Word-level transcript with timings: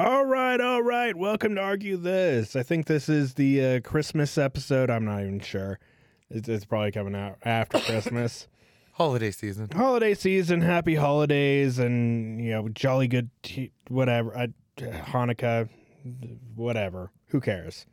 All 0.00 0.24
right, 0.24 0.60
all 0.60 0.80
right. 0.80 1.16
Welcome 1.16 1.56
to 1.56 1.60
Argue 1.60 1.96
This. 1.96 2.54
I 2.54 2.62
think 2.62 2.86
this 2.86 3.08
is 3.08 3.34
the 3.34 3.64
uh, 3.64 3.80
Christmas 3.80 4.38
episode. 4.38 4.90
I'm 4.90 5.04
not 5.04 5.22
even 5.22 5.40
sure. 5.40 5.80
It's, 6.30 6.48
it's 6.48 6.64
probably 6.64 6.92
coming 6.92 7.16
out 7.16 7.38
after 7.44 7.80
Christmas. 7.84 8.46
Holiday 8.92 9.32
season. 9.32 9.68
Holiday 9.74 10.14
season, 10.14 10.60
happy 10.60 10.94
holidays, 10.94 11.80
and, 11.80 12.40
you 12.40 12.52
know, 12.52 12.68
jolly 12.68 13.08
good, 13.08 13.28
t- 13.42 13.72
whatever. 13.88 14.38
Uh, 14.38 14.46
Hanukkah, 14.78 15.68
whatever. 16.54 17.10
Who 17.30 17.40
cares? 17.40 17.84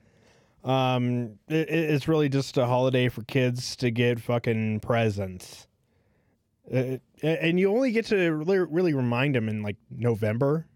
Um, 0.64 1.40
it, 1.48 1.70
it's 1.70 2.08
really 2.08 2.30
just 2.30 2.56
a 2.58 2.68
holiday 2.68 3.10
for 3.10 3.24
kids 3.24 3.76
to 3.78 3.90
get 3.90 4.20
fucking 4.20 4.82
presents. 4.82 5.66
Uh, 6.72 6.98
and 7.24 7.60
you 7.60 7.72
only 7.72 7.92
get 7.92 8.06
to 8.08 8.30
really, 8.30 8.60
really 8.60 8.94
remind 8.94 9.34
them 9.34 9.50
in 9.50 9.64
like 9.64 9.78
November 9.90 10.68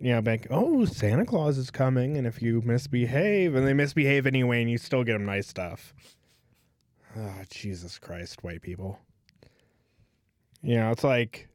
you 0.00 0.12
know, 0.12 0.22
like, 0.24 0.46
oh, 0.50 0.86
Santa 0.86 1.26
Claus 1.26 1.58
is 1.58 1.70
coming, 1.70 2.16
and 2.16 2.26
if 2.26 2.40
you 2.40 2.62
misbehave, 2.64 3.54
and 3.54 3.66
they 3.66 3.74
misbehave 3.74 4.26
anyway, 4.26 4.62
and 4.62 4.70
you 4.70 4.78
still 4.78 5.04
get 5.04 5.12
them 5.12 5.26
nice 5.26 5.46
stuff. 5.46 5.94
Oh, 7.16 7.42
Jesus 7.50 7.98
Christ, 7.98 8.42
white 8.42 8.62
people. 8.62 8.98
You 10.62 10.76
know, 10.76 10.90
it's 10.90 11.04
like, 11.04 11.48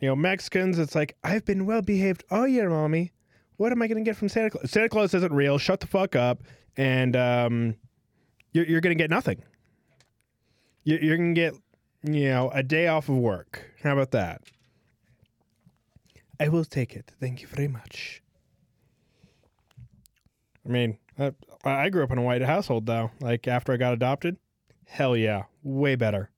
you 0.00 0.08
know, 0.08 0.16
Mexicans, 0.16 0.78
it's 0.78 0.94
like, 0.94 1.16
I've 1.24 1.44
been 1.44 1.66
well 1.66 1.82
behaved 1.82 2.24
all 2.30 2.46
year, 2.46 2.68
mommy. 2.68 3.12
What 3.56 3.72
am 3.72 3.82
I 3.82 3.86
going 3.86 4.02
to 4.02 4.08
get 4.08 4.16
from 4.16 4.28
Santa 4.28 4.50
Claus? 4.50 4.70
Santa 4.70 4.88
Claus 4.88 5.14
isn't 5.14 5.32
real. 5.32 5.58
Shut 5.58 5.80
the 5.80 5.86
fuck 5.86 6.16
up. 6.16 6.42
And 6.76 7.14
um, 7.14 7.74
you're, 8.52 8.64
you're 8.64 8.80
going 8.80 8.96
to 8.96 9.02
get 9.02 9.10
nothing. 9.10 9.42
You're, 10.84 11.00
you're 11.00 11.16
going 11.18 11.34
to 11.34 11.40
get, 11.40 11.54
you 12.02 12.30
know, 12.30 12.50
a 12.54 12.62
day 12.62 12.86
off 12.86 13.08
of 13.10 13.16
work. 13.16 13.70
How 13.82 13.92
about 13.92 14.12
that? 14.12 14.42
I 16.40 16.48
will 16.48 16.64
take 16.64 16.96
it. 16.96 17.12
Thank 17.20 17.42
you 17.42 17.48
very 17.48 17.68
much. 17.68 18.22
I 20.66 20.68
mean, 20.70 20.96
I, 21.18 21.32
I 21.64 21.90
grew 21.90 22.02
up 22.02 22.10
in 22.10 22.18
a 22.18 22.22
white 22.22 22.40
household, 22.40 22.86
though. 22.86 23.10
Like, 23.20 23.46
after 23.46 23.72
I 23.72 23.76
got 23.76 23.92
adopted, 23.92 24.38
hell 24.86 25.14
yeah, 25.14 25.44
way 25.62 25.96
better. 25.96 26.30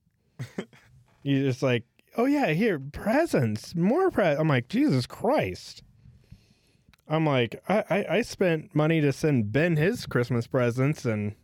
you 1.23 1.43
just 1.43 1.63
like, 1.63 1.85
oh 2.17 2.25
yeah, 2.25 2.47
here, 2.47 2.79
presents, 2.79 3.75
more 3.75 4.11
presents. 4.11 4.41
I'm 4.41 4.49
like, 4.49 4.67
Jesus 4.67 5.05
Christ. 5.05 5.83
I'm 7.07 7.25
like, 7.25 7.61
I, 7.69 7.83
I, 7.89 8.05
I 8.17 8.21
spent 8.23 8.75
money 8.75 8.99
to 8.99 9.13
send 9.13 9.53
Ben 9.53 9.77
his 9.77 10.05
Christmas 10.05 10.47
presents, 10.47 11.05
and, 11.05 11.35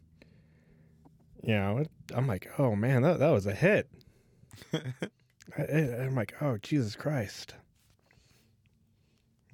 you 1.43 1.53
know, 1.53 1.85
I'm 2.13 2.27
like, 2.27 2.49
oh 2.57 2.75
man, 2.75 3.03
that, 3.03 3.19
that 3.19 3.29
was 3.29 3.45
a 3.45 3.53
hit. 3.53 3.89
I, 4.73 5.61
I'm 5.61 6.15
like, 6.15 6.35
oh, 6.41 6.57
Jesus 6.57 6.97
Christ. 6.97 7.55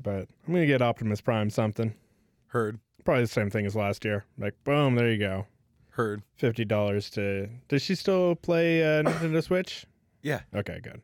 But 0.06 0.30
I'm 0.48 0.54
gonna 0.54 0.68
get 0.68 0.84
Optimus 0.84 1.20
Prime 1.20 1.50
something. 1.50 1.96
Heard. 2.48 2.80
Probably 3.04 3.24
the 3.24 3.28
same 3.28 3.50
thing 3.50 3.66
as 3.66 3.76
last 3.76 4.06
year. 4.06 4.24
Like, 4.38 4.54
boom, 4.64 4.94
there 4.94 5.10
you 5.12 5.18
go. 5.18 5.48
Heard. 5.90 6.22
Fifty 6.36 6.64
dollars 6.64 7.10
to. 7.12 7.50
Does 7.70 7.82
she 7.82 7.96
still 7.96 8.36
play 8.36 8.84
uh, 8.84 9.02
Nintendo 9.04 9.44
Switch? 9.44 9.88
Yeah. 10.22 10.42
Okay, 10.54 10.80
good. 10.82 11.02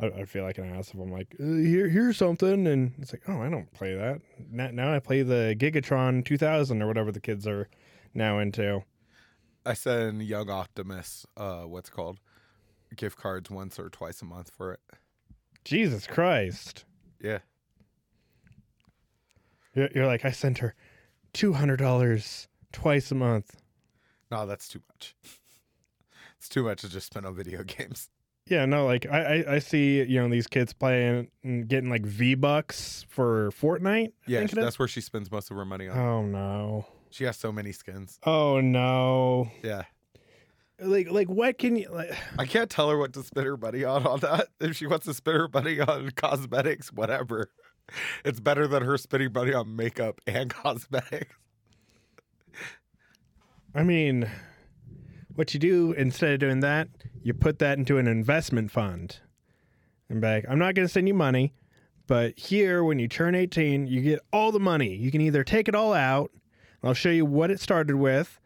I, 0.00 0.06
I 0.06 0.24
feel 0.24 0.42
like 0.42 0.58
an 0.58 0.74
ass 0.74 0.88
if 0.88 0.94
I'm 0.94 1.12
like, 1.12 1.36
uh, 1.38 1.44
here, 1.44 1.88
here's 1.88 2.16
something, 2.16 2.66
and 2.66 2.92
it's 2.98 3.12
like, 3.12 3.22
oh, 3.28 3.40
I 3.40 3.48
don't 3.48 3.72
play 3.72 3.94
that. 3.94 4.20
Now, 4.50 4.70
now 4.72 4.92
I 4.92 4.98
play 4.98 5.22
the 5.22 5.54
Gigatron 5.56 6.24
2000 6.24 6.82
or 6.82 6.88
whatever 6.88 7.12
the 7.12 7.20
kids 7.20 7.46
are 7.46 7.68
now 8.14 8.40
into. 8.40 8.82
I 9.64 9.74
send 9.74 10.22
Young 10.24 10.50
Optimus, 10.50 11.24
uh, 11.36 11.62
what's 11.62 11.90
called, 11.90 12.18
gift 12.96 13.16
cards 13.16 13.48
once 13.48 13.78
or 13.78 13.90
twice 13.90 14.22
a 14.22 14.24
month 14.24 14.50
for 14.50 14.72
it. 14.72 14.80
Jesus 15.64 16.08
Christ. 16.08 16.84
Yeah. 17.22 17.38
You're, 19.74 19.88
you're 19.94 20.06
like, 20.06 20.24
I 20.24 20.30
sent 20.30 20.58
her 20.58 20.74
two 21.32 21.52
hundred 21.52 21.76
dollars 21.76 22.48
twice 22.72 23.10
a 23.10 23.14
month. 23.14 23.56
No, 24.30 24.46
that's 24.46 24.68
too 24.68 24.80
much. 24.88 25.14
it's 26.38 26.48
too 26.48 26.64
much 26.64 26.80
to 26.82 26.88
just 26.88 27.06
spend 27.06 27.26
on 27.26 27.34
video 27.34 27.62
games. 27.64 28.10
Yeah, 28.46 28.64
no, 28.66 28.84
like 28.84 29.06
I, 29.06 29.20
I, 29.42 29.54
I 29.54 29.58
see, 29.60 30.02
you 30.02 30.20
know, 30.20 30.28
these 30.28 30.48
kids 30.48 30.72
playing 30.72 31.28
and 31.44 31.68
getting 31.68 31.88
like 31.88 32.04
V 32.04 32.34
bucks 32.34 33.06
for 33.08 33.50
Fortnite. 33.52 34.08
I 34.08 34.12
Yeah, 34.26 34.46
that's 34.46 34.78
where 34.78 34.88
she 34.88 35.00
spends 35.00 35.30
most 35.30 35.50
of 35.52 35.56
her 35.56 35.64
money 35.64 35.88
on. 35.88 35.96
Oh 35.96 36.22
no. 36.22 36.86
She 37.10 37.24
has 37.24 37.36
so 37.36 37.52
many 37.52 37.70
skins. 37.70 38.18
Oh 38.24 38.60
no. 38.60 39.50
Yeah. 39.62 39.82
Like 40.80 41.10
like 41.10 41.28
what 41.28 41.58
can 41.58 41.76
you 41.76 41.90
like 41.90 42.10
I 42.38 42.46
can't 42.46 42.70
tell 42.70 42.90
her 42.90 42.98
what 42.98 43.12
to 43.12 43.22
spend 43.22 43.46
her 43.46 43.56
money 43.56 43.84
on 43.84 44.04
on 44.04 44.18
that. 44.20 44.48
If 44.60 44.76
she 44.76 44.86
wants 44.86 45.06
to 45.06 45.14
spend 45.14 45.36
her 45.36 45.48
money 45.52 45.78
on 45.78 46.10
cosmetics, 46.16 46.92
whatever. 46.92 47.50
It's 48.24 48.40
better 48.40 48.66
than 48.66 48.82
her 48.82 48.96
spending 48.98 49.32
money 49.32 49.52
on 49.52 49.76
makeup 49.76 50.20
and 50.26 50.50
cosmetics. 50.54 51.34
I 53.74 53.82
mean 53.82 54.28
what 55.34 55.54
you 55.54 55.60
do 55.60 55.92
instead 55.92 56.32
of 56.32 56.40
doing 56.40 56.60
that, 56.60 56.88
you 57.22 57.32
put 57.32 57.58
that 57.60 57.78
into 57.78 57.98
an 57.98 58.06
investment 58.06 58.70
fund. 58.70 59.20
And 60.08 60.20
be 60.20 60.26
like, 60.26 60.44
I'm 60.48 60.58
not 60.58 60.74
gonna 60.74 60.88
send 60.88 61.08
you 61.08 61.14
money, 61.14 61.54
but 62.06 62.38
here 62.38 62.82
when 62.82 62.98
you 62.98 63.08
turn 63.08 63.34
18, 63.34 63.86
you 63.86 64.00
get 64.00 64.20
all 64.32 64.52
the 64.52 64.60
money. 64.60 64.94
You 64.94 65.10
can 65.10 65.20
either 65.20 65.44
take 65.44 65.68
it 65.68 65.74
all 65.74 65.94
out, 65.94 66.30
I'll 66.82 66.94
show 66.94 67.10
you 67.10 67.24
what 67.24 67.50
it 67.50 67.60
started 67.60 67.96
with 67.96 68.40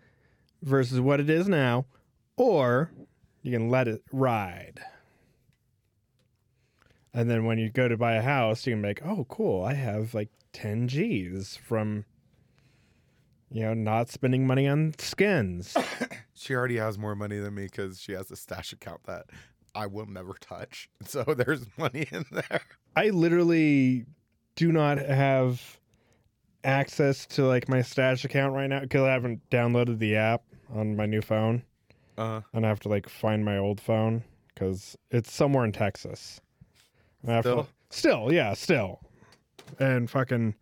versus 0.63 1.01
what 1.01 1.21
it 1.21 1.31
is 1.31 1.49
now, 1.49 1.87
or 2.37 2.91
you 3.43 3.53
can 3.53 3.69
let 3.69 3.89
it 3.89 4.03
ride. 4.13 4.81
And 7.15 7.31
then 7.31 7.45
when 7.45 7.59
you 7.59 7.71
go 7.71 7.87
to 7.87 7.97
buy 7.97 8.15
a 8.15 8.23
house, 8.23 8.67
you 8.67 8.75
can 8.75 8.83
like, 8.83 9.01
oh, 9.05 9.25
cool, 9.29 9.65
I 9.65 9.75
have 9.75 10.15
like 10.15 10.31
10 10.53 10.89
G's 10.89 11.57
from, 11.57 12.05
you 13.51 13.63
know, 13.63 13.73
not 13.73 14.11
spending 14.11 14.47
money 14.47 14.67
on 14.69 14.95
skins. 14.99 15.77
She 16.37 16.53
already 16.53 16.79
has 16.79 16.99
more 16.99 17.15
money 17.15 17.39
than 17.39 17.55
me 17.55 17.67
because 17.67 18.01
she 18.01 18.11
has 18.13 18.29
a 18.33 18.37
stash 18.37 18.73
account 18.73 19.05
that 19.05 19.27
I 19.73 19.87
will 19.87 20.07
never 20.07 20.35
touch. 20.41 20.91
So 21.07 21.23
there's 21.23 21.65
money 21.79 22.09
in 22.11 22.25
there. 22.33 22.61
I 22.97 23.11
literally 23.11 24.05
do 24.57 24.73
not 24.73 24.99
have 24.99 25.79
access 26.65 27.25
to 27.27 27.47
like 27.47 27.69
my 27.69 27.83
stash 27.83 28.25
account 28.25 28.53
right 28.53 28.67
now 28.67 28.81
because 28.81 29.03
I 29.03 29.13
haven't 29.13 29.49
downloaded 29.51 30.01
the 30.01 30.17
app 30.17 30.43
on 30.75 30.97
my 30.97 31.07
new 31.07 31.23
phone. 31.23 31.63
Uh-huh. 32.17 32.43
and 32.53 32.65
I 32.65 32.69
have 32.69 32.79
to 32.81 32.89
like 32.89 33.09
find 33.09 33.45
my 33.45 33.59
old 33.59 33.81
phone 33.81 34.23
because 34.49 34.97
it's 35.11 35.33
somewhere 35.33 35.65
in 35.65 35.73
Texas. 35.73 36.41
And 37.25 37.33
I 37.33 37.35
have 37.37 37.45
to- 37.45 37.51
Still? 37.51 37.69
still, 37.91 38.33
yeah, 38.33 38.55
still, 38.55 39.01
and 39.79 40.09
fucking. 40.09 40.55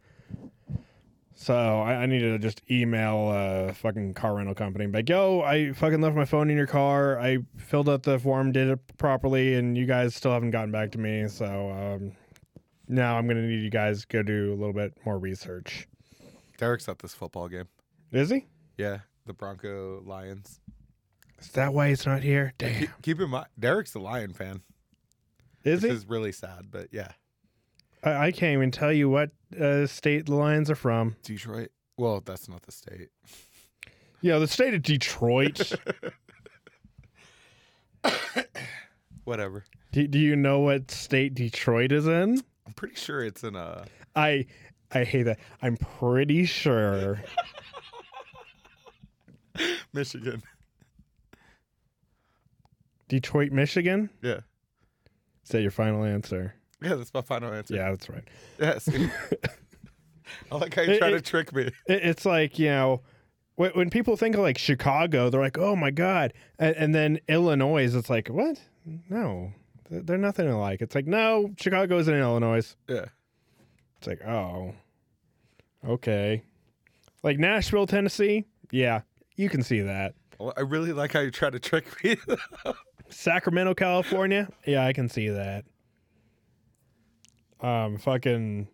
So 1.34 1.55
I, 1.55 1.95
I 2.03 2.06
need 2.06 2.21
to 2.21 2.39
just 2.39 2.62
email 2.71 3.31
a 3.33 3.73
fucking 3.73 4.15
car 4.15 4.37
rental 4.37 4.55
company, 4.55 4.84
and 4.84 4.93
be 4.93 5.00
like, 5.00 5.09
yo, 5.09 5.41
I 5.41 5.73
fucking 5.73 6.00
left 6.00 6.15
my 6.15 6.25
phone 6.25 6.50
in 6.50 6.56
your 6.56 6.69
car. 6.69 7.19
I 7.19 7.39
filled 7.56 7.89
out 7.89 8.05
the 8.05 8.19
form, 8.21 8.53
did 8.53 8.69
it 8.69 8.78
properly, 8.97 9.55
and 9.55 9.77
you 9.77 9.84
guys 9.84 10.15
still 10.15 10.31
haven't 10.31 10.50
gotten 10.53 10.71
back 10.71 10.93
to 10.93 10.99
me. 10.99 11.27
So 11.27 11.71
um, 11.71 12.12
now 12.87 13.17
I'm 13.19 13.27
gonna 13.27 13.43
need 13.43 13.62
you 13.62 13.71
guys 13.71 14.03
to 14.03 14.06
go 14.06 14.23
do 14.23 14.50
a 14.53 14.56
little 14.56 14.73
bit 14.73 14.94
more 15.05 15.19
research. 15.19 15.89
Derek's 16.59 16.89
at 16.89 17.00
this 17.00 17.12
football 17.12 17.49
game. 17.49 17.67
Is 18.12 18.31
he? 18.31 18.47
Yeah, 18.79 18.99
the 19.27 19.33
Bronco 19.33 20.00
Lions. 20.05 20.61
Is 21.41 21.49
that 21.53 21.75
why 21.75 21.89
he's 21.89 22.06
not 22.06 22.23
here? 22.23 22.53
Damn. 22.59 22.79
Keep, 22.79 22.91
keep 23.03 23.21
in 23.21 23.31
mind, 23.31 23.47
Derek's 23.59 23.94
a 23.97 23.99
Lion 23.99 24.33
fan. 24.33 24.61
Is 25.65 25.81
This 25.83 25.91
he? 25.91 25.97
is 25.97 26.06
really 26.06 26.33
sad, 26.33 26.67
but 26.71 26.89
yeah. 26.93 27.12
I, 28.03 28.27
I 28.27 28.33
can't 28.33 28.55
even 28.55 28.71
tell 28.71 28.93
you 28.93 29.09
what 29.09 29.31
uh, 29.61 29.87
state 29.87 30.27
the 30.27 30.34
Lions 30.34 30.71
are 30.71 30.75
from. 30.75 31.17
Detroit. 31.23 31.71
Well, 31.97 32.21
that's 32.25 32.49
not 32.49 32.62
the 32.62 32.73
state. 32.73 33.09
Yeah, 34.21 34.39
the 34.39 34.49
state 34.49 34.75
of 34.75 34.83
Detroit. 34.83 35.73
Whatever. 39.25 39.65
do, 39.93 40.06
do 40.09 40.19
you 40.19 40.34
know 40.34 40.61
what 40.61 40.91
state 40.91 41.34
Detroit 41.34 41.93
is 41.93 42.06
in? 42.06 42.43
I'm 42.67 42.73
pretty 42.75 42.97
sure 42.97 43.23
it's 43.25 43.44
in 43.44 43.55
uh 43.56 43.85
I 44.17 44.47
I 44.91 45.05
hate 45.05 45.23
that. 45.25 45.38
I'm 45.62 45.76
pretty 45.76 46.44
sure. 46.44 47.23
Michigan. 49.93 50.43
Detroit, 53.09 53.53
Michigan? 53.53 54.11
Yeah. 54.23 54.41
Is 55.44 55.49
that 55.50 55.62
your 55.62 55.71
final 55.71 56.05
answer? 56.05 56.55
Yeah, 56.83 56.94
that's 56.97 57.12
my 57.15 57.21
final 57.21 57.53
answer. 57.53 57.75
Yeah, 57.75 57.91
that's 57.91 58.09
right. 58.09 58.25
Yes. 58.59 58.89
I 60.50 60.56
like 60.56 60.75
how 60.75 60.83
you 60.83 60.93
It- 60.93 60.99
try 60.99 61.11
to 61.11 61.17
it- 61.17 61.25
trick 61.25 61.53
me. 61.55 61.62
It, 61.65 61.75
it's 61.87 62.25
like, 62.25 62.59
you 62.59 62.69
know, 62.69 63.03
when, 63.56 63.71
when 63.73 63.91
people 63.91 64.17
think 64.17 64.35
of 64.35 64.41
like 64.41 64.59
Chicago, 64.59 65.29
they're 65.31 65.41
like, 65.41 65.59
oh 65.59 65.77
my 65.77 65.91
God. 65.91 66.33
And, 66.59 66.75
and 66.77 66.94
then 66.94 67.21
Illinois, 67.29 67.94
it's 67.94 68.09
like, 68.11 68.29
what? 68.29 68.61
No, 69.09 69.53
they're 69.91 70.19
nothing 70.19 70.49
alike. 70.49 70.81
It's 70.81 70.94
like, 70.94 71.06
no, 71.06 71.53
Chicago's 71.59 72.09
in 72.09 72.15
Illinois. 72.15 72.75
Yeah. 72.88 73.06
It's 73.99 74.06
like, 74.06 74.25
oh, 74.27 74.75
okay. 75.87 76.43
Like 77.23 77.38
Nashville, 77.38 77.87
Tennessee? 77.87 78.47
Yeah, 78.73 79.03
you 79.37 79.49
can 79.49 79.62
see 79.62 79.81
that. 79.83 80.15
I 80.56 80.62
really 80.62 80.93
like 80.93 81.12
how 81.12 81.21
you 81.21 81.31
try 81.31 81.50
to 81.50 81.61
trick 81.61 81.85
me. 82.03 82.17
Sacramento, 83.12 83.75
California? 83.75 84.49
Yeah, 84.67 84.85
I 84.87 84.93
can 84.93 85.09
see 85.09 85.29
that. 85.29 85.64
Um, 87.61 87.99
fucking 87.99 88.69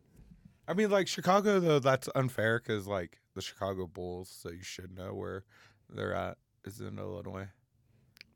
I 0.69 0.75
mean, 0.75 0.91
like 0.91 1.09
Chicago 1.09 1.61
though, 1.61 1.79
that's 1.79 2.09
unfair 2.15 2.59
because 2.59 2.87
like 2.87 3.19
the 3.35 3.41
Chicago 3.41 3.87
Bulls, 3.87 4.29
so 4.31 4.51
you 4.51 4.63
should 4.63 4.97
know 4.97 5.15
where 5.15 5.45
they're 5.89 6.15
at. 6.15 6.37
Is 6.65 6.81
in 6.81 6.99
Illinois. 6.99 7.49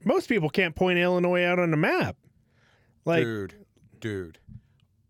most 0.04 0.28
people 0.28 0.48
can't 0.48 0.74
point 0.74 0.98
Illinois 0.98 1.44
out 1.44 1.58
on 1.58 1.74
a 1.74 1.76
map. 1.76 2.16
Like, 3.04 3.24
dude, 3.24 3.66
dude, 4.00 4.38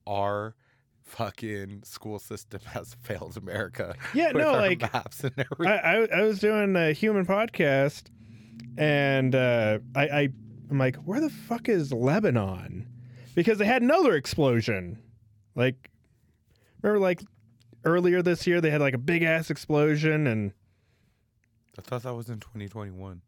our 0.07 0.57
fucking 1.05 1.83
school 1.85 2.19
system 2.19 2.61
has 2.67 2.97
failed 3.03 3.37
America. 3.37 3.95
yeah, 4.15 4.33
no, 4.33 4.53
like 4.53 4.81
maps 4.93 5.23
and 5.23 5.35
everything. 5.39 5.69
I, 5.85 6.03
I 6.03 6.21
I 6.21 6.23
was 6.23 6.41
doing 6.41 6.75
a 6.75 6.93
human 6.93 7.25
podcast, 7.25 8.05
and 8.77 9.35
uh, 9.37 9.79
I, 9.95 10.03
I 10.03 10.29
I'm 10.71 10.79
like, 10.79 10.97
where 10.97 11.21
the 11.21 11.31
fuck 11.31 11.69
is 11.69 11.93
Lebanon? 11.93 12.87
Because 13.35 13.59
they 13.59 13.67
had 13.67 13.83
another 13.83 14.15
explosion. 14.15 14.99
Like, 15.55 15.91
remember, 16.83 17.01
like 17.01 17.23
earlier 17.85 18.23
this 18.23 18.47
year, 18.47 18.61
they 18.61 18.71
had 18.71 18.81
like 18.81 18.95
a 18.95 18.99
big 18.99 19.23
ass 19.23 19.51
explosion, 19.51 20.27
and 20.27 20.53
I 21.79 21.83
thought 21.83 22.03
that 22.03 22.15
was 22.15 22.29
in 22.29 22.41
2021. 22.41 23.23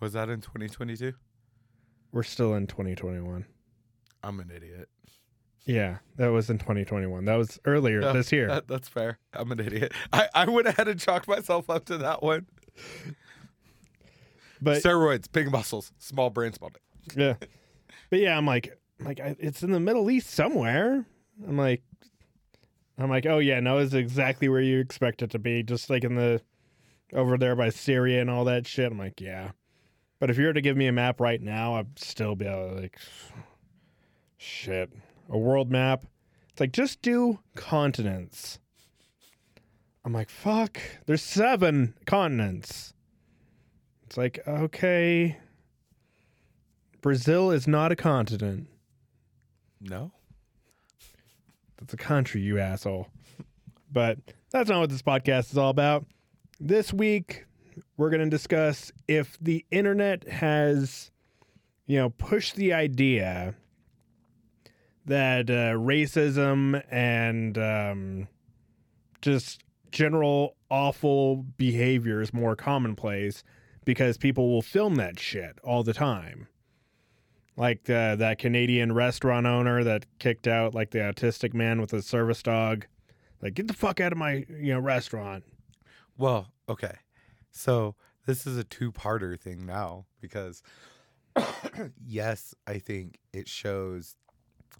Was 0.00 0.12
that 0.12 0.28
in 0.28 0.40
2022? 0.40 1.14
we're 2.10 2.22
still 2.22 2.54
in 2.54 2.66
2021. 2.66 3.44
I'm 4.22 4.40
an 4.40 4.50
idiot. 4.54 4.88
Yeah, 5.66 5.98
that 6.16 6.28
was 6.28 6.48
in 6.48 6.56
2021. 6.58 7.26
That 7.26 7.36
was 7.36 7.60
earlier 7.66 8.00
Yeah, 8.00 8.12
this 8.12 8.32
year. 8.32 8.48
That, 8.48 8.66
that's 8.66 8.88
fair. 8.88 9.18
I'm 9.34 9.52
an 9.52 9.60
idiot. 9.60 9.92
I, 10.12 10.28
I 10.34 10.48
went 10.48 10.66
ahead 10.66 10.88
and 10.88 10.98
chalked 10.98 11.28
myself 11.28 11.68
up 11.68 11.84
to 11.86 11.98
that 11.98 12.22
one. 12.22 12.46
But 14.60 14.82
Steroids, 14.82 15.30
big 15.30 15.50
muscles, 15.50 15.92
small 15.98 16.30
brain, 16.30 16.52
small 16.52 16.70
dick. 16.70 17.16
yeah, 17.16 17.34
but 18.10 18.18
yeah, 18.18 18.36
I'm 18.36 18.46
like, 18.46 18.78
I'm 19.00 19.06
like 19.06 19.20
I, 19.20 19.36
it's 19.38 19.62
in 19.62 19.70
the 19.70 19.80
Middle 19.80 20.10
East 20.10 20.30
somewhere. 20.30 21.04
I'm 21.46 21.56
like, 21.56 21.82
I'm 22.98 23.10
like, 23.10 23.26
oh 23.26 23.38
yeah, 23.38 23.60
no, 23.60 23.78
it's 23.78 23.94
exactly 23.94 24.48
where 24.48 24.60
you 24.60 24.80
expect 24.80 25.22
it 25.22 25.30
to 25.30 25.38
be, 25.38 25.62
just 25.62 25.88
like 25.90 26.04
in 26.04 26.14
the 26.14 26.40
over 27.12 27.38
there 27.38 27.56
by 27.56 27.70
Syria 27.70 28.20
and 28.20 28.30
all 28.30 28.44
that 28.44 28.66
shit. 28.66 28.90
I'm 28.90 28.98
like, 28.98 29.20
yeah, 29.20 29.52
but 30.18 30.30
if 30.30 30.38
you 30.38 30.46
were 30.46 30.52
to 30.52 30.60
give 30.60 30.76
me 30.76 30.86
a 30.86 30.92
map 30.92 31.20
right 31.20 31.40
now, 31.40 31.76
I'd 31.76 31.98
still 31.98 32.34
be 32.34 32.46
uh, 32.46 32.74
like, 32.74 32.98
shit, 34.36 34.90
a 35.28 35.38
world 35.38 35.70
map. 35.70 36.04
It's 36.50 36.60
like 36.60 36.72
just 36.72 37.02
do 37.02 37.38
continents. 37.54 38.58
I'm 40.04 40.12
like, 40.12 40.30
fuck, 40.30 40.80
there's 41.06 41.22
seven 41.22 41.94
continents. 42.06 42.94
It's 44.08 44.16
like, 44.16 44.38
okay, 44.48 45.36
Brazil 47.02 47.50
is 47.50 47.68
not 47.68 47.92
a 47.92 47.96
continent. 47.96 48.66
No. 49.82 50.12
That's 51.78 51.92
a 51.92 51.98
country, 51.98 52.40
you 52.40 52.58
asshole. 52.58 53.08
But 53.92 54.16
that's 54.50 54.70
not 54.70 54.80
what 54.80 54.88
this 54.88 55.02
podcast 55.02 55.52
is 55.52 55.58
all 55.58 55.68
about. 55.68 56.06
This 56.58 56.90
week, 56.90 57.44
we're 57.98 58.08
going 58.08 58.24
to 58.24 58.30
discuss 58.30 58.90
if 59.08 59.36
the 59.42 59.66
internet 59.70 60.26
has, 60.26 61.10
you 61.84 61.98
know, 61.98 62.08
pushed 62.08 62.56
the 62.56 62.72
idea 62.72 63.56
that 65.04 65.50
uh, 65.50 65.76
racism 65.76 66.82
and 66.90 67.58
um, 67.58 68.28
just 69.20 69.60
general 69.92 70.56
awful 70.70 71.44
behavior 71.58 72.22
is 72.22 72.32
more 72.32 72.56
commonplace 72.56 73.44
because 73.88 74.18
people 74.18 74.50
will 74.50 74.60
film 74.60 74.96
that 74.96 75.18
shit 75.18 75.58
all 75.64 75.82
the 75.82 75.94
time. 75.94 76.46
Like 77.56 77.88
uh, 77.88 78.16
that 78.16 78.38
Canadian 78.38 78.92
restaurant 78.92 79.46
owner 79.46 79.82
that 79.82 80.04
kicked 80.18 80.46
out 80.46 80.74
like 80.74 80.90
the 80.90 80.98
autistic 80.98 81.54
man 81.54 81.80
with 81.80 81.88
the 81.88 82.02
service 82.02 82.42
dog. 82.42 82.84
Like, 83.40 83.54
get 83.54 83.66
the 83.66 83.72
fuck 83.72 83.98
out 83.98 84.12
of 84.12 84.18
my 84.18 84.44
you 84.50 84.74
know 84.74 84.78
restaurant. 84.78 85.44
Well, 86.18 86.52
okay. 86.68 86.96
So 87.50 87.94
this 88.26 88.46
is 88.46 88.58
a 88.58 88.64
two-parter 88.64 89.40
thing 89.40 89.64
now 89.64 90.04
because 90.20 90.62
yes, 92.06 92.54
I 92.66 92.80
think 92.80 93.18
it 93.32 93.48
shows 93.48 94.16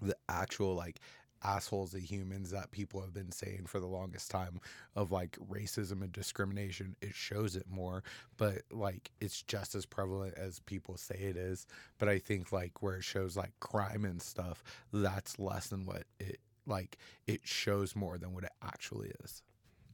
the 0.02 0.16
actual 0.28 0.75
like 0.75 1.00
assholes 1.43 1.94
of 1.94 2.00
humans 2.00 2.50
that 2.50 2.70
people 2.70 3.00
have 3.00 3.12
been 3.14 3.31
saying 3.32 3.64
for 3.67 3.81
the 3.81 3.87
longest 3.87 4.31
time 4.31 4.61
of 4.96 5.12
like 5.12 5.37
racism 5.50 6.02
and 6.02 6.12
discrimination 6.12 6.96
it 7.00 7.14
shows 7.14 7.56
it 7.56 7.67
more 7.70 8.02
but 8.37 8.62
like 8.70 9.11
it's 9.20 9.43
just 9.43 9.75
as 9.75 9.87
prevalent 9.87 10.35
as 10.37 10.58
people 10.61 10.96
say 10.96 11.17
it 11.17 11.37
is 11.37 11.67
but 11.99 12.08
i 12.08 12.19
think 12.19 12.52
like 12.52 12.82
where 12.82 12.96
it 12.96 13.05
shows 13.05 13.37
like 13.37 13.52
crime 13.61 14.05
and 14.05 14.20
stuff 14.23 14.62
that's 14.93 15.38
less 15.38 15.69
than 15.69 15.85
what 15.87 16.05
it 16.19 16.38
like 16.67 16.99
it 17.26 17.40
shows 17.44 17.94
more 17.96 18.19
than 18.19 18.32
what 18.35 18.44
it 18.44 18.52
actually 18.62 19.11
is 19.25 19.43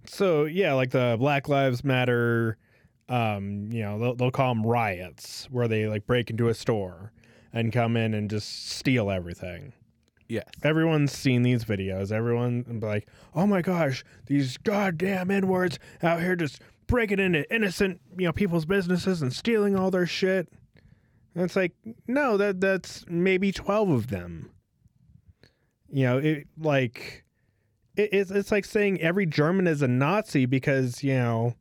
So 0.07 0.45
yeah, 0.45 0.75
like 0.75 0.91
the 0.91 1.17
Black 1.19 1.49
Lives 1.49 1.83
Matter, 1.83 2.59
um, 3.09 3.69
you 3.73 3.81
know, 3.83 3.99
they'll, 3.99 4.15
they'll 4.15 4.31
call 4.31 4.55
them 4.55 4.67
riots, 4.67 5.47
where 5.51 5.67
they 5.69 5.87
like 5.87 6.07
break 6.07 6.29
into 6.31 6.49
a 6.49 6.55
store 6.55 7.13
and 7.55 7.73
come 7.73 7.97
in 7.97 8.13
and 8.15 8.29
just 8.29 8.69
steal 8.71 9.11
everything. 9.11 9.73
Yes 10.29 10.45
Everyone's 10.63 11.13
seen 11.13 11.43
these 11.43 11.65
videos. 11.65 12.13
Everyone 12.13 12.81
like, 12.83 13.09
"Oh 13.35 13.47
my 13.47 13.63
gosh, 13.63 14.05
these 14.27 14.57
goddamn 14.59 15.31
n-words 15.31 15.79
out 16.03 16.21
here 16.21 16.37
just 16.37 16.61
breaking 16.87 17.19
into 17.19 17.53
innocent, 17.55 18.01
you 18.19 18.27
know, 18.27 18.33
people's 18.33 18.67
businesses 18.67 19.23
and 19.23 19.33
stealing 19.33 19.77
all 19.77 19.91
their 19.91 20.07
shit." 20.07 20.49
And 21.35 21.45
it's 21.45 21.57
like, 21.57 21.73
no, 22.07 22.37
that 22.37 22.61
that's 22.61 23.05
maybe 23.09 23.53
twelve 23.53 23.91
of 23.91 24.09
them. 24.09 24.51
You 25.91 26.05
know, 26.05 26.19
it 26.19 26.47
like 26.59 27.25
it, 27.97 28.11
it's 28.13 28.31
it's 28.31 28.53
like 28.53 28.65
saying 28.65 29.01
every 29.01 29.27
German 29.27 29.67
is 29.67 29.83
a 29.83 29.89
Nazi 29.89 30.47
because 30.47 31.03
you 31.03 31.15
know 31.15 31.55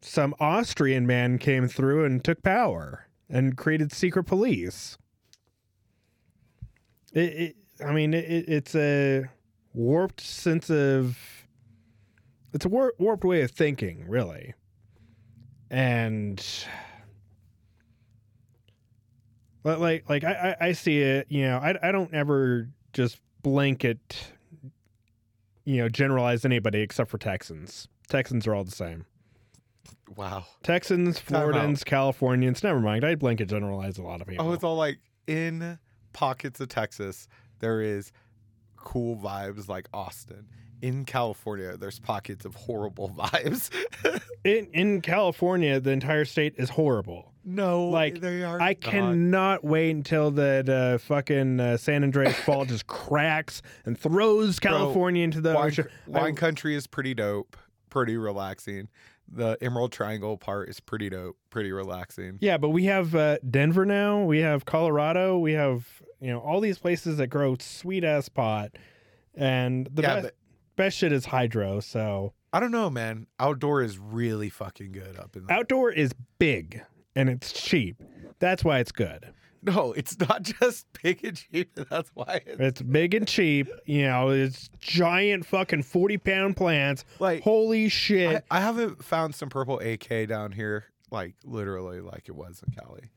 some 0.00 0.34
Austrian 0.40 1.06
man 1.06 1.38
came 1.38 1.68
through 1.68 2.04
and 2.04 2.22
took 2.22 2.42
power 2.42 3.08
and 3.28 3.56
created 3.56 3.92
secret 3.92 4.24
police. 4.24 4.98
It, 7.12 7.20
it 7.20 7.56
I 7.84 7.92
mean, 7.92 8.14
it, 8.14 8.48
it's 8.48 8.74
a 8.74 9.24
warped 9.74 10.20
sense 10.20 10.70
of. 10.70 11.18
It's 12.52 12.66
a 12.66 12.68
war- 12.68 12.94
warped 12.98 13.24
way 13.24 13.42
of 13.42 13.50
thinking, 13.50 14.04
really, 14.08 14.54
and 15.70 16.44
but 19.62 19.80
like 19.80 20.08
like 20.08 20.24
I, 20.24 20.56
I 20.60 20.66
I 20.68 20.72
see 20.72 21.00
it. 21.00 21.26
You 21.30 21.44
know, 21.44 21.58
I 21.58 21.88
I 21.88 21.92
don't 21.92 22.12
ever 22.12 22.68
just 22.92 23.20
blanket, 23.42 24.32
you 25.64 25.78
know, 25.78 25.88
generalize 25.88 26.44
anybody 26.44 26.80
except 26.80 27.10
for 27.10 27.18
Texans. 27.18 27.88
Texans 28.08 28.46
are 28.46 28.54
all 28.54 28.64
the 28.64 28.70
same. 28.70 29.06
wow 30.14 30.44
Texans. 30.62 31.18
Floridians, 31.18 31.84
Californians. 31.84 32.62
Never 32.62 32.80
mind. 32.80 33.04
I 33.04 33.14
blanket 33.14 33.48
generalize 33.48 33.98
a 33.98 34.02
lot 34.02 34.20
of 34.20 34.28
oh, 34.28 34.30
people. 34.30 34.48
Oh, 34.48 34.52
it's 34.52 34.64
all 34.64 34.76
like 34.76 34.98
in 35.26 35.78
pockets 36.12 36.60
of 36.60 36.68
Texas, 36.68 37.28
there 37.60 37.80
is 37.80 38.12
cool 38.76 39.16
vibes 39.16 39.68
like 39.68 39.88
Austin. 39.92 40.46
In 40.80 41.04
California, 41.04 41.76
there's 41.76 42.00
pockets 42.00 42.44
of 42.44 42.54
horrible 42.56 43.08
vibes. 43.16 43.70
in 44.44 44.66
in 44.72 45.00
California, 45.00 45.78
the 45.78 45.90
entire 45.92 46.24
state 46.24 46.54
is 46.56 46.70
horrible. 46.70 47.32
no, 47.44 47.86
Like, 47.88 48.20
they 48.20 48.42
are. 48.42 48.60
I 48.60 48.70
not. 48.70 48.80
cannot 48.80 49.64
wait 49.64 49.90
until 49.90 50.32
that 50.32 50.68
uh, 50.68 50.98
fucking 50.98 51.60
uh, 51.60 51.76
San 51.76 52.02
Andreas 52.02 52.34
Fault 52.44 52.68
just 52.68 52.88
cracks 52.88 53.62
and 53.84 53.96
throws 53.98 54.58
California 54.58 55.22
into 55.22 55.40
the 55.40 55.54
Wine, 55.54 55.66
ocean. 55.68 55.88
wine 56.08 56.32
I- 56.32 56.32
country 56.32 56.74
is 56.74 56.88
pretty 56.88 57.14
dope, 57.14 57.56
pretty 57.88 58.16
relaxing. 58.16 58.88
The 59.34 59.56
Emerald 59.60 59.92
Triangle 59.92 60.36
part 60.36 60.68
is 60.68 60.78
pretty 60.78 61.08
dope, 61.08 61.38
pretty 61.50 61.72
relaxing. 61.72 62.38
yeah, 62.40 62.58
but 62.58 62.68
we 62.68 62.84
have 62.84 63.14
uh, 63.14 63.38
Denver 63.48 63.86
now. 63.86 64.24
We 64.24 64.40
have 64.40 64.64
Colorado. 64.64 65.38
We 65.38 65.52
have 65.52 66.02
you 66.20 66.30
know 66.30 66.38
all 66.38 66.60
these 66.60 66.78
places 66.78 67.16
that 67.16 67.28
grow 67.28 67.56
sweet 67.58 68.04
ass 68.04 68.28
pot, 68.28 68.72
and 69.34 69.88
the 69.92 70.02
yeah, 70.02 70.14
best, 70.14 70.22
but 70.22 70.34
best 70.76 70.98
shit 70.98 71.12
is 71.12 71.26
hydro. 71.26 71.80
So 71.80 72.34
I 72.52 72.60
don't 72.60 72.72
know, 72.72 72.90
man. 72.90 73.26
Outdoor 73.40 73.82
is 73.82 73.98
really 73.98 74.50
fucking 74.50 74.92
good 74.92 75.18
up 75.18 75.34
in 75.34 75.46
the 75.46 75.52
outdoor 75.52 75.90
is 75.90 76.12
big 76.38 76.82
and 77.14 77.28
it's 77.28 77.52
cheap. 77.52 78.02
That's 78.38 78.64
why 78.64 78.78
it's 78.80 78.92
good. 78.92 79.32
No, 79.62 79.92
it's 79.92 80.18
not 80.18 80.42
just 80.60 80.86
big 81.02 81.24
and 81.24 81.36
cheap. 81.36 81.70
That's 81.88 82.10
why 82.14 82.40
it's 82.46 82.60
It's 82.60 82.82
big 82.82 83.14
and 83.14 83.26
cheap. 83.26 83.68
You 83.86 84.04
know, 84.06 84.30
it's 84.30 84.68
giant 84.80 85.46
fucking 85.46 85.84
40 85.84 86.18
pound 86.18 86.56
plants. 86.56 87.04
like 87.20 87.42
Holy 87.42 87.88
shit. 87.88 88.44
I, 88.50 88.58
I 88.58 88.60
haven't 88.60 89.04
found 89.04 89.34
some 89.34 89.48
purple 89.48 89.78
AK 89.80 90.28
down 90.28 90.52
here, 90.52 90.86
like 91.10 91.34
literally, 91.44 92.00
like 92.00 92.28
it 92.28 92.34
was 92.34 92.62
in 92.66 92.74
Cali. 92.74 93.10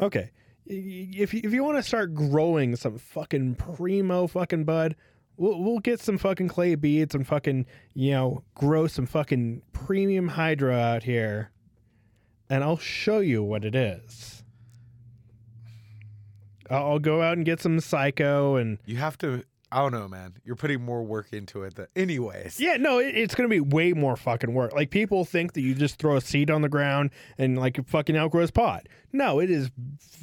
okay. 0.00 0.30
If 0.68 1.32
you, 1.32 1.42
if 1.44 1.52
you 1.52 1.62
want 1.62 1.76
to 1.78 1.82
start 1.84 2.12
growing 2.12 2.74
some 2.74 2.98
fucking 2.98 3.54
primo 3.54 4.26
fucking 4.26 4.64
bud, 4.64 4.96
we'll, 5.36 5.62
we'll 5.62 5.78
get 5.78 6.00
some 6.00 6.18
fucking 6.18 6.48
clay 6.48 6.74
beads 6.74 7.14
and 7.14 7.24
fucking, 7.24 7.66
you 7.94 8.10
know, 8.10 8.42
grow 8.56 8.88
some 8.88 9.06
fucking 9.06 9.62
premium 9.72 10.26
hydra 10.26 10.74
out 10.74 11.04
here. 11.04 11.52
And 12.50 12.64
I'll 12.64 12.78
show 12.78 13.20
you 13.20 13.44
what 13.44 13.64
it 13.64 13.76
is. 13.76 14.35
I'll 16.70 16.98
go 16.98 17.22
out 17.22 17.36
and 17.36 17.44
get 17.44 17.60
some 17.60 17.80
psycho 17.80 18.56
and 18.56 18.78
You 18.86 18.96
have 18.96 19.18
to. 19.18 19.42
I 19.72 19.78
don't 19.80 19.90
know, 19.90 20.06
man. 20.06 20.34
You're 20.44 20.54
putting 20.54 20.80
more 20.84 21.02
work 21.02 21.32
into 21.32 21.64
it 21.64 21.74
than 21.74 21.88
anyways. 21.96 22.60
Yeah, 22.60 22.76
no, 22.76 23.00
it, 23.00 23.16
it's 23.16 23.34
going 23.34 23.50
to 23.50 23.52
be 23.52 23.58
way 23.58 23.92
more 23.92 24.16
fucking 24.16 24.54
work. 24.54 24.72
Like 24.72 24.90
people 24.90 25.24
think 25.24 25.54
that 25.54 25.60
you 25.60 25.74
just 25.74 25.98
throw 25.98 26.16
a 26.16 26.20
seed 26.20 26.50
on 26.52 26.62
the 26.62 26.68
ground 26.68 27.10
and 27.36 27.58
like 27.58 27.76
it 27.76 27.88
fucking 27.88 28.16
outgrows 28.16 28.52
pot. 28.52 28.86
No, 29.12 29.40
it 29.40 29.50
is 29.50 29.70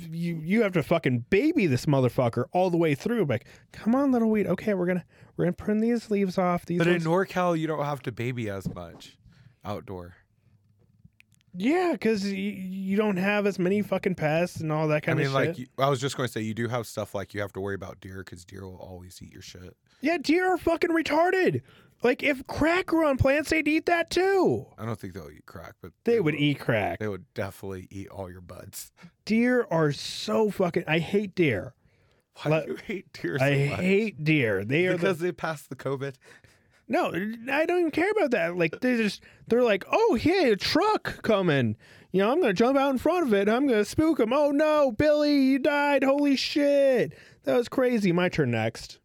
you. 0.09 0.37
You 0.37 0.63
have 0.63 0.71
to 0.73 0.81
fucking 0.81 1.25
baby 1.29 1.67
this 1.67 1.85
motherfucker 1.85 2.45
all 2.53 2.69
the 2.69 2.77
way 2.77 2.95
through. 2.95 3.25
Like, 3.25 3.45
come 3.73 3.95
on, 3.95 4.13
little 4.13 4.29
weed. 4.29 4.47
Okay, 4.47 4.73
we're 4.75 4.85
gonna 4.87 5.03
we're 5.35 5.43
gonna 5.45 5.53
prune 5.53 5.79
these 5.79 6.09
leaves 6.09 6.37
off. 6.37 6.65
These 6.65 6.77
But 6.79 6.87
ones- 6.87 7.05
in 7.05 7.11
NorCal, 7.11 7.59
you 7.59 7.67
don't 7.67 7.83
have 7.83 8.01
to 8.03 8.13
baby 8.13 8.49
as 8.49 8.73
much 8.73 9.17
outdoor. 9.65 10.15
Yeah, 11.55 11.89
because 11.93 12.25
you, 12.31 12.33
you 12.37 12.97
don't 12.97 13.17
have 13.17 13.45
as 13.45 13.59
many 13.59 13.81
fucking 13.81 14.15
pests 14.15 14.57
and 14.59 14.71
all 14.71 14.87
that 14.89 14.95
I 14.95 14.99
kind 15.01 15.17
mean, 15.17 15.27
of 15.27 15.33
shit. 15.33 15.47
like 15.49 15.57
you, 15.57 15.67
I 15.77 15.89
was 15.89 15.99
just 16.01 16.17
going 16.17 16.27
to 16.27 16.31
say, 16.33 16.41
you 16.41 16.53
do 16.53 16.67
have 16.67 16.87
stuff 16.87 17.13
like 17.15 17.33
you 17.33 17.41
have 17.41 17.53
to 17.53 17.61
worry 17.61 17.75
about 17.75 17.99
deer 17.99 18.23
because 18.25 18.43
deer 18.45 18.63
will 18.65 18.77
always 18.77 19.19
eat 19.21 19.31
your 19.31 19.41
shit. 19.41 19.75
yeah, 20.01 20.17
deer 20.17 20.53
are 20.53 20.57
fucking 20.57 20.89
retarded. 20.91 21.61
Like 22.01 22.21
if 22.21 22.45
crack 22.47 22.87
grew 22.87 23.07
on 23.07 23.17
plants, 23.17 23.49
they'd 23.49 23.67
eat 23.67 23.85
that 23.85 24.09
too. 24.09 24.65
I 24.77 24.85
don't 24.85 24.99
think 24.99 25.13
they'll 25.13 25.29
eat 25.29 25.45
crack, 25.45 25.75
but 25.81 25.91
They 26.03 26.19
would 26.19 26.35
eat 26.35 26.59
crack. 26.59 26.99
They 26.99 27.07
would 27.07 27.33
definitely 27.33 27.87
eat 27.89 28.09
all 28.09 28.29
your 28.29 28.41
buds. 28.41 28.91
Deer 29.23 29.65
are 29.71 29.93
so 29.93 30.49
fucking. 30.51 30.83
I 30.85 30.99
hate 30.99 31.33
deer. 31.33 31.75
Why 32.41 32.51
Let- 32.51 32.65
do 32.65 32.71
you 32.73 32.77
hate 32.83 33.13
deer 33.13 33.37
so 33.39 33.45
I 33.45 33.67
much? 33.69 33.79
hate 33.79 34.23
deer. 34.23 34.65
They 34.65 34.87
are 34.87 34.93
the 34.93 34.97
because 34.97 35.19
they 35.19 35.31
passed 35.31 35.69
the 35.69 35.75
COVID. 35.77 36.15
No, 36.93 37.07
I 37.51 37.65
don't 37.65 37.79
even 37.79 37.91
care 37.91 38.11
about 38.11 38.31
that. 38.31 38.55
Like 38.55 38.79
they 38.81 38.95
just 38.97 39.21
they're 39.47 39.63
like, 39.63 39.83
"Oh, 39.91 40.15
hey, 40.15 40.51
a 40.51 40.55
truck 40.55 41.21
coming. 41.23 41.75
You 42.11 42.19
know, 42.21 42.31
I'm 42.31 42.39
going 42.39 42.49
to 42.49 42.53
jump 42.53 42.77
out 42.77 42.91
in 42.91 42.99
front 42.99 43.25
of 43.25 43.33
it. 43.33 43.49
I'm 43.49 43.65
going 43.67 43.79
to 43.79 43.85
spook 43.85 44.19
him. 44.19 44.31
Oh 44.31 44.51
no, 44.51 44.91
Billy, 44.91 45.35
you 45.41 45.57
died. 45.59 46.03
Holy 46.03 46.35
shit. 46.35 47.13
That 47.43 47.57
was 47.57 47.67
crazy. 47.67 48.11
My 48.11 48.29
turn 48.29 48.51
next. 48.51 48.99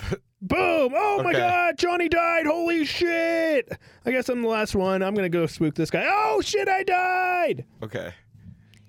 Boom. 0.40 0.92
Oh 0.96 1.20
my 1.22 1.30
Okay. 1.30 1.38
god, 1.38 1.76
Johnny 1.78 2.08
died. 2.08 2.46
Holy 2.46 2.84
shit. 2.84 3.70
I 4.06 4.10
guess 4.12 4.28
I'm 4.28 4.40
the 4.42 4.48
last 4.48 4.74
one. 4.74 5.02
I'm 5.02 5.14
going 5.14 5.30
to 5.30 5.36
go 5.36 5.46
spook 5.46 5.74
this 5.74 5.90
guy. 5.90 6.06
Oh 6.08 6.40
shit, 6.40 6.68
I 6.68 6.82
died. 6.84 7.64
Okay, 7.82 8.12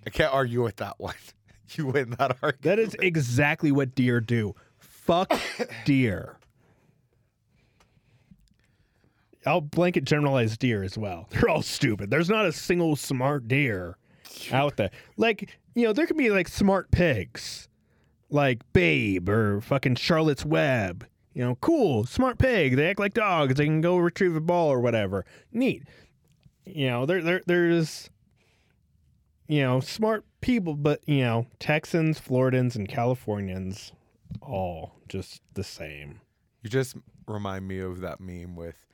I 0.05 0.09
can't 0.11 0.33
argue 0.33 0.63
with 0.63 0.77
that 0.77 0.95
one. 0.99 1.15
You 1.75 1.85
win 1.85 2.15
that 2.17 2.35
argument. 2.41 2.63
That 2.63 2.79
is 2.79 2.95
exactly 2.99 3.71
what 3.71 3.93
deer 3.93 4.19
do. 4.21 4.55
Fuck 4.79 5.31
deer. 5.85 6.38
I'll 9.45 9.61
blanket 9.61 10.05
generalize 10.05 10.57
deer 10.57 10.83
as 10.83 10.97
well. 10.97 11.27
They're 11.31 11.49
all 11.49 11.61
stupid. 11.61 12.09
There's 12.09 12.29
not 12.29 12.45
a 12.45 12.51
single 12.51 12.95
smart 12.95 13.47
deer 13.47 13.97
out 14.51 14.77
there. 14.77 14.91
Like, 15.17 15.57
you 15.75 15.83
know, 15.85 15.93
there 15.93 16.05
could 16.05 16.17
be 16.17 16.29
like 16.29 16.47
smart 16.47 16.91
pigs, 16.91 17.67
like 18.29 18.61
Babe 18.73 19.29
or 19.29 19.61
fucking 19.61 19.95
Charlotte's 19.95 20.45
Web. 20.45 21.05
You 21.33 21.45
know, 21.45 21.55
cool, 21.61 22.05
smart 22.05 22.37
pig. 22.37 22.75
They 22.75 22.89
act 22.89 22.99
like 22.99 23.13
dogs. 23.13 23.55
They 23.55 23.65
can 23.65 23.81
go 23.81 23.97
retrieve 23.97 24.35
a 24.35 24.41
ball 24.41 24.69
or 24.69 24.81
whatever. 24.81 25.25
Neat. 25.51 25.83
You 26.65 26.87
know, 26.87 27.05
there, 27.05 27.21
there, 27.21 27.41
there's, 27.45 28.09
you 29.47 29.61
know, 29.61 29.79
smart 29.79 30.25
people, 30.41 30.75
but 30.75 31.01
you 31.07 31.21
know, 31.21 31.47
Texans, 31.59 32.19
Floridans, 32.19 32.75
and 32.75 32.89
Californians, 32.89 33.93
all 34.41 34.95
just 35.07 35.41
the 35.53 35.63
same. 35.63 36.19
You 36.61 36.69
just 36.69 36.97
remind 37.27 37.67
me 37.67 37.79
of 37.79 38.01
that 38.01 38.19
meme 38.19 38.55
with 38.55 38.85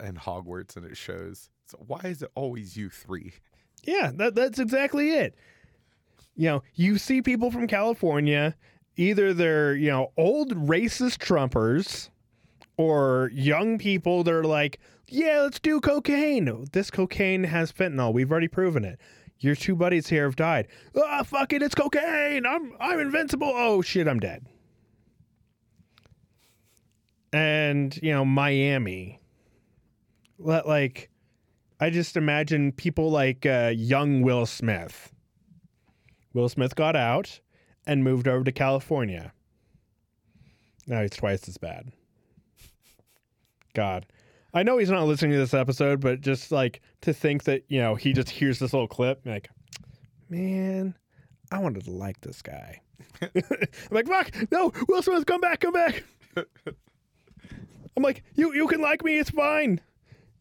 and 0.00 0.18
Hogwarts, 0.18 0.76
and 0.76 0.84
it 0.84 0.96
shows. 0.96 1.50
So 1.66 1.78
why 1.86 2.00
is 2.04 2.22
it 2.22 2.30
always 2.34 2.76
you 2.76 2.88
three? 2.88 3.34
Yeah, 3.84 4.10
that 4.14 4.34
that's 4.34 4.58
exactly 4.58 5.10
it. 5.10 5.34
You 6.34 6.48
know, 6.48 6.62
you 6.74 6.98
see 6.98 7.20
people 7.22 7.50
from 7.50 7.66
California, 7.66 8.54
either 8.96 9.34
they're, 9.34 9.74
you 9.74 9.90
know, 9.90 10.12
old 10.16 10.54
racist 10.54 11.18
Trumpers 11.18 12.10
or 12.76 13.30
young 13.32 13.78
people 13.78 14.22
that 14.24 14.32
are 14.32 14.44
like, 14.44 14.78
yeah, 15.08 15.40
let's 15.40 15.58
do 15.58 15.80
cocaine. 15.80 16.66
This 16.72 16.90
cocaine 16.90 17.44
has 17.44 17.72
fentanyl. 17.72 18.12
We've 18.12 18.30
already 18.30 18.48
proven 18.48 18.84
it. 18.84 19.00
Your 19.40 19.54
two 19.54 19.76
buddies 19.76 20.08
here 20.08 20.24
have 20.24 20.36
died. 20.36 20.68
Ah, 20.96 21.22
fuck 21.22 21.52
it, 21.52 21.62
it's 21.62 21.74
cocaine. 21.74 22.44
I'm 22.44 22.74
I'm 22.80 22.98
invincible. 22.98 23.52
Oh 23.54 23.82
shit, 23.82 24.08
I'm 24.08 24.20
dead. 24.20 24.46
And, 27.32 27.96
you 28.02 28.12
know, 28.12 28.24
Miami. 28.24 29.20
Let 30.38 30.66
like 30.66 31.10
I 31.80 31.90
just 31.90 32.16
imagine 32.16 32.72
people 32.72 33.10
like 33.10 33.46
uh, 33.46 33.72
young 33.74 34.22
Will 34.22 34.46
Smith. 34.46 35.12
Will 36.34 36.48
Smith 36.48 36.74
got 36.74 36.96
out 36.96 37.40
and 37.86 38.04
moved 38.04 38.28
over 38.28 38.44
to 38.44 38.52
California. 38.52 39.32
Now 40.86 41.02
he's 41.02 41.10
twice 41.10 41.48
as 41.48 41.58
bad. 41.58 41.92
God. 43.74 44.06
I 44.54 44.62
know 44.62 44.78
he's 44.78 44.90
not 44.90 45.06
listening 45.06 45.32
to 45.32 45.38
this 45.38 45.54
episode, 45.54 46.00
but 46.00 46.20
just 46.20 46.50
like 46.50 46.80
to 47.02 47.12
think 47.12 47.44
that, 47.44 47.64
you 47.68 47.80
know, 47.80 47.94
he 47.94 48.12
just 48.12 48.30
hears 48.30 48.58
this 48.58 48.72
little 48.72 48.88
clip, 48.88 49.20
like, 49.26 49.50
man, 50.30 50.94
I 51.52 51.58
wanted 51.58 51.84
to 51.84 51.90
like 51.90 52.20
this 52.22 52.40
guy. 52.42 52.80
I'm 53.22 53.30
like, 53.90 54.08
fuck, 54.08 54.34
no, 54.50 54.72
Will 54.88 55.02
Smith, 55.02 55.26
come 55.26 55.40
back, 55.40 55.60
come 55.60 55.74
back. 55.74 56.02
I'm 56.36 58.02
like, 58.02 58.24
you 58.34 58.54
you 58.54 58.66
can 58.68 58.80
like 58.80 59.04
me, 59.04 59.18
it's 59.18 59.30
fine. 59.30 59.80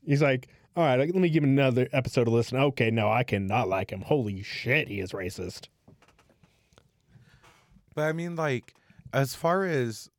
He's 0.07 0.21
like, 0.21 0.47
all 0.75 0.83
right, 0.83 0.97
let 0.97 1.13
me 1.13 1.29
give 1.29 1.43
him 1.43 1.51
another 1.51 1.87
episode 1.91 2.23
to 2.23 2.31
listen. 2.31 2.57
Okay, 2.57 2.89
no, 2.89 3.11
I 3.11 3.23
cannot 3.23 3.67
like 3.67 3.91
him. 3.91 4.01
Holy 4.01 4.41
shit, 4.41 4.87
he 4.87 4.99
is 4.99 5.11
racist. 5.11 5.67
But 7.93 8.03
I 8.03 8.13
mean, 8.13 8.35
like, 8.35 8.73
as 9.13 9.35
far 9.35 9.65
as 9.65 10.09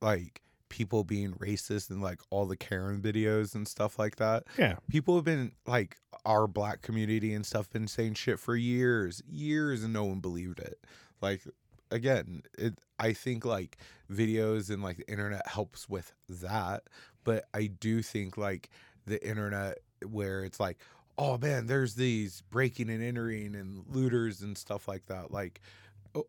like 0.00 0.42
people 0.68 1.04
being 1.04 1.32
racist 1.34 1.90
and 1.90 2.02
like 2.02 2.20
all 2.30 2.46
the 2.46 2.56
Karen 2.56 3.00
videos 3.00 3.54
and 3.54 3.66
stuff 3.66 3.98
like 3.98 4.16
that, 4.16 4.44
Yeah. 4.58 4.76
people 4.88 5.16
have 5.16 5.24
been 5.24 5.52
like 5.66 5.96
our 6.24 6.46
black 6.46 6.82
community 6.82 7.32
and 7.34 7.44
stuff 7.46 7.70
been 7.70 7.88
saying 7.88 8.14
shit 8.14 8.38
for 8.38 8.56
years, 8.56 9.22
years, 9.28 9.82
and 9.84 9.92
no 9.92 10.04
one 10.04 10.20
believed 10.20 10.58
it. 10.60 10.78
Like, 11.20 11.42
again, 11.90 12.42
it. 12.58 12.74
I 12.98 13.12
think 13.14 13.44
like 13.44 13.78
videos 14.12 14.70
and 14.70 14.82
like 14.82 14.98
the 14.98 15.08
internet 15.10 15.46
helps 15.48 15.88
with 15.88 16.12
that, 16.28 16.82
but 17.24 17.44
I 17.54 17.66
do 17.68 18.02
think 18.02 18.36
like 18.36 18.70
the 19.10 19.26
internet 19.26 19.78
where 20.06 20.44
it's 20.44 20.58
like, 20.58 20.78
oh 21.18 21.36
man, 21.36 21.66
there's 21.66 21.94
these 21.94 22.42
breaking 22.50 22.88
and 22.88 23.02
entering 23.02 23.54
and 23.54 23.84
looters 23.90 24.40
and 24.40 24.56
stuff 24.56 24.88
like 24.88 25.06
that. 25.06 25.30
Like 25.30 25.60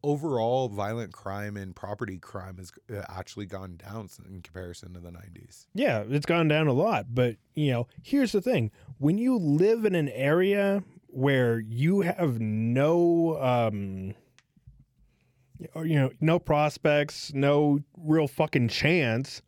overall, 0.04 0.70
violent 0.70 1.14
crime 1.14 1.58
and 1.58 1.76
property 1.76 2.18
crime 2.18 2.58
has 2.58 2.72
uh, 2.94 3.04
actually 3.10 3.46
gone 3.46 3.78
down 3.78 4.10
in 4.28 4.42
comparison 4.42 4.94
to 4.94 5.00
the 5.00 5.10
90s. 5.10 5.68
Yeah, 5.74 6.04
it's 6.10 6.26
gone 6.26 6.48
down 6.48 6.68
a 6.68 6.74
lot. 6.74 7.08
But, 7.10 7.38
you 7.54 7.72
know, 7.72 7.88
here's 8.04 8.32
the 8.32 8.42
thing 8.42 8.72
when 8.98 9.18
you 9.18 9.38
live 9.38 9.86
in 9.86 9.96
an 9.96 10.10
area 10.10 10.84
where 11.08 11.60
you 11.60 12.02
have 12.02 12.40
no, 12.40 13.42
um, 13.42 14.14
you 15.76 15.96
know, 15.96 16.12
no 16.20 16.40
prospects, 16.40 17.34
no 17.34 17.80
real 17.98 18.28
fucking 18.28 18.68
chance 18.68 19.42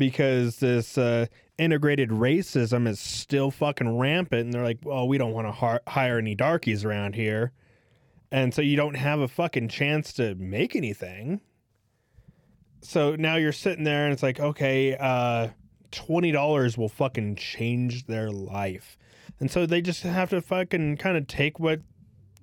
because 0.00 0.56
this 0.56 0.96
uh, 0.96 1.26
integrated 1.58 2.08
racism 2.08 2.88
is 2.88 2.98
still 2.98 3.50
fucking 3.50 3.98
rampant. 3.98 4.46
And 4.46 4.52
they're 4.52 4.64
like, 4.64 4.78
well, 4.82 5.06
we 5.06 5.18
don't 5.18 5.34
want 5.34 5.46
to 5.46 5.52
har- 5.52 5.82
hire 5.86 6.18
any 6.18 6.34
darkies 6.34 6.86
around 6.86 7.14
here. 7.14 7.52
And 8.32 8.54
so 8.54 8.62
you 8.62 8.76
don't 8.76 8.94
have 8.96 9.20
a 9.20 9.28
fucking 9.28 9.68
chance 9.68 10.14
to 10.14 10.34
make 10.36 10.74
anything. 10.74 11.42
So 12.80 13.14
now 13.14 13.36
you're 13.36 13.52
sitting 13.52 13.84
there 13.84 14.04
and 14.04 14.12
it's 14.14 14.22
like, 14.22 14.40
okay, 14.40 14.96
uh, 14.96 15.48
$20 15.92 16.78
will 16.78 16.88
fucking 16.88 17.36
change 17.36 18.06
their 18.06 18.30
life. 18.30 18.96
And 19.38 19.50
so 19.50 19.66
they 19.66 19.82
just 19.82 20.02
have 20.02 20.30
to 20.30 20.40
fucking 20.40 20.96
kind 20.96 21.18
of 21.18 21.26
take 21.26 21.60
what, 21.60 21.80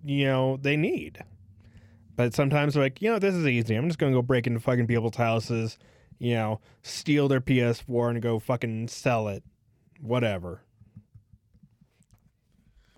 you 0.06 0.26
know, 0.26 0.58
they 0.62 0.78
need. 0.78 1.24
But 2.16 2.36
sometimes 2.36 2.76
they're 2.76 2.84
like, 2.84 3.02
you 3.02 3.10
know, 3.10 3.18
this 3.18 3.34
is 3.34 3.48
easy. 3.48 3.74
I'm 3.74 3.88
just 3.88 3.98
going 3.98 4.12
to 4.14 4.18
go 4.18 4.22
break 4.22 4.46
into 4.46 4.60
fucking 4.60 4.86
people's 4.86 5.16
houses, 5.16 5.80
you 6.20 6.34
know, 6.34 6.60
steal 6.82 7.28
their 7.28 7.42
PS4 7.42 8.10
and 8.10 8.22
go 8.22 8.40
fucking 8.40 8.88
sell 8.88 9.28
it. 9.28 9.44
Whatever. 10.02 10.62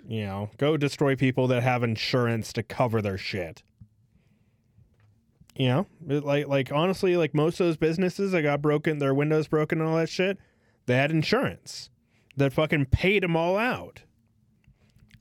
You 0.07 0.25
know, 0.25 0.49
go 0.57 0.75
destroy 0.75 1.15
people 1.15 1.47
that 1.47 1.61
have 1.63 1.83
insurance 1.83 2.51
to 2.53 2.63
cover 2.63 3.01
their 3.01 3.17
shit. 3.17 3.63
You 5.55 5.67
know, 5.67 5.87
like 6.07 6.47
like 6.47 6.71
honestly, 6.71 7.17
like 7.17 7.33
most 7.33 7.59
of 7.59 7.67
those 7.67 7.77
businesses 7.77 8.31
that 8.31 8.41
got 8.41 8.61
broken, 8.61 8.99
their 8.99 9.13
windows 9.13 9.47
broken 9.47 9.79
and 9.79 9.89
all 9.89 9.97
that 9.97 10.09
shit, 10.09 10.37
they 10.85 10.95
had 10.95 11.11
insurance 11.11 11.89
that 12.37 12.53
fucking 12.53 12.85
paid 12.85 13.23
them 13.23 13.35
all 13.35 13.57
out. 13.57 14.01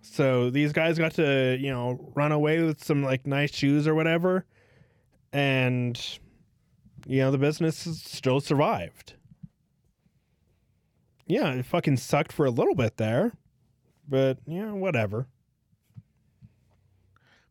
So 0.00 0.48
these 0.48 0.72
guys 0.72 0.96
got 0.96 1.12
to 1.14 1.58
you 1.60 1.70
know 1.70 2.12
run 2.14 2.32
away 2.32 2.62
with 2.62 2.82
some 2.82 3.02
like 3.02 3.26
nice 3.26 3.54
shoes 3.54 3.86
or 3.86 3.94
whatever, 3.94 4.46
and 5.32 6.00
you 7.08 7.20
know 7.20 7.30
the 7.30 7.38
business 7.38 7.76
still 7.76 8.38
survived. 8.38 9.14
Yeah, 11.26 11.52
it 11.54 11.64
fucking 11.66 11.96
sucked 11.96 12.32
for 12.32 12.46
a 12.46 12.50
little 12.50 12.74
bit 12.74 12.96
there, 12.98 13.32
but 14.08 14.38
yeah, 14.46 14.72
whatever. 14.72 15.26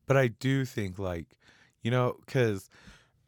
But 0.06 0.16
I 0.18 0.28
do 0.28 0.64
think 0.64 0.98
like, 1.00 1.26
you 1.82 1.92
know, 1.92 2.18
cuz 2.28 2.70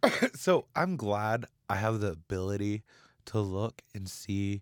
so 0.36 0.66
I'm 0.76 0.96
glad 0.98 1.46
I 1.70 1.76
have 1.76 2.00
the 2.00 2.12
ability 2.12 2.84
to 3.26 3.40
look 3.40 3.82
and 3.94 4.10
see 4.10 4.62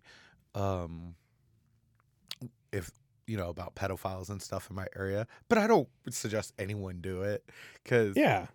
um 0.54 1.14
if 2.72 2.90
you 3.26 3.36
know 3.36 3.48
about 3.50 3.74
pedophiles 3.74 4.30
and 4.30 4.42
stuff 4.42 4.68
in 4.70 4.76
my 4.76 4.86
area, 4.96 5.26
but 5.48 5.58
I 5.58 5.66
don't 5.66 5.88
suggest 6.10 6.52
anyone 6.58 7.00
do 7.00 7.22
it 7.22 7.48
cuz 7.84 8.16
Yeah. 8.16 8.46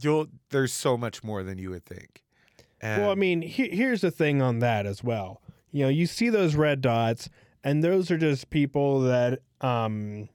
you'll 0.00 0.28
there's 0.50 0.72
so 0.72 0.96
much 0.96 1.22
more 1.22 1.42
than 1.42 1.58
you 1.58 1.70
would 1.70 1.84
think. 1.84 2.23
And 2.84 3.02
Well, 3.02 3.10
I 3.10 3.14
mean, 3.14 3.42
he- 3.42 3.70
here's 3.70 4.00
the 4.02 4.10
thing 4.10 4.42
on 4.42 4.58
that 4.60 4.84
as 4.86 5.02
well. 5.02 5.40
You 5.72 5.84
know, 5.84 5.88
you 5.88 6.06
see 6.06 6.28
those 6.28 6.54
red 6.54 6.80
dots, 6.80 7.28
and 7.64 7.82
those 7.82 8.10
are 8.10 8.18
just 8.18 8.50
people 8.50 9.00
that 9.00 9.40
um, 9.60 10.28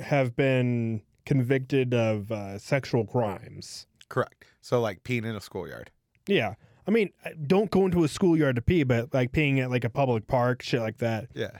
have 0.00 0.36
been 0.36 1.02
convicted 1.24 1.94
of 1.94 2.30
uh, 2.32 2.58
sexual 2.58 3.04
crimes. 3.04 3.86
correct. 4.08 4.44
So 4.60 4.80
like 4.80 5.02
peeing 5.04 5.24
in 5.24 5.34
a 5.36 5.40
schoolyard. 5.40 5.90
Yeah. 6.26 6.54
I 6.86 6.90
mean, 6.90 7.10
don't 7.46 7.70
go 7.70 7.84
into 7.86 8.02
a 8.04 8.08
schoolyard 8.08 8.56
to 8.56 8.62
pee, 8.62 8.82
but 8.82 9.12
like 9.14 9.32
peeing 9.32 9.58
at 9.60 9.70
like 9.70 9.84
a 9.84 9.90
public 9.90 10.26
park, 10.26 10.62
shit 10.62 10.80
like 10.80 10.98
that. 10.98 11.28
Yeah. 11.34 11.58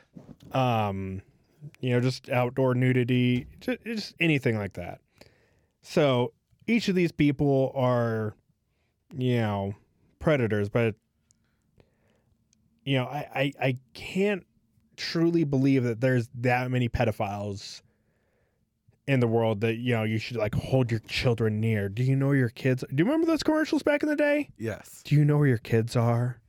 Um, 0.53 1.23
you 1.81 1.91
know, 1.91 2.01
just 2.01 2.29
outdoor 2.31 2.75
nudity, 2.75 3.47
just, 3.61 3.85
just 3.85 4.15
anything 4.21 4.57
like 4.57 4.73
that. 4.75 5.01
So 5.83 6.33
each 6.67 6.89
of 6.89 6.95
these 6.95 7.13
people 7.13 7.73
are, 7.75 8.35
you 9.17 9.39
know, 9.39 9.75
predators, 10.19 10.69
but 10.69 10.95
you 12.85 12.97
know, 12.97 13.05
I, 13.05 13.29
I, 13.35 13.53
I 13.61 13.77
can't 13.95 14.47
truly 14.97 15.45
believe 15.45 15.85
that 15.85 16.01
there's 16.01 16.29
that 16.35 16.71
many 16.71 16.89
pedophiles 16.89 17.83
in 19.07 19.21
the 19.21 19.27
world 19.27 19.63
that 19.63 19.77
you 19.77 19.95
know 19.95 20.05
you 20.05 20.19
should 20.19 20.37
like 20.37 20.55
hold 20.55 20.91
your 20.91 21.01
children 21.01 21.61
near. 21.61 21.89
Do 21.89 22.03
you 22.03 22.15
know 22.15 22.33
your 22.33 22.51
kids? 22.51 22.85
Do 22.89 22.97
you 22.97 23.05
remember 23.05 23.27
those 23.27 23.43
commercials 23.43 23.83
back 23.83 24.03
in 24.03 24.09
the 24.09 24.17
day? 24.17 24.51
Yes. 24.59 25.03
Do 25.05 25.15
you 25.15 25.25
know 25.25 25.39
where 25.39 25.49
your 25.49 25.59
kids 25.59 25.97
are? 25.97 26.41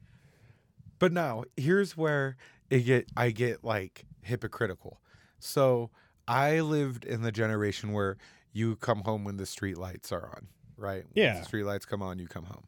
But 1.00 1.13
now 1.13 1.46
here's 1.56 1.96
where 1.96 2.36
it 2.70 2.82
get 2.82 3.10
I 3.16 3.32
get 3.32 3.63
like 3.63 4.06
hypocritical. 4.22 5.00
So 5.39 5.89
I 6.28 6.60
lived 6.60 7.06
in 7.06 7.22
the 7.22 7.32
generation 7.32 7.94
where 7.94 8.18
you 8.51 8.75
come 8.75 9.01
home 9.01 9.24
when 9.24 9.38
the 9.38 9.46
street 9.46 9.78
lights 9.78 10.12
are 10.12 10.28
on, 10.28 10.48
right? 10.79 11.03
Once 11.03 11.12
Yeah. 11.15 11.39
the 11.39 11.45
street 11.45 11.63
lights 11.63 11.86
come 11.86 12.01
on, 12.01 12.17
you 12.19 12.27
come 12.27 12.45
home. 12.45 12.63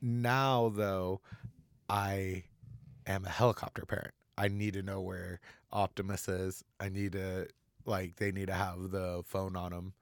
Now 0.00 0.70
though, 0.74 1.20
I 1.88 2.44
am 3.06 3.24
a 3.24 3.28
helicopter 3.28 3.84
parent. 3.84 4.14
I 4.38 4.48
need 4.48 4.74
to 4.74 4.82
know 4.82 5.00
where 5.00 5.40
Optimus 5.72 6.28
is. 6.28 6.64
I 6.80 6.88
need 6.88 7.12
to 7.12 7.48
like 7.84 8.16
they 8.16 8.32
need 8.32 8.46
to 8.46 8.54
have 8.54 8.90
the 8.90 9.22
phone 9.26 9.56
on 9.56 9.72
them. 9.72 9.92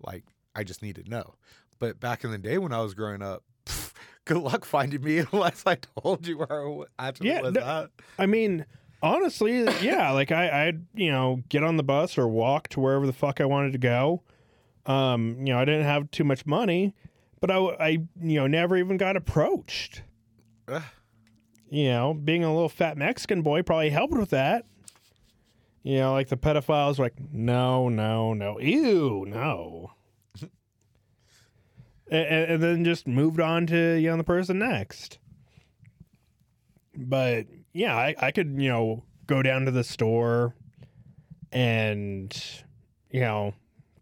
Like 0.00 0.24
I 0.54 0.64
just 0.64 0.82
need 0.82 0.96
to 0.96 1.08
know. 1.08 1.34
But 1.78 2.00
back 2.00 2.24
in 2.24 2.30
the 2.30 2.38
day 2.38 2.58
when 2.58 2.72
I 2.72 2.80
was 2.82 2.94
growing 2.94 3.22
up, 3.22 3.44
pff, 3.66 3.92
good 4.24 4.38
luck 4.38 4.64
finding 4.64 5.02
me 5.02 5.18
unless 5.32 5.62
I 5.66 5.76
told 5.76 6.26
you 6.26 6.38
where 6.38 6.62
I 6.98 7.08
actually 7.08 7.28
Yeah, 7.30 7.42
was 7.42 7.54
no- 7.54 7.60
at. 7.84 7.90
I 8.18 8.26
mean, 8.26 8.66
honestly, 9.02 9.62
yeah. 9.80 10.10
Like 10.12 10.30
I, 10.32 10.66
I'd 10.68 10.86
you 10.94 11.10
know 11.10 11.42
get 11.48 11.62
on 11.64 11.76
the 11.76 11.82
bus 11.84 12.18
or 12.18 12.28
walk 12.28 12.68
to 12.70 12.80
wherever 12.80 13.06
the 13.06 13.12
fuck 13.12 13.40
I 13.40 13.44
wanted 13.44 13.72
to 13.72 13.78
go. 13.78 14.22
Um, 14.88 15.36
you 15.40 15.52
know, 15.52 15.58
I 15.58 15.66
didn't 15.66 15.84
have 15.84 16.10
too 16.10 16.24
much 16.24 16.46
money, 16.46 16.94
but 17.40 17.50
I, 17.50 17.58
I 17.58 17.88
you 17.90 18.40
know, 18.40 18.46
never 18.46 18.76
even 18.76 18.96
got 18.96 19.16
approached. 19.16 20.02
Ugh. 20.66 20.82
You 21.70 21.88
know, 21.90 22.14
being 22.14 22.42
a 22.42 22.52
little 22.52 22.70
fat 22.70 22.96
Mexican 22.96 23.42
boy 23.42 23.62
probably 23.62 23.90
helped 23.90 24.14
with 24.14 24.30
that. 24.30 24.64
You 25.82 25.98
know, 25.98 26.12
like 26.12 26.28
the 26.28 26.38
pedophiles 26.38 26.98
were 26.98 27.04
like, 27.04 27.20
no, 27.32 27.90
no, 27.90 28.32
no, 28.32 28.58
ew, 28.58 29.26
no. 29.28 29.92
and, 32.10 32.26
and 32.50 32.62
then 32.62 32.84
just 32.84 33.06
moved 33.06 33.40
on 33.40 33.66
to 33.66 33.96
you 33.96 34.08
know 34.08 34.16
the 34.16 34.24
person 34.24 34.58
next. 34.58 35.18
But 36.96 37.46
yeah, 37.74 37.94
I, 37.94 38.14
I 38.18 38.30
could 38.30 38.54
you 38.60 38.70
know 38.70 39.04
go 39.26 39.42
down 39.42 39.66
to 39.66 39.70
the 39.70 39.84
store 39.84 40.54
and 41.52 42.34
you 43.10 43.20
know 43.20 43.52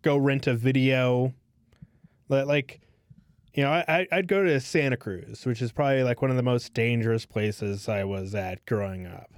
go 0.06 0.16
rent 0.16 0.46
a 0.46 0.54
video. 0.54 1.34
Li- 2.28 2.44
Like 2.44 2.80
you 3.54 3.62
know, 3.62 3.70
I, 3.70 4.06
I'd 4.12 4.28
go 4.28 4.44
to 4.44 4.60
Santa 4.60 4.98
Cruz, 4.98 5.46
which 5.46 5.62
is 5.62 5.72
probably 5.72 6.02
like 6.02 6.20
one 6.20 6.30
of 6.30 6.36
the 6.36 6.42
most 6.42 6.74
dangerous 6.74 7.24
places 7.24 7.88
I 7.88 8.04
was 8.04 8.34
at 8.34 8.64
growing 8.66 9.06
up. 9.06 9.30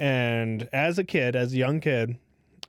And 0.00 0.68
as 0.72 0.98
a 0.98 1.04
kid, 1.04 1.36
as 1.36 1.52
a 1.52 1.56
young 1.56 1.80
kid, 1.80 2.18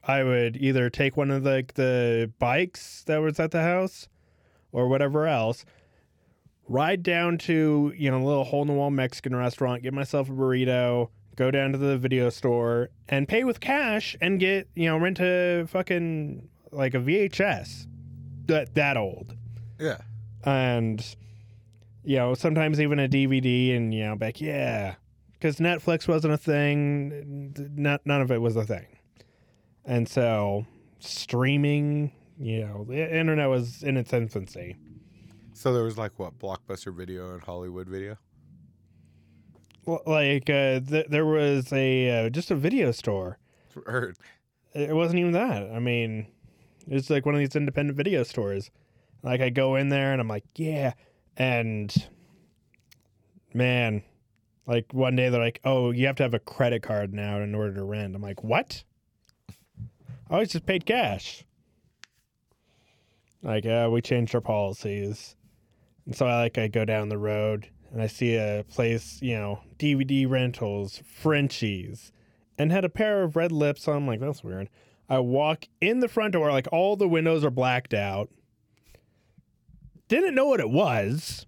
I 0.04 0.24
would 0.24 0.56
either 0.56 0.92
take 0.92 1.18
one 1.18 1.32
of 1.32 1.44
the, 1.44 1.50
like 1.50 1.74
the 1.74 2.32
bikes 2.38 3.04
that 3.08 3.18
was 3.18 3.40
at 3.40 3.50
the 3.50 3.64
house 3.64 4.08
or 4.72 4.88
whatever 4.88 5.26
else, 5.26 5.66
ride 6.70 7.02
down 7.02 7.40
to, 7.40 7.92
you 7.98 8.12
know, 8.12 8.22
a 8.22 8.24
little 8.24 8.44
hole 8.44 8.62
in 8.62 8.68
the 8.68 8.74
wall 8.76 8.92
Mexican 8.92 9.36
restaurant, 9.36 9.82
get 9.82 9.94
myself 9.94 10.30
a 10.30 10.32
burrito, 10.32 11.10
go 11.36 11.50
down 11.50 11.72
to 11.72 11.80
the 11.80 11.98
video 11.98 12.30
store 12.30 12.90
and 13.10 13.28
pay 13.28 13.44
with 13.44 13.60
cash 13.60 14.16
and 14.22 14.40
get, 14.40 14.70
you 14.76 14.86
know, 14.86 15.00
rent 15.00 15.20
a 15.20 15.66
fucking 15.68 16.48
like 16.72 16.94
a 16.94 17.00
VHS 17.00 17.88
that 18.48 18.74
that 18.76 18.98
old. 18.98 19.36
Yeah. 19.80 19.98
and 20.44 21.06
you 22.04 22.16
know 22.18 22.34
sometimes 22.34 22.80
even 22.80 22.98
a 23.00 23.08
dvd 23.08 23.76
and 23.76 23.94
you 23.94 24.06
know 24.06 24.16
back 24.16 24.40
yeah 24.42 24.96
because 25.34 25.58
netflix 25.58 26.08
wasn't 26.08 26.34
a 26.34 26.38
thing. 26.38 27.54
Not, 27.76 28.02
none 28.06 28.22
of 28.22 28.32
it 28.32 28.42
was 28.42 28.56
a 28.56 28.64
thing. 28.66 28.88
And 29.86 30.08
so 30.10 30.66
streaming 31.00 32.12
you 32.40 32.62
know 32.62 32.86
the 32.88 33.16
internet 33.16 33.50
was 33.50 33.84
in 33.84 33.98
its 33.98 34.14
infancy. 34.14 34.78
So 35.54 35.74
there 35.74 35.84
was 35.84 35.98
like 35.98 36.18
what 36.18 36.38
Blockbuster 36.40 36.96
Video 36.96 37.34
and 37.34 37.42
Hollywood 37.44 37.88
Video. 37.88 38.18
L- 39.88 40.04
like 40.06 40.50
uh, 40.50 40.80
th- 40.80 41.08
there 41.10 41.26
was 41.26 41.72
a 41.74 42.26
uh, 42.26 42.30
just 42.30 42.52
a 42.52 42.56
video 42.56 42.92
store. 42.92 43.38
Or 43.86 44.14
it 44.74 44.96
wasn't 44.96 45.20
even 45.20 45.32
that. 45.34 45.72
I 45.72 45.80
mean 45.80 46.28
it 46.88 46.94
was 46.94 47.10
like 47.10 47.26
one 47.26 47.36
of 47.36 47.40
these 47.40 47.56
independent 47.56 47.98
video 47.98 48.24
stores. 48.24 48.72
Like 49.24 49.42
i 49.42 49.50
go 49.50 49.76
in 49.76 49.90
there 49.90 50.12
and 50.14 50.22
i'm 50.22 50.28
like 50.28 50.46
yeah 50.56 50.94
and 51.36 51.94
man 53.54 54.04
like 54.66 54.94
one 54.94 55.16
day 55.16 55.30
they're 55.30 55.42
like 55.42 55.60
oh 55.64 55.92
you 55.92 56.06
have 56.06 56.16
to 56.18 56.24
have 56.24 56.34
a 56.34 56.40
credit 56.40 56.84
card 56.84 57.14
now 57.14 57.42
in 57.42 57.56
order 57.56 57.74
to 57.74 57.84
rent. 57.84 58.16
I'm 58.16 58.22
like 58.22 58.44
what? 58.44 58.84
I 60.30 60.34
always 60.34 60.52
just 60.52 60.66
paid 60.66 60.86
cash. 60.86 61.44
Like 63.42 63.66
uh, 63.66 63.90
we 63.92 64.02
changed 64.02 64.36
our 64.36 64.42
policies. 64.42 65.36
And 66.06 66.16
so 66.16 66.26
i 66.26 66.42
like 66.42 66.58
i 66.58 66.68
go 66.68 66.86
down 66.86 67.10
the 67.10 67.18
road 67.18 67.70
and 67.92 68.02
i 68.02 68.08
see 68.08 68.36
a 68.36 68.66
place 68.70 69.20
you 69.22 69.36
know 69.36 69.62
dvd 69.78 70.30
rentals 70.30 71.02
frenchies 71.06 72.12
and 72.58 72.72
had 72.72 72.86
a 72.86 72.90
pair 72.90 73.24
of 73.24 73.36
red 73.36 73.52
lips 73.52 73.88
on. 73.88 73.98
I'm 73.98 74.08
like 74.08 74.20
that's 74.20 74.44
weird 74.44 74.70
I 75.10 75.20
walk 75.20 75.66
in 75.80 76.00
the 76.00 76.08
front 76.08 76.34
door, 76.34 76.52
like 76.52 76.68
all 76.72 76.96
the 76.96 77.08
windows 77.08 77.46
are 77.46 77.50
blacked 77.50 77.94
out. 77.94 78.30
Didn't 80.08 80.36
know 80.36 80.48
what 80.48 80.60
it 80.60 80.70
was. 80.70 81.46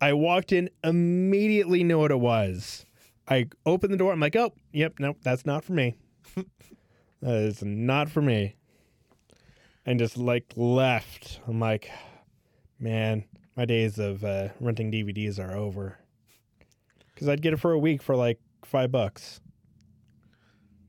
I 0.00 0.12
walked 0.12 0.52
in, 0.52 0.70
immediately 0.84 1.82
knew 1.82 1.98
what 1.98 2.10
it 2.10 2.20
was. 2.20 2.84
I 3.28 3.46
opened 3.64 3.92
the 3.92 3.96
door. 3.96 4.12
I'm 4.12 4.20
like, 4.20 4.36
oh, 4.36 4.52
yep, 4.72 4.94
nope, 4.98 5.18
that's 5.22 5.46
not 5.46 5.64
for 5.64 5.72
me. 5.72 5.96
that 7.22 7.34
is 7.34 7.62
not 7.62 8.08
for 8.10 8.22
me. 8.22 8.56
And 9.84 9.98
just 9.98 10.16
like 10.16 10.52
left. 10.56 11.40
I'm 11.46 11.60
like, 11.60 11.90
man, 12.78 13.24
my 13.56 13.64
days 13.64 13.98
of 13.98 14.24
uh, 14.24 14.48
renting 14.60 14.92
DVDs 14.92 15.38
are 15.38 15.56
over. 15.56 15.98
Because 17.14 17.28
I'd 17.28 17.42
get 17.42 17.52
it 17.52 17.60
for 17.60 17.72
a 17.72 17.78
week 17.78 18.02
for 18.02 18.14
like 18.16 18.38
five 18.64 18.92
bucks. 18.92 19.40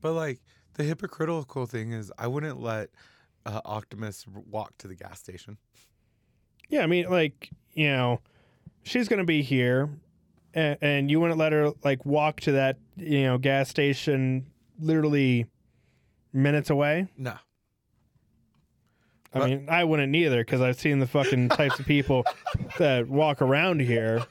but 0.00 0.12
like 0.12 0.40
the 0.78 0.84
hypocritical 0.84 1.66
thing 1.66 1.92
is 1.92 2.10
I 2.16 2.28
wouldn't 2.28 2.60
let 2.60 2.88
uh, 3.44 3.60
Optimus 3.64 4.24
walk 4.28 4.78
to 4.78 4.88
the 4.88 4.94
gas 4.94 5.18
station. 5.18 5.58
Yeah, 6.70 6.82
I 6.82 6.86
mean, 6.86 7.10
like, 7.10 7.50
you 7.74 7.88
know, 7.88 8.20
she's 8.84 9.08
going 9.08 9.18
to 9.18 9.24
be 9.24 9.42
here, 9.42 9.88
and, 10.54 10.78
and 10.80 11.10
you 11.10 11.18
wouldn't 11.18 11.38
let 11.38 11.52
her, 11.52 11.72
like, 11.82 12.04
walk 12.06 12.40
to 12.42 12.52
that, 12.52 12.76
you 12.96 13.24
know, 13.24 13.38
gas 13.38 13.68
station 13.68 14.46
literally 14.78 15.46
minutes 16.32 16.70
away. 16.70 17.08
No. 17.16 17.32
I 19.34 19.38
But- 19.40 19.50
mean, 19.50 19.66
I 19.68 19.82
wouldn't 19.84 20.14
either 20.14 20.42
because 20.44 20.60
I've 20.60 20.78
seen 20.78 21.00
the 21.00 21.06
fucking 21.06 21.48
types 21.50 21.78
of 21.80 21.86
people 21.86 22.24
that 22.78 23.08
walk 23.08 23.42
around 23.42 23.80
here. 23.80 24.24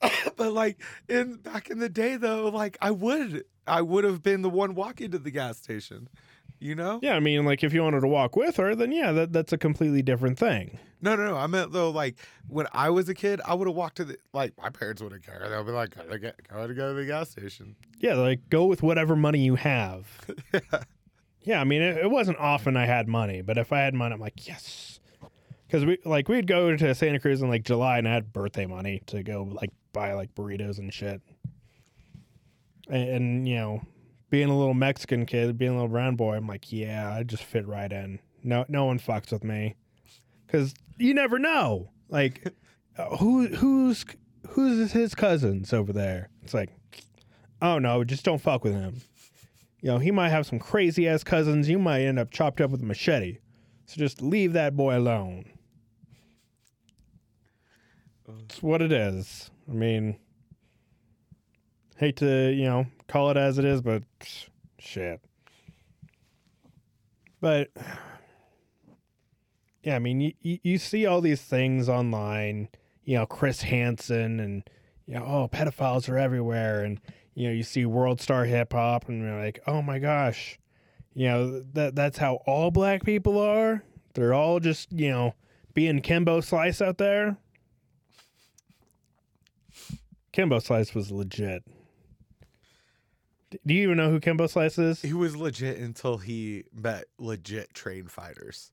but 0.36 0.52
like 0.52 0.78
in 1.08 1.36
back 1.36 1.70
in 1.70 1.78
the 1.78 1.88
day 1.88 2.16
though, 2.16 2.48
like 2.48 2.76
I 2.82 2.90
would 2.90 3.44
I 3.66 3.82
would 3.82 4.04
have 4.04 4.22
been 4.22 4.42
the 4.42 4.50
one 4.50 4.74
walking 4.74 5.10
to 5.12 5.18
the 5.18 5.30
gas 5.30 5.58
station. 5.58 6.08
You 6.58 6.74
know? 6.74 7.00
Yeah, 7.02 7.16
I 7.16 7.20
mean, 7.20 7.44
like, 7.44 7.62
if 7.62 7.74
you 7.74 7.82
wanted 7.82 8.00
to 8.00 8.08
walk 8.08 8.34
with 8.34 8.56
her, 8.56 8.74
then 8.74 8.90
yeah, 8.90 9.12
that, 9.12 9.32
that's 9.32 9.52
a 9.52 9.58
completely 9.58 10.00
different 10.00 10.38
thing. 10.38 10.78
No, 11.02 11.14
no, 11.14 11.26
no. 11.26 11.36
I 11.36 11.46
meant 11.46 11.72
though, 11.72 11.90
like 11.90 12.16
when 12.48 12.66
I 12.72 12.88
was 12.88 13.10
a 13.10 13.14
kid, 13.14 13.42
I 13.44 13.52
would 13.52 13.68
have 13.68 13.76
walked 13.76 13.98
to 13.98 14.06
the 14.06 14.16
like 14.32 14.54
my 14.56 14.70
parents 14.70 15.02
wouldn't 15.02 15.24
care. 15.24 15.46
They'll 15.50 15.64
be 15.64 15.72
like, 15.72 15.94
"Gotta 15.94 16.18
get, 16.18 16.40
gotta 16.48 16.72
go 16.72 16.94
to 16.94 16.94
the 16.94 17.04
gas 17.04 17.28
station." 17.28 17.76
Yeah, 17.98 18.14
like, 18.14 18.48
go 18.48 18.64
with 18.64 18.82
whatever 18.82 19.14
money 19.14 19.40
you 19.40 19.56
have. 19.56 20.06
Yeah, 21.46 21.60
I 21.60 21.64
mean, 21.64 21.80
it, 21.80 21.98
it 21.98 22.10
wasn't 22.10 22.38
often 22.38 22.76
I 22.76 22.86
had 22.86 23.06
money, 23.06 23.40
but 23.40 23.56
if 23.56 23.72
I 23.72 23.78
had 23.78 23.94
money, 23.94 24.12
I'm 24.12 24.20
like, 24.20 24.48
yes. 24.48 24.98
because 25.68 25.84
we 25.84 25.96
like 26.04 26.28
we'd 26.28 26.48
go 26.48 26.76
to 26.76 26.94
Santa 26.94 27.20
Cruz 27.20 27.40
in 27.40 27.48
like 27.48 27.62
July, 27.62 27.98
and 27.98 28.08
I 28.08 28.14
had 28.14 28.32
birthday 28.32 28.66
money 28.66 29.00
to 29.06 29.22
go 29.22 29.44
like 29.52 29.70
buy 29.92 30.12
like 30.14 30.34
burritos 30.34 30.78
and 30.78 30.92
shit. 30.92 31.22
And, 32.88 33.08
and 33.08 33.48
you 33.48 33.56
know, 33.56 33.82
being 34.30 34.48
a 34.48 34.56
little 34.56 34.74
Mexican 34.74 35.26
kid, 35.26 35.58
being 35.58 35.72
a 35.72 35.74
little 35.74 35.88
brown 35.88 36.16
boy, 36.16 36.36
I'm 36.36 36.46
like, 36.46 36.72
yeah, 36.72 37.12
I 37.12 37.22
just 37.22 37.44
fit 37.44 37.66
right 37.66 37.90
in. 37.90 38.18
No, 38.42 38.64
no 38.68 38.84
one 38.84 38.98
fucks 38.98 39.32
with 39.32 39.44
me, 39.44 39.74
because 40.46 40.74
you 40.98 41.14
never 41.14 41.38
know. 41.38 41.90
Like, 42.08 42.52
uh, 42.98 43.16
who 43.16 43.48
who's 43.48 44.04
who's 44.50 44.92
his 44.92 45.14
cousins 45.14 45.72
over 45.72 45.92
there? 45.92 46.28
It's 46.42 46.54
like, 46.54 46.70
oh 47.60 47.78
no, 47.78 48.04
just 48.04 48.24
don't 48.24 48.40
fuck 48.40 48.64
with 48.64 48.74
him. 48.74 49.00
You 49.80 49.90
know, 49.92 49.98
he 49.98 50.10
might 50.10 50.30
have 50.30 50.46
some 50.46 50.58
crazy 50.58 51.06
ass 51.08 51.22
cousins. 51.22 51.68
You 51.68 51.78
might 51.78 52.02
end 52.02 52.18
up 52.18 52.30
chopped 52.30 52.60
up 52.60 52.70
with 52.70 52.82
a 52.82 52.86
machete. 52.86 53.38
So 53.86 53.98
just 53.98 54.20
leave 54.20 54.52
that 54.54 54.76
boy 54.76 54.96
alone. 54.96 55.44
It's 58.44 58.62
what 58.62 58.82
it 58.82 58.90
is. 58.90 59.50
I 59.70 59.72
mean, 59.72 60.18
hate 61.96 62.16
to, 62.16 62.50
you 62.52 62.64
know, 62.64 62.86
call 63.08 63.30
it 63.30 63.36
as 63.36 63.58
it 63.58 63.64
is, 63.64 63.82
but 63.82 64.02
shit. 64.78 65.20
But 67.40 67.70
yeah, 69.82 69.96
I 69.96 69.98
mean, 69.98 70.20
you, 70.40 70.58
you, 70.62 70.78
see 70.78 71.06
all 71.06 71.20
these 71.20 71.42
things 71.42 71.88
online, 71.88 72.68
you 73.04 73.16
know, 73.16 73.26
Chris 73.26 73.62
Hansen 73.62 74.40
and, 74.40 74.68
you 75.06 75.14
know, 75.14 75.24
oh, 75.24 75.48
pedophiles 75.48 76.08
are 76.08 76.18
everywhere. 76.18 76.82
And, 76.82 77.00
you 77.34 77.46
know, 77.46 77.54
you 77.54 77.62
see 77.62 77.86
World 77.86 78.20
Star 78.20 78.44
Hip 78.44 78.72
Hop 78.72 79.08
and 79.08 79.22
you're 79.22 79.40
like, 79.40 79.60
oh 79.66 79.82
my 79.82 79.98
gosh, 79.98 80.58
you 81.14 81.28
know, 81.28 81.60
that 81.74 81.94
that's 81.94 82.18
how 82.18 82.40
all 82.46 82.70
black 82.70 83.04
people 83.04 83.38
are. 83.38 83.82
They're 84.14 84.34
all 84.34 84.60
just, 84.60 84.92
you 84.92 85.10
know, 85.10 85.34
being 85.72 86.00
Kimbo 86.00 86.40
Slice 86.40 86.80
out 86.80 86.98
there. 86.98 87.36
Kimbo 90.32 90.58
Slice 90.58 90.94
was 90.94 91.10
legit. 91.10 91.62
Do 93.50 93.74
you 93.74 93.82
even 93.84 93.96
know 93.96 94.10
who 94.10 94.20
Kimbo 94.20 94.46
Slice 94.48 94.78
is? 94.78 95.02
He 95.02 95.12
was 95.12 95.36
legit 95.36 95.78
until 95.78 96.18
he 96.18 96.64
met 96.74 97.04
legit 97.18 97.72
trained 97.74 98.10
fighters. 98.10 98.72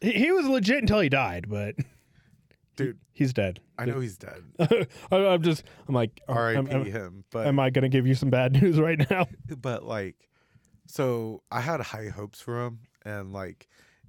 He, 0.00 0.12
he 0.12 0.32
was 0.32 0.46
legit 0.46 0.78
until 0.80 1.00
he 1.00 1.08
died, 1.08 1.46
but 1.48 1.74
Dude, 2.76 2.98
he's 3.12 3.32
dead. 3.32 3.60
I 3.78 3.86
know 3.86 4.00
he's 4.00 4.18
dead. 4.18 4.42
I- 4.60 4.86
I'm 5.16 5.42
just, 5.42 5.64
I'm 5.88 5.94
like, 5.94 6.20
uh, 6.28 6.32
R.I.P. 6.32 6.58
am, 6.58 6.68
am, 6.68 6.84
him. 6.84 7.24
But 7.30 7.46
am 7.46 7.58
I 7.58 7.70
going 7.70 7.82
to 7.82 7.88
give 7.88 8.06
you 8.06 8.14
some 8.14 8.30
bad 8.30 8.52
news 8.62 8.78
right 8.78 9.08
now? 9.10 9.26
but 9.60 9.82
like, 9.84 10.16
so 10.86 11.42
I 11.50 11.60
had 11.60 11.80
high 11.80 12.08
hopes 12.08 12.40
for 12.40 12.64
him, 12.64 12.80
and 13.04 13.32
like 13.32 13.66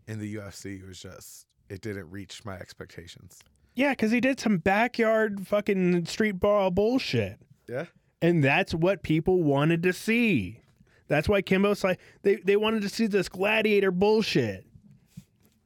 in 0.08 0.20
the 0.20 0.36
UFC, 0.36 0.82
it 0.82 0.88
was 0.88 1.00
just 1.00 1.48
it 1.70 1.82
didn't 1.82 2.12
reach 2.12 2.46
my 2.46 2.56
expectations. 2.56 3.40
Yeah, 3.74 3.92
because 3.92 4.12
he 4.12 4.20
did 4.20 4.40
some 4.40 4.58
backyard 4.58 5.48
fucking 5.48 6.06
street 6.06 6.40
ball 6.40 6.70
bullshit. 6.72 7.40
Yeah. 7.68 7.86
And 8.22 8.44
that's 8.44 8.74
what 8.74 9.04
people 9.04 9.44
wanted 9.44 9.84
to 9.84 9.94
see. 9.94 10.62
That's 11.08 11.30
why 11.30 11.42
Kimbo 11.42 11.74
Slice 11.74 11.98
they, 12.24 12.36
they 12.36 12.56
wanted 12.56 12.82
to 12.82 12.90
see 12.90 13.08
this 13.08 13.30
gladiator 13.30 13.92
bullshit. 13.92 14.66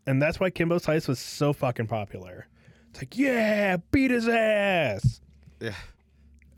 And 0.05 0.21
that's 0.21 0.39
why 0.39 0.49
Kimbo 0.49 0.77
Slice 0.77 1.07
was 1.07 1.19
so 1.19 1.53
fucking 1.53 1.87
popular. 1.87 2.47
It's 2.89 3.01
like, 3.01 3.17
yeah, 3.17 3.77
beat 3.91 4.11
his 4.11 4.27
ass. 4.27 5.21
Yeah. 5.59 5.75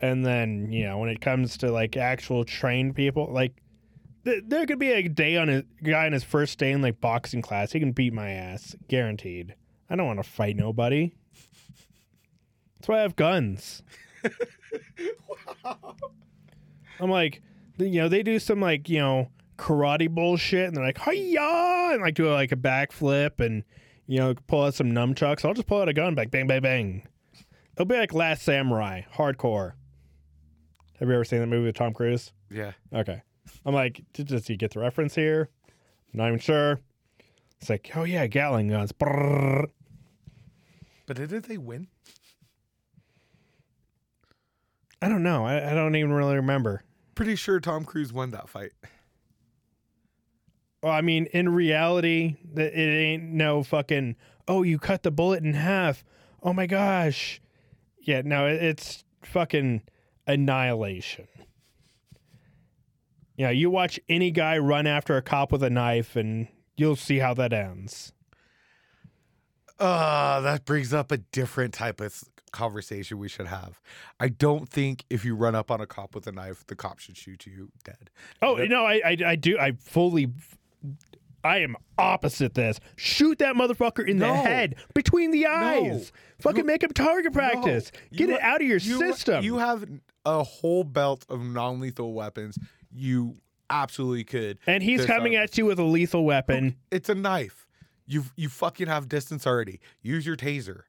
And 0.00 0.26
then, 0.26 0.72
you 0.72 0.84
know, 0.84 0.98
when 0.98 1.08
it 1.08 1.20
comes 1.20 1.56
to 1.58 1.70
like 1.70 1.96
actual 1.96 2.44
trained 2.44 2.96
people, 2.96 3.28
like 3.30 3.52
th- 4.24 4.44
there 4.46 4.66
could 4.66 4.78
be 4.78 4.90
a 4.90 5.08
day 5.08 5.36
on 5.36 5.48
a 5.48 5.62
guy 5.82 6.06
on 6.06 6.12
his 6.12 6.24
first 6.24 6.58
day 6.58 6.72
in 6.72 6.82
like 6.82 7.00
boxing 7.00 7.42
class, 7.42 7.72
he 7.72 7.80
can 7.80 7.92
beat 7.92 8.12
my 8.12 8.30
ass, 8.30 8.74
guaranteed. 8.88 9.54
I 9.88 9.96
don't 9.96 10.06
want 10.06 10.22
to 10.22 10.28
fight 10.28 10.56
nobody. 10.56 11.14
That's 12.76 12.88
why 12.88 12.98
I 12.98 13.02
have 13.02 13.16
guns. 13.16 13.82
I'm 17.00 17.10
like, 17.10 17.42
you 17.78 18.00
know, 18.00 18.08
they 18.08 18.22
do 18.22 18.38
some 18.38 18.60
like, 18.60 18.88
you 18.88 18.98
know, 18.98 19.30
karate 19.56 20.08
bullshit 20.08 20.66
and 20.68 20.76
they're 20.76 20.84
like, 20.84 20.98
hiya, 20.98 21.90
and 21.92 22.02
like 22.02 22.14
do 22.14 22.30
like 22.32 22.52
a 22.52 22.56
backflip 22.56 23.40
and, 23.40 23.64
you 24.06 24.18
know, 24.18 24.34
pull 24.46 24.64
out 24.64 24.74
some 24.74 24.92
nunchucks. 24.92 25.44
I'll 25.44 25.54
just 25.54 25.66
pull 25.66 25.80
out 25.80 25.88
a 25.88 25.92
gun, 25.92 26.14
like 26.14 26.30
bang, 26.30 26.46
bang, 26.46 26.62
bang. 26.62 27.08
It'll 27.74 27.86
be 27.86 27.96
like 27.96 28.14
Last 28.14 28.42
Samurai, 28.42 29.02
hardcore. 29.12 29.72
Have 31.00 31.08
you 31.08 31.14
ever 31.14 31.24
seen 31.24 31.40
that 31.40 31.48
movie 31.48 31.66
with 31.66 31.76
Tom 31.76 31.92
Cruise? 31.92 32.32
Yeah. 32.50 32.72
Okay. 32.92 33.20
I'm 33.66 33.74
like, 33.74 34.02
did, 34.12 34.28
does 34.28 34.46
he 34.46 34.56
get 34.56 34.72
the 34.72 34.80
reference 34.80 35.14
here? 35.14 35.50
Not 36.12 36.28
even 36.28 36.38
sure. 36.38 36.80
It's 37.60 37.68
like, 37.68 37.90
oh 37.96 38.04
yeah, 38.04 38.26
Gatling 38.26 38.68
guns. 38.68 38.92
Brrr. 38.92 39.66
But 41.06 41.16
didn't 41.16 41.48
they 41.48 41.58
win? 41.58 41.88
I 45.04 45.08
don't 45.10 45.22
know. 45.22 45.44
I, 45.44 45.72
I 45.72 45.74
don't 45.74 45.96
even 45.96 46.14
really 46.14 46.36
remember. 46.36 46.82
Pretty 47.14 47.36
sure 47.36 47.60
Tom 47.60 47.84
Cruise 47.84 48.10
won 48.10 48.30
that 48.30 48.48
fight. 48.48 48.72
Well, 50.82 50.92
I 50.92 51.02
mean, 51.02 51.26
in 51.26 51.50
reality, 51.50 52.36
that 52.54 52.72
it 52.72 52.90
ain't 52.90 53.24
no 53.24 53.62
fucking. 53.62 54.16
Oh, 54.48 54.62
you 54.62 54.78
cut 54.78 55.02
the 55.02 55.10
bullet 55.10 55.44
in 55.44 55.52
half. 55.52 56.04
Oh 56.42 56.54
my 56.54 56.66
gosh. 56.66 57.42
Yeah, 58.00 58.22
no, 58.24 58.46
it, 58.46 58.62
it's 58.62 59.04
fucking 59.22 59.82
annihilation. 60.26 61.28
Yeah, 63.36 63.50
you 63.50 63.68
watch 63.68 64.00
any 64.08 64.30
guy 64.30 64.56
run 64.56 64.86
after 64.86 65.18
a 65.18 65.22
cop 65.22 65.52
with 65.52 65.62
a 65.62 65.68
knife, 65.70 66.16
and 66.16 66.48
you'll 66.78 66.96
see 66.96 67.18
how 67.18 67.34
that 67.34 67.52
ends. 67.52 68.14
Uh, 69.78 70.40
that 70.40 70.64
brings 70.64 70.94
up 70.94 71.12
a 71.12 71.18
different 71.18 71.74
type 71.74 72.00
of 72.00 72.06
s- 72.06 72.24
conversation 72.54 73.18
we 73.18 73.28
should 73.28 73.46
have. 73.48 73.80
I 74.18 74.28
don't 74.28 74.68
think 74.68 75.04
if 75.10 75.24
you 75.24 75.34
run 75.34 75.54
up 75.54 75.70
on 75.70 75.80
a 75.80 75.86
cop 75.86 76.14
with 76.14 76.26
a 76.26 76.32
knife, 76.32 76.64
the 76.66 76.76
cop 76.76 76.98
should 76.98 77.16
shoot 77.16 77.44
you 77.46 77.70
dead. 77.84 78.08
Oh 78.40 78.54
no, 78.56 78.84
I, 78.86 79.00
I 79.04 79.16
I 79.26 79.36
do. 79.36 79.58
I 79.58 79.72
fully. 79.72 80.28
I 81.42 81.58
am 81.58 81.76
opposite 81.98 82.54
this. 82.54 82.80
Shoot 82.96 83.38
that 83.40 83.54
motherfucker 83.54 84.08
in 84.08 84.18
the 84.18 84.32
head 84.32 84.76
between 84.94 85.30
the 85.30 85.46
eyes. 85.46 86.10
Fucking 86.40 86.60
You- 86.60 86.64
make 86.64 86.82
him 86.82 86.90
target 86.92 87.34
practice. 87.34 87.92
No, 87.92 88.18
Get 88.18 88.28
you 88.30 88.34
it 88.36 88.40
out 88.40 88.62
of 88.62 88.66
your 88.66 88.78
you- 88.78 88.98
system. 88.98 89.44
You 89.44 89.58
have 89.58 89.84
a 90.24 90.42
whole 90.42 90.84
belt 90.84 91.26
of 91.28 91.42
non-lethal 91.44 92.14
weapons. 92.14 92.58
You 92.90 93.36
absolutely 93.68 94.24
could. 94.24 94.58
and 94.66 94.82
he's 94.82 95.04
coming 95.04 95.34
at 95.36 95.58
you 95.58 95.66
with 95.66 95.78
a 95.78 95.84
lethal 95.84 96.24
weapon. 96.24 96.76
It's 96.90 97.10
a 97.10 97.14
knife. 97.14 97.66
You 98.06 98.24
you 98.36 98.48
fucking 98.48 98.86
have 98.86 99.08
distance 99.08 99.46
already. 99.46 99.80
Use 100.00 100.24
your 100.26 100.36
taser. 100.36 100.82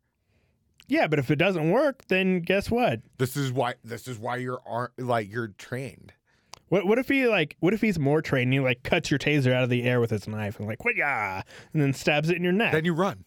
Yeah, 0.88 1.08
but 1.08 1.20
if 1.20 1.32
it 1.32 1.38
doesn't 1.38 1.72
work, 1.72 2.08
then 2.08 2.42
guess 2.42 2.70
what? 2.70 3.02
This 3.18 3.36
is 3.36 3.52
why 3.52 3.76
this 3.84 4.08
is 4.08 4.18
why 4.20 4.38
you're 4.38 4.62
ar- 4.66 4.92
like 4.98 5.32
you're 5.32 5.50
trained. 5.50 6.14
What 6.70 6.86
what 6.86 6.98
if 7.00 7.08
he 7.08 7.28
like 7.28 7.56
what 7.60 7.74
if 7.74 7.82
he's 7.82 8.00
more 8.00 8.22
trained 8.22 8.46
and 8.46 8.54
he 8.54 8.60
like 8.60 8.84
cuts 8.84 9.10
your 9.10 9.20
taser 9.20 9.54
out 9.54 9.64
of 9.64 9.70
the 9.70 9.84
air 9.84 10.00
with 10.00 10.10
his 10.12 10.28
knife 10.28 10.58
and 10.60 10.68
like 10.68 10.84
what 10.84 10.96
yeah 10.96 11.42
and 11.74 11.82
then 11.82 11.94
stabs 11.94 12.30
it 12.30 12.38
in 12.38 12.44
your 12.44 12.54
neck? 12.54 12.72
Then 12.72 12.86
you 12.86 12.94
run. 12.94 13.26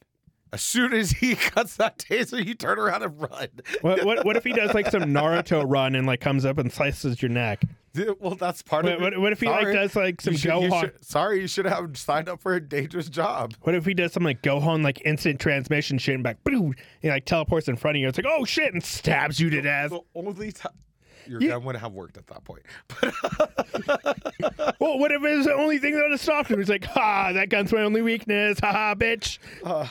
As 0.53 0.63
soon 0.63 0.93
as 0.95 1.11
he 1.11 1.35
cuts 1.37 1.77
that 1.77 1.99
taser, 1.99 2.45
you 2.45 2.55
turn 2.55 2.79
around 2.79 3.03
and 3.03 3.21
run. 3.21 3.49
what, 3.81 4.05
what 4.05 4.25
what 4.25 4.37
if 4.37 4.45
he 4.45 4.53
does 4.53 4.75
like 4.75 4.91
some 4.91 5.03
Naruto 5.03 5.65
run 5.67 5.95
and 5.95 6.07
like 6.07 6.21
comes 6.21 6.45
up 6.45 6.59
and 6.59 6.73
slices 6.73 7.21
your 7.21 7.31
neck? 7.31 7.63
Well, 8.21 8.35
that's 8.35 8.63
part 8.63 8.85
What, 8.85 8.95
of 8.95 9.03
it. 9.15 9.21
what 9.21 9.33
if 9.33 9.41
he 9.41 9.47
like 9.49 9.73
does 9.73 9.95
like 9.97 10.21
some 10.21 10.37
should- 10.37 10.51
Gohan? 10.51 10.81
should- 10.81 11.05
sorry, 11.05 11.41
you 11.41 11.47
should 11.49 11.67
have 11.67 11.97
signed 11.97 12.29
up 12.29 12.41
for 12.41 12.55
a 12.55 12.61
dangerous 12.61 13.09
job. 13.09 13.55
What 13.63 13.75
if 13.75 13.85
he 13.85 13.95
does 13.95 14.13
some 14.13 14.23
like 14.25 14.43
Gohan 14.43 14.83
like 14.83 15.01
instant 15.05 15.41
transmission 15.41 15.99
shit 15.99 16.15
and 16.15 16.25
back 16.25 16.43
boom, 16.45 16.75
he 17.01 17.09
like 17.09 17.25
teleports 17.25 17.69
in 17.69 17.77
front 17.77 17.97
of 17.97 18.01
you? 18.01 18.09
It's 18.09 18.19
like 18.19 18.27
oh 18.29 18.45
shit 18.45 18.73
and 18.75 18.83
stabs 18.83 19.39
you 19.41 19.51
to 19.51 19.61
death. 19.61 19.91
The 19.91 20.01
only 20.15 20.53
time 20.53 20.73
your 21.27 21.41
You- 21.43 21.49
gun 21.49 21.65
wouldn't 21.65 21.83
have 21.83 21.93
worked 21.93 22.17
at 22.17 22.27
that 22.29 22.45
point. 22.45 22.63
Well, 24.81 24.99
what 24.99 25.11
if 25.11 25.23
it's 25.25 25.47
the 25.47 25.55
only 25.55 25.79
thing 25.79 25.95
that 25.95 26.03
would 26.03 26.13
have 26.13 26.21
stopped 26.21 26.51
him? 26.51 26.59
He's 26.59 26.69
like, 26.69 26.85
ha, 26.85 27.33
that 27.33 27.49
gun's 27.49 27.73
my 27.73 27.83
only 27.83 28.01
weakness, 28.03 28.61
ha 28.61 28.73
ha, 28.73 28.95
bitch. 28.95 29.39
uh, 29.65 29.87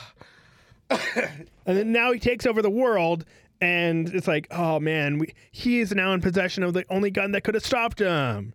And 1.66 1.76
then 1.76 1.92
now 1.92 2.12
he 2.12 2.18
takes 2.18 2.46
over 2.46 2.62
the 2.62 2.70
world, 2.70 3.24
and 3.60 4.08
it's 4.14 4.28
like, 4.28 4.46
oh 4.50 4.78
man, 4.80 5.18
we, 5.18 5.34
he 5.50 5.80
is 5.80 5.92
now 5.92 6.12
in 6.12 6.20
possession 6.20 6.62
of 6.62 6.74
the 6.74 6.84
only 6.90 7.10
gun 7.10 7.32
that 7.32 7.42
could 7.42 7.54
have 7.54 7.64
stopped 7.64 7.98
him. 7.98 8.54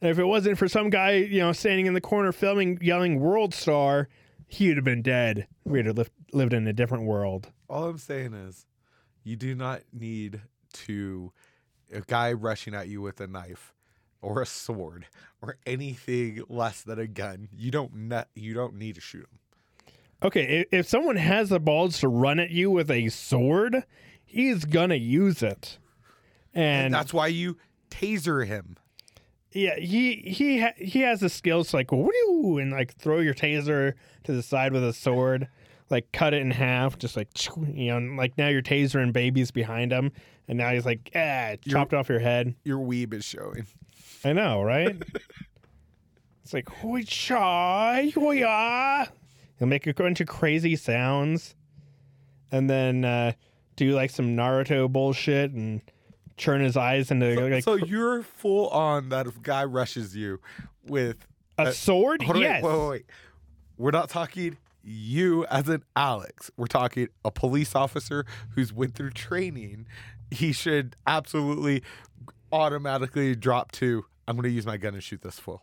And 0.00 0.10
if 0.10 0.18
it 0.18 0.24
wasn't 0.24 0.58
for 0.58 0.68
some 0.68 0.90
guy, 0.90 1.12
you 1.12 1.40
know, 1.40 1.52
standing 1.52 1.86
in 1.86 1.94
the 1.94 2.00
corner 2.00 2.32
filming, 2.32 2.78
yelling 2.80 3.18
"World 3.20 3.52
Star," 3.52 4.08
he 4.46 4.68
would 4.68 4.76
have 4.76 4.84
been 4.84 5.02
dead. 5.02 5.48
We'd 5.64 5.86
have 5.86 5.96
lived, 5.96 6.12
lived 6.32 6.52
in 6.52 6.66
a 6.66 6.72
different 6.72 7.04
world. 7.04 7.50
all 7.68 7.88
I'm 7.88 7.98
saying 7.98 8.32
is, 8.32 8.66
you 9.24 9.36
do 9.36 9.54
not 9.54 9.82
need 9.92 10.40
to 10.72 11.32
a 11.92 12.00
guy 12.02 12.32
rushing 12.32 12.74
at 12.74 12.88
you 12.88 13.00
with 13.00 13.20
a 13.20 13.26
knife 13.26 13.74
or 14.20 14.40
a 14.40 14.46
sword 14.46 15.06
or 15.42 15.58
anything 15.66 16.42
less 16.48 16.82
than 16.82 16.98
a 16.98 17.06
gun. 17.06 17.48
You 17.52 17.70
don't 17.70 17.94
ne- 17.94 18.24
you 18.34 18.54
don't 18.54 18.74
need 18.74 18.94
to 18.96 19.00
shoot 19.00 19.22
him. 19.22 19.37
Okay, 20.22 20.64
if, 20.72 20.88
someone 20.88 21.16
has 21.16 21.48
the 21.48 21.60
balls 21.60 22.00
to 22.00 22.08
run 22.08 22.40
at 22.40 22.50
you 22.50 22.70
with 22.70 22.90
a 22.90 23.08
sword, 23.08 23.84
he's 24.24 24.64
gonna 24.64 24.96
use 24.96 25.42
it. 25.42 25.78
And 26.54 26.86
And, 26.86 26.94
that's 26.94 27.14
why 27.14 27.28
you 27.28 27.56
taser 27.90 28.44
him. 28.46 28.76
yeah, 29.52 29.76
he 29.76 30.16
he 30.16 30.60
ha- 30.60 30.72
he 30.76 31.00
has 31.02 31.20
the 31.20 31.28
skills 31.28 31.70
to 31.70 31.76
like 31.76 31.92
woo 31.92 32.58
and 32.58 32.72
like 32.72 32.94
throw 32.96 33.20
your 33.20 33.34
taser 33.34 33.94
to 34.24 34.32
the 34.32 34.42
side 34.42 34.72
with 34.72 34.82
a 34.84 34.92
sword. 34.92 35.48
like 35.90 36.10
cut 36.12 36.34
it 36.34 36.42
in 36.42 36.50
half, 36.50 36.98
just 36.98 37.16
like 37.16 37.28
you 37.72 37.86
know, 37.88 37.96
and, 37.96 38.16
like 38.16 38.36
now 38.36 38.48
your 38.48 38.60
taser 38.60 39.00
and 39.02 39.12
babies 39.12 39.50
behind 39.52 39.92
him, 39.92 40.10
and 40.48 40.58
now 40.58 40.70
he's 40.72 40.84
like, 40.84 41.10
ah, 41.14 41.52
chopped 41.66 41.94
off 41.94 42.08
your 42.08 42.18
head. 42.18 42.54
Your 42.64 42.78
weeb 42.78 43.14
is 43.14 43.24
showing. 43.24 43.66
I 44.24 44.32
know, 44.34 44.60
right? 44.62 45.00
it's 46.42 46.52
like 46.52 46.68
hoi 46.68 47.02
cha, 47.02 48.02
hoya. 48.14 49.08
He'll 49.58 49.68
make 49.68 49.86
a 49.86 49.94
bunch 49.94 50.20
of 50.20 50.28
crazy 50.28 50.76
sounds, 50.76 51.54
and 52.52 52.68
then 52.68 53.04
uh, 53.04 53.32
do 53.76 53.92
like 53.92 54.10
some 54.10 54.36
Naruto 54.36 54.90
bullshit 54.90 55.52
and 55.52 55.80
churn 56.36 56.60
his 56.60 56.76
eyes 56.76 57.10
into 57.10 57.34
So, 57.34 57.46
like 57.46 57.64
so 57.64 57.74
you're 57.74 58.22
full 58.22 58.68
on 58.68 59.08
that 59.08 59.26
if 59.26 59.42
guy 59.42 59.64
rushes 59.64 60.16
you 60.16 60.40
with 60.86 61.26
a 61.58 61.62
uh, 61.62 61.72
sword. 61.72 62.22
Hold 62.22 62.38
yes. 62.38 62.62
wait, 62.62 62.78
wait, 62.78 62.88
wait. 62.88 63.06
We're 63.76 63.90
not 63.90 64.08
talking 64.08 64.56
you 64.82 65.44
as 65.46 65.68
an 65.68 65.84
Alex. 65.96 66.50
We're 66.56 66.66
talking 66.66 67.08
a 67.24 67.30
police 67.30 67.74
officer 67.74 68.24
who's 68.50 68.72
went 68.72 68.94
through 68.94 69.10
training. 69.10 69.86
He 70.30 70.52
should 70.52 70.96
absolutely 71.06 71.82
automatically 72.52 73.34
drop 73.34 73.72
to 73.72 74.04
I'm 74.28 74.36
going 74.36 74.44
to 74.44 74.50
use 74.50 74.66
my 74.66 74.76
gun 74.76 74.92
and 74.92 75.02
shoot 75.02 75.22
this 75.22 75.38
fool. 75.38 75.62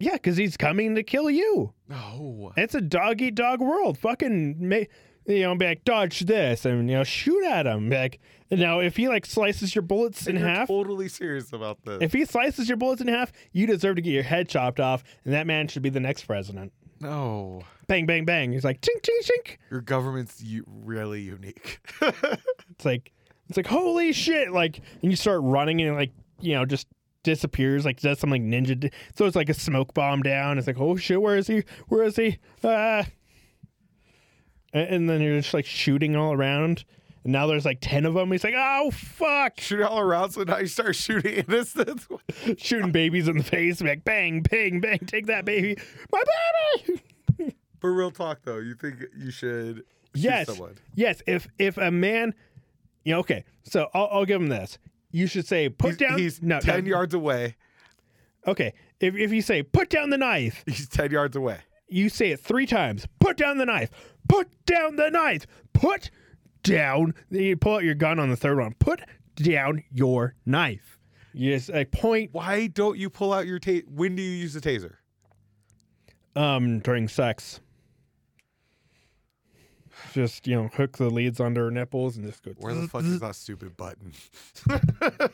Yeah, 0.00 0.12
because 0.12 0.36
he's 0.36 0.56
coming 0.56 0.94
to 0.94 1.02
kill 1.02 1.28
you. 1.30 1.72
No. 1.88 2.52
It's 2.56 2.74
a 2.74 2.80
dog 2.80 3.20
eat 3.20 3.34
dog 3.34 3.60
world. 3.60 3.98
Fucking, 3.98 4.56
ma- 4.68 4.84
you 5.26 5.42
know, 5.42 5.54
be 5.56 5.66
like 5.66 5.84
dodge 5.84 6.20
this 6.20 6.64
and 6.64 6.88
you 6.88 6.96
know 6.96 7.04
shoot 7.04 7.44
at 7.44 7.66
him. 7.66 7.90
Be 7.90 7.96
like 7.96 8.20
now, 8.50 8.80
if 8.80 8.96
he 8.96 9.08
like 9.08 9.26
slices 9.26 9.74
your 9.74 9.82
bullets 9.82 10.26
in 10.26 10.36
You're 10.36 10.48
half, 10.48 10.68
totally 10.68 11.08
serious 11.08 11.52
about 11.52 11.84
this. 11.84 11.98
if 12.00 12.12
he 12.12 12.24
slices 12.24 12.68
your 12.68 12.76
bullets 12.78 13.00
in 13.02 13.08
half, 13.08 13.32
you 13.52 13.66
deserve 13.66 13.96
to 13.96 14.02
get 14.02 14.12
your 14.12 14.22
head 14.22 14.48
chopped 14.48 14.80
off, 14.80 15.02
and 15.24 15.34
that 15.34 15.46
man 15.46 15.68
should 15.68 15.82
be 15.82 15.90
the 15.90 16.00
next 16.00 16.24
president. 16.24 16.72
no. 17.00 17.62
Bang, 17.88 18.04
bang, 18.04 18.26
bang. 18.26 18.52
He's 18.52 18.64
like 18.64 18.82
chink, 18.82 19.00
chink, 19.00 19.24
chink. 19.30 19.56
Your 19.70 19.80
government's 19.80 20.42
u- 20.42 20.64
really 20.66 21.22
unique. 21.22 21.80
It's 22.70 22.84
like 22.84 23.12
it's 23.48 23.56
like 23.56 23.66
holy 23.66 24.12
shit. 24.12 24.52
Like, 24.52 24.80
and 25.02 25.10
you 25.10 25.16
start 25.16 25.40
running 25.42 25.80
and 25.80 25.96
like 25.96 26.12
you 26.40 26.52
know 26.54 26.64
just 26.66 26.86
disappears. 27.32 27.84
Like 27.84 28.00
does 28.00 28.18
some 28.18 28.30
like 28.30 28.42
ninja. 28.42 28.78
Di- 28.78 28.90
so 29.14 29.26
it's 29.26 29.36
like 29.36 29.48
a 29.48 29.54
smoke 29.54 29.92
bomb 29.94 30.22
down. 30.22 30.56
It's 30.58 30.66
like 30.66 30.78
oh 30.80 30.96
shit, 30.96 31.20
where 31.20 31.36
is 31.36 31.46
he? 31.46 31.62
Where 31.88 32.02
is 32.04 32.16
he? 32.16 32.38
Ah. 32.64 33.06
And, 34.72 34.88
and 34.88 35.10
then 35.10 35.20
you're 35.20 35.40
just 35.40 35.54
like 35.54 35.66
shooting 35.66 36.16
all 36.16 36.32
around. 36.32 36.84
And 37.24 37.32
now 37.32 37.46
there's 37.46 37.64
like 37.64 37.78
ten 37.80 38.06
of 38.06 38.14
them. 38.14 38.30
He's 38.32 38.44
like, 38.44 38.54
oh 38.56 38.90
fuck, 38.90 39.60
Shoot 39.60 39.82
all 39.82 40.00
around, 40.00 40.30
so 40.30 40.42
now 40.44 40.58
you 40.58 40.66
start 40.66 40.96
shooting 40.96 41.44
innocents. 41.48 42.06
shooting 42.56 42.92
babies 42.92 43.28
in 43.28 43.38
the 43.38 43.44
face. 43.44 43.80
Like 43.80 44.04
bang, 44.04 44.42
bang, 44.42 44.80
bang. 44.80 44.98
Take 45.00 45.26
that 45.26 45.44
baby, 45.44 45.76
my 46.12 46.22
baby. 46.86 47.54
For 47.80 47.92
real 47.92 48.10
talk, 48.10 48.40
though, 48.44 48.58
you 48.58 48.74
think 48.74 48.96
you 49.16 49.30
should 49.30 49.76
shoot 49.76 49.84
Yes. 50.14 50.46
someone? 50.48 50.76
Yes, 50.94 51.22
if 51.26 51.46
if 51.58 51.76
a 51.78 51.90
man, 51.90 52.34
you 53.04 53.12
know, 53.14 53.20
okay, 53.20 53.44
so 53.62 53.88
I'll, 53.94 54.08
I'll 54.12 54.24
give 54.24 54.40
him 54.40 54.48
this. 54.48 54.78
You 55.10 55.26
should 55.26 55.46
say, 55.46 55.68
put 55.68 55.90
He's, 55.90 55.96
down. 55.96 56.18
he's 56.18 56.42
no, 56.42 56.60
10 56.60 56.84
no. 56.84 56.88
yards 56.90 57.14
away. 57.14 57.56
Okay, 58.46 58.72
if 59.00 59.14
if 59.16 59.32
you 59.32 59.42
say, 59.42 59.62
put 59.62 59.88
down 59.90 60.10
the 60.10 60.18
knife, 60.18 60.62
He's 60.66 60.88
10 60.88 61.10
yards 61.10 61.36
away. 61.36 61.58
you 61.88 62.08
say 62.08 62.30
it 62.30 62.40
three 62.40 62.66
times. 62.66 63.06
Put 63.20 63.36
down 63.36 63.58
the 63.58 63.66
knife. 63.66 63.90
Put 64.28 64.48
down 64.66 64.96
the 64.96 65.10
knife. 65.10 65.46
Put 65.72 66.10
down. 66.62 67.14
Then 67.30 67.42
you 67.42 67.56
pull 67.56 67.76
out 67.76 67.84
your 67.84 67.94
gun 67.94 68.18
on 68.18 68.28
the 68.30 68.36
third 68.36 68.58
one. 68.58 68.74
Put 68.78 69.00
down 69.36 69.82
your 69.90 70.34
knife. 70.46 70.98
You 71.32 71.54
just 71.54 71.68
like 71.70 71.90
point 71.92 72.30
Why 72.32 72.66
don't 72.68 72.98
you 72.98 73.08
pull 73.10 73.32
out 73.32 73.46
your 73.46 73.60
taser? 73.60 73.86
When 73.88 74.16
do 74.16 74.22
you 74.22 74.30
use 74.30 74.54
the 74.54 74.60
taser? 74.60 74.94
um 76.36 76.80
during 76.80 77.08
sex. 77.08 77.60
Just 80.12 80.46
you 80.46 80.56
know, 80.56 80.68
hook 80.68 80.96
the 80.98 81.10
leads 81.10 81.40
under 81.40 81.64
her 81.64 81.70
nipples 81.70 82.16
and 82.16 82.26
just 82.26 82.42
go. 82.42 82.52
Where 82.58 82.74
the 82.74 82.88
fuck 82.88 83.04
is 83.04 83.20
that 83.20 83.36
stupid 83.36 83.76
button? 83.76 84.12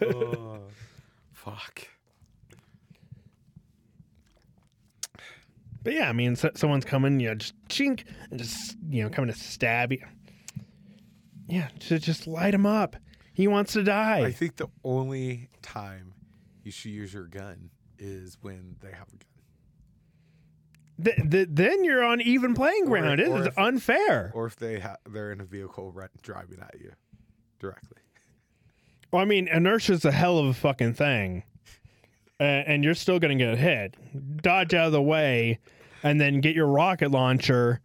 Oh, 0.00 0.60
fuck. 1.32 1.88
But 5.82 5.92
yeah, 5.92 6.08
I 6.08 6.12
mean, 6.12 6.36
so, 6.36 6.50
someone's 6.54 6.84
coming, 6.84 7.20
you 7.20 7.28
know, 7.28 7.34
just 7.34 7.54
chink, 7.68 8.04
and 8.30 8.38
just 8.38 8.76
you 8.90 9.02
know, 9.02 9.10
coming 9.10 9.32
to 9.32 9.38
stab 9.38 9.92
you. 9.92 10.04
Yeah, 11.48 11.68
to 11.80 11.98
just 11.98 12.26
light 12.26 12.52
him 12.54 12.66
up. 12.66 12.96
He 13.32 13.48
wants 13.48 13.72
to 13.72 13.82
die. 13.82 14.20
I 14.20 14.32
think 14.32 14.56
the 14.56 14.68
only 14.84 15.48
time 15.62 16.12
you 16.62 16.70
should 16.70 16.90
use 16.90 17.14
your 17.14 17.26
gun 17.26 17.70
is 17.98 18.36
when 18.42 18.76
they 18.82 18.90
have 18.90 19.08
a 19.08 19.16
gun. 19.16 19.37
Th- 21.02 21.16
th- 21.30 21.48
then 21.50 21.84
you're 21.84 22.02
on 22.02 22.20
even 22.20 22.54
playing 22.54 22.86
ground. 22.86 23.20
or 23.20 23.24
it 23.24 23.40
is 23.40 23.46
if- 23.46 23.58
unfair. 23.58 24.32
Or 24.34 24.46
if 24.46 24.56
they 24.56 24.80
ha- 24.80 24.96
they're 25.08 25.30
in 25.32 25.40
a 25.40 25.44
vehicle 25.44 25.94
driving 26.22 26.58
at 26.60 26.74
you 26.80 26.92
directly. 27.60 27.98
Well, 29.12 29.22
I 29.22 29.24
mean, 29.24 29.48
inertia's 29.48 30.04
a 30.04 30.12
hell 30.12 30.38
of 30.38 30.46
a 30.46 30.54
fucking 30.54 30.94
thing, 30.94 31.44
uh, 32.40 32.42
and 32.42 32.84
you're 32.84 32.94
still 32.94 33.18
gonna 33.18 33.36
get 33.36 33.56
hit. 33.58 33.94
Dodge 34.42 34.74
out 34.74 34.86
of 34.86 34.92
the 34.92 35.00
way, 35.02 35.58
and 36.02 36.20
then 36.20 36.40
get 36.40 36.54
your 36.54 36.66
rocket 36.66 37.10
launcher 37.10 37.80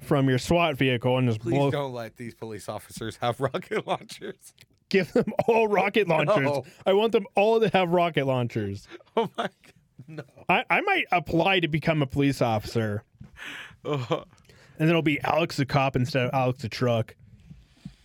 from 0.00 0.28
your 0.30 0.38
SWAT 0.38 0.76
vehicle 0.76 1.18
and 1.18 1.28
just 1.28 1.40
Please 1.40 1.56
blow. 1.58 1.70
don't 1.70 1.92
let 1.92 2.16
these 2.16 2.34
police 2.34 2.68
officers 2.70 3.16
have 3.16 3.38
rocket 3.40 3.86
launchers. 3.86 4.54
Give 4.88 5.12
them 5.12 5.26
all 5.46 5.68
rocket 5.68 6.08
launchers. 6.08 6.40
No. 6.42 6.64
I 6.86 6.94
want 6.94 7.12
them 7.12 7.26
all 7.36 7.60
to 7.60 7.68
have 7.68 7.90
rocket 7.90 8.26
launchers. 8.26 8.88
Oh 9.16 9.28
my 9.36 9.44
god. 9.44 9.50
No. 10.08 10.22
I, 10.48 10.64
I 10.70 10.80
might 10.80 11.04
apply 11.12 11.60
to 11.60 11.68
become 11.68 12.02
a 12.02 12.06
police 12.06 12.40
officer, 12.42 13.02
and 13.84 13.98
then 14.78 14.88
it'll 14.88 15.02
be 15.02 15.20
Alex 15.20 15.56
the 15.56 15.66
cop 15.66 15.96
instead 15.96 16.26
of 16.26 16.30
Alex 16.34 16.62
the 16.62 16.68
truck. 16.68 17.14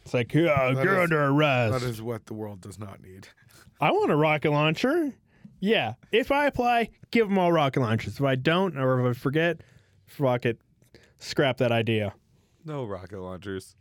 It's 0.03 0.13
like, 0.13 0.33
yeah, 0.33 0.73
That 0.73 0.83
you're 0.83 0.97
is- 0.97 1.03
under 1.03 1.23
arrest. 1.25 1.73
that 1.81 1.83
is 1.89 2.01
what 2.01 2.25
the 2.27 2.33
world 2.33 2.61
does 2.61 2.77
not 2.77 3.01
need. 3.01 3.27
I 3.81 3.91
want 3.91 4.11
a 4.11 4.15
rocket 4.15 4.51
launcher. 4.51 5.13
Yeah, 5.59 5.93
if 6.11 6.31
I 6.31 6.45
apply, 6.45 6.89
give 7.11 7.27
them 7.27 7.37
all 7.39 7.51
rocket 7.51 7.79
launchers. 7.79 8.15
If 8.15 8.21
I 8.21 8.35
don't, 8.35 8.77
or 8.77 8.99
if 9.09 9.17
I 9.17 9.19
forget, 9.19 9.61
rocket, 10.19 10.59
scrap 11.17 11.57
that 11.57 11.71
idea. 11.71 12.13
No 12.65 12.85
rocket 12.85 13.19
launchers. 13.19 13.75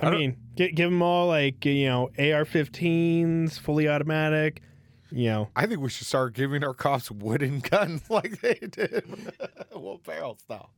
I, 0.00 0.06
I 0.06 0.10
mean, 0.10 0.36
gi- 0.56 0.72
give 0.72 0.90
them 0.90 1.02
all 1.02 1.26
like 1.28 1.64
you 1.64 1.86
know 1.86 2.10
AR-15s, 2.18 3.58
fully 3.58 3.88
automatic. 3.88 4.62
You 5.10 5.26
know, 5.26 5.50
I 5.54 5.66
think 5.66 5.80
we 5.80 5.90
should 5.90 6.06
start 6.06 6.34
giving 6.34 6.64
our 6.64 6.74
cops 6.74 7.10
wooden 7.10 7.60
guns 7.70 8.08
like 8.10 8.40
they 8.40 8.54
did. 8.54 9.04
well, 9.74 10.00
barrel 10.04 10.36
style. 10.42 10.70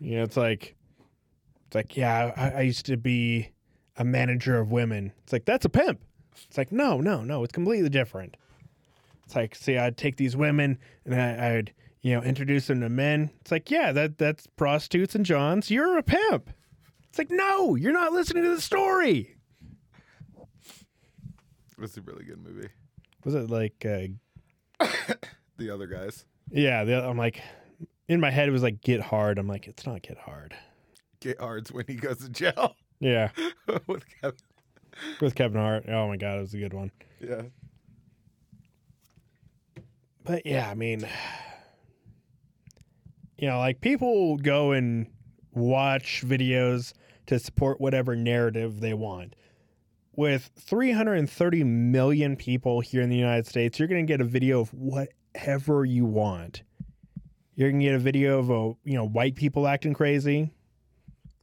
you 0.00 0.16
know, 0.16 0.22
it's 0.22 0.36
like, 0.36 0.74
it's 1.66 1.74
like, 1.74 1.96
yeah, 1.96 2.32
I, 2.36 2.50
I 2.50 2.60
used 2.62 2.86
to 2.86 2.96
be 2.96 3.50
a 3.96 4.04
manager 4.04 4.58
of 4.58 4.70
women. 4.70 5.12
It's 5.22 5.32
like 5.32 5.44
that's 5.44 5.64
a 5.64 5.68
pimp. 5.68 6.00
It's 6.48 6.58
like 6.58 6.72
no, 6.72 7.00
no, 7.00 7.22
no, 7.22 7.44
it's 7.44 7.52
completely 7.52 7.88
different. 7.88 8.36
It's 9.24 9.36
like, 9.36 9.54
see, 9.54 9.78
I'd 9.78 9.96
take 9.96 10.16
these 10.16 10.36
women 10.36 10.78
and 11.04 11.14
I, 11.14 11.56
I'd, 11.56 11.72
you 12.02 12.14
know, 12.14 12.22
introduce 12.22 12.66
them 12.66 12.80
to 12.80 12.88
men. 12.88 13.30
It's 13.40 13.50
like, 13.50 13.70
yeah, 13.70 13.92
that 13.92 14.18
that's 14.18 14.46
prostitutes 14.46 15.14
and 15.14 15.24
johns. 15.24 15.70
You're 15.70 15.96
a 15.96 16.02
pimp. 16.02 16.50
It's 17.08 17.18
like, 17.18 17.30
no, 17.30 17.76
you're 17.76 17.92
not 17.92 18.12
listening 18.12 18.42
to 18.42 18.54
the 18.54 18.60
story. 18.60 19.33
It's 21.80 21.96
a 21.96 22.02
really 22.02 22.24
good 22.24 22.42
movie. 22.42 22.68
Was 23.24 23.34
it 23.34 23.50
like, 23.50 23.84
uh, 23.84 24.86
The 25.58 25.70
other 25.70 25.86
guys. 25.86 26.24
yeah? 26.50 26.84
The, 26.84 27.04
I'm 27.06 27.16
like, 27.18 27.40
in 28.08 28.20
my 28.20 28.30
head, 28.30 28.48
it 28.48 28.52
was 28.52 28.62
like 28.62 28.80
Get 28.80 29.00
Hard. 29.00 29.38
I'm 29.38 29.46
like, 29.48 29.66
it's 29.66 29.86
not 29.86 30.02
Get 30.02 30.18
Hard. 30.18 30.54
Get 31.20 31.40
Hards 31.40 31.72
when 31.72 31.84
he 31.86 31.94
goes 31.94 32.18
to 32.18 32.28
jail. 32.28 32.76
Yeah, 33.00 33.30
With 33.86 34.04
Kevin. 34.20 34.38
with 35.20 35.34
Kevin 35.34 35.60
Hart. 35.60 35.84
Oh 35.88 36.06
my 36.08 36.16
god, 36.16 36.38
it 36.38 36.40
was 36.42 36.54
a 36.54 36.58
good 36.58 36.74
one. 36.74 36.90
Yeah. 37.20 37.42
But 40.24 40.46
yeah, 40.46 40.68
I 40.70 40.74
mean, 40.74 41.00
you 43.38 43.48
know, 43.48 43.58
like 43.58 43.80
people 43.80 44.36
go 44.38 44.72
and 44.72 45.06
watch 45.52 46.22
videos 46.26 46.92
to 47.26 47.38
support 47.38 47.80
whatever 47.80 48.14
narrative 48.16 48.80
they 48.80 48.94
want. 48.94 49.34
With 50.16 50.50
330 50.60 51.64
million 51.64 52.36
people 52.36 52.80
here 52.80 53.02
in 53.02 53.10
the 53.10 53.16
United 53.16 53.46
States, 53.46 53.78
you're 53.78 53.88
going 53.88 54.06
to 54.06 54.10
get 54.10 54.20
a 54.20 54.24
video 54.24 54.60
of 54.60 54.72
whatever 54.72 55.84
you 55.84 56.04
want. 56.04 56.62
You're 57.56 57.70
going 57.70 57.80
to 57.80 57.86
get 57.86 57.94
a 57.94 57.98
video 57.98 58.38
of 58.38 58.50
a, 58.50 58.74
you 58.88 58.96
know, 58.96 59.06
white 59.06 59.34
people 59.34 59.66
acting 59.66 59.92
crazy. 59.92 60.52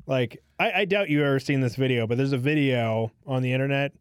Like, 0.05 0.41
I, 0.59 0.71
I 0.81 0.85
doubt 0.85 1.09
you've 1.09 1.23
ever 1.23 1.39
seen 1.39 1.59
this 1.61 1.75
video, 1.75 2.07
but 2.07 2.17
there's 2.17 2.33
a 2.33 2.37
video 2.37 3.11
on 3.25 3.41
the 3.41 3.51
internet 3.51 3.93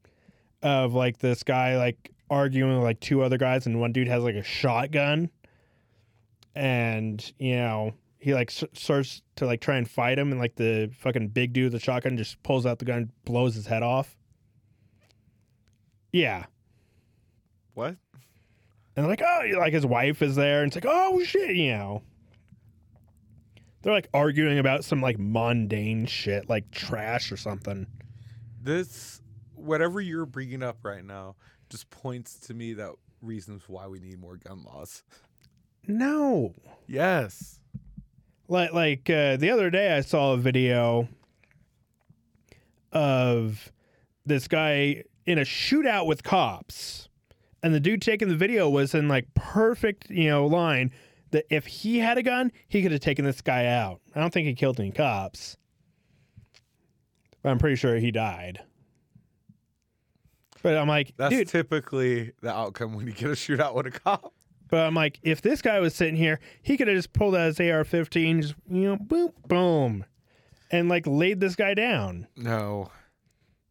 of 0.62 0.94
like 0.94 1.18
this 1.18 1.42
guy 1.42 1.76
like 1.76 2.12
arguing 2.28 2.74
with 2.76 2.84
like 2.84 3.00
two 3.00 3.22
other 3.22 3.38
guys, 3.38 3.66
and 3.66 3.80
one 3.80 3.92
dude 3.92 4.08
has 4.08 4.22
like 4.22 4.34
a 4.34 4.42
shotgun, 4.42 5.30
and 6.54 7.32
you 7.38 7.56
know 7.56 7.94
he 8.18 8.34
like 8.34 8.50
starts 8.50 9.22
to 9.36 9.46
like 9.46 9.60
try 9.60 9.76
and 9.76 9.88
fight 9.90 10.18
him, 10.18 10.30
and 10.30 10.40
like 10.40 10.54
the 10.56 10.90
fucking 10.98 11.28
big 11.28 11.52
dude 11.52 11.72
with 11.72 11.72
the 11.72 11.80
shotgun 11.80 12.16
just 12.16 12.42
pulls 12.42 12.66
out 12.66 12.78
the 12.78 12.84
gun, 12.84 13.10
blows 13.24 13.54
his 13.54 13.66
head 13.66 13.82
off. 13.82 14.16
Yeah, 16.12 16.46
What? 17.74 17.96
and 18.96 19.06
like 19.06 19.22
oh, 19.22 19.40
like 19.58 19.72
his 19.72 19.86
wife 19.86 20.22
is 20.22 20.34
there, 20.36 20.62
and 20.62 20.68
it's 20.72 20.76
like 20.84 20.92
oh 20.92 21.22
shit, 21.22 21.54
you 21.56 21.70
know, 21.72 22.02
They're 23.82 23.92
like 23.92 24.08
arguing 24.12 24.58
about 24.58 24.84
some 24.84 25.00
like 25.00 25.18
mundane 25.18 26.06
shit, 26.06 26.48
like 26.48 26.70
trash 26.72 27.30
or 27.30 27.36
something. 27.36 27.86
This, 28.62 29.22
whatever 29.54 30.00
you're 30.00 30.26
bringing 30.26 30.62
up 30.62 30.78
right 30.82 31.04
now, 31.04 31.36
just 31.70 31.88
points 31.90 32.38
to 32.40 32.54
me 32.54 32.74
that 32.74 32.90
reasons 33.22 33.62
why 33.68 33.86
we 33.86 34.00
need 34.00 34.18
more 34.20 34.36
gun 34.36 34.64
laws. 34.64 35.02
No. 35.86 36.54
Yes. 36.86 37.60
Like 38.48 38.72
like 38.72 39.08
uh, 39.08 39.36
the 39.36 39.50
other 39.50 39.70
day 39.70 39.96
I 39.96 40.00
saw 40.00 40.32
a 40.32 40.36
video 40.36 41.08
of 42.92 43.72
this 44.26 44.48
guy 44.48 45.04
in 45.26 45.38
a 45.38 45.42
shootout 45.42 46.06
with 46.06 46.22
cops. 46.22 47.08
And 47.62 47.74
the 47.74 47.80
dude 47.80 48.00
taking 48.00 48.28
the 48.28 48.36
video 48.36 48.68
was 48.70 48.94
in 48.94 49.06
like 49.08 49.32
perfect, 49.34 50.08
you 50.10 50.28
know, 50.30 50.46
line 50.46 50.92
that 51.30 51.44
if 51.50 51.66
he 51.66 51.98
had 51.98 52.16
a 52.18 52.22
gun, 52.22 52.50
he 52.68 52.82
could 52.82 52.90
have 52.92 53.00
taken 53.02 53.24
this 53.24 53.40
guy 53.40 53.66
out. 53.66 54.00
I 54.14 54.20
don't 54.20 54.32
think 54.32 54.46
he 54.48 54.54
killed 54.54 54.80
any 54.80 54.90
cops. 54.90 55.56
But 57.42 57.50
I'm 57.50 57.58
pretty 57.58 57.76
sure 57.76 57.96
he 57.96 58.10
died. 58.10 58.60
But 60.62 60.76
I'm 60.76 60.88
like, 60.88 61.14
That's 61.16 61.34
dude, 61.34 61.48
typically 61.48 62.32
the 62.42 62.50
outcome 62.52 62.94
when 62.94 63.06
you 63.06 63.12
get 63.12 63.28
a 63.30 63.32
shootout 63.32 63.74
with 63.74 63.86
a 63.86 63.90
cop. 63.90 64.32
but 64.68 64.86
I'm 64.86 64.94
like, 64.94 65.18
if 65.22 65.40
this 65.40 65.62
guy 65.62 65.80
was 65.80 65.94
sitting 65.94 66.16
here, 66.16 66.38
he 66.62 66.76
could 66.76 66.86
have 66.88 66.96
just 66.96 67.12
pulled 67.12 67.34
out 67.34 67.46
his 67.46 67.60
AR-15, 67.60 68.42
just 68.42 68.54
you 68.70 68.82
know, 68.88 68.96
boom, 68.96 69.30
boom, 69.48 70.04
and 70.70 70.88
like 70.88 71.06
laid 71.06 71.40
this 71.40 71.56
guy 71.56 71.74
down, 71.74 72.26
No. 72.36 72.90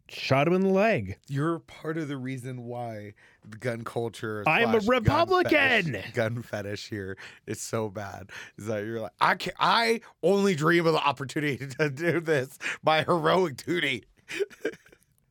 Shot 0.09 0.47
him 0.47 0.53
in 0.53 0.61
the 0.61 0.69
leg. 0.69 1.17
You're 1.27 1.59
part 1.59 1.97
of 1.97 2.07
the 2.07 2.17
reason 2.17 2.65
why 2.65 3.13
the 3.47 3.57
gun 3.57 3.83
culture. 3.83 4.43
I'm 4.47 4.69
a 4.75 4.81
slash 4.81 4.85
gun 4.85 4.89
Republican. 4.89 5.93
fetish- 5.93 6.11
Gun 6.13 6.41
fetish 6.41 6.89
here 6.89 7.17
is 7.47 7.61
so 7.61 7.89
bad. 7.89 8.29
Is 8.57 8.65
that 8.67 8.85
you're 8.85 8.99
like 9.01 9.11
I 9.21 9.35
can 9.35 9.53
I 9.59 10.01
only 10.23 10.55
dream 10.55 10.85
of 10.87 10.93
the 10.93 10.99
opportunity 10.99 11.57
to 11.79 11.89
do 11.89 12.19
this. 12.19 12.57
by 12.83 13.03
heroic 13.03 13.57
duty. 13.57 14.05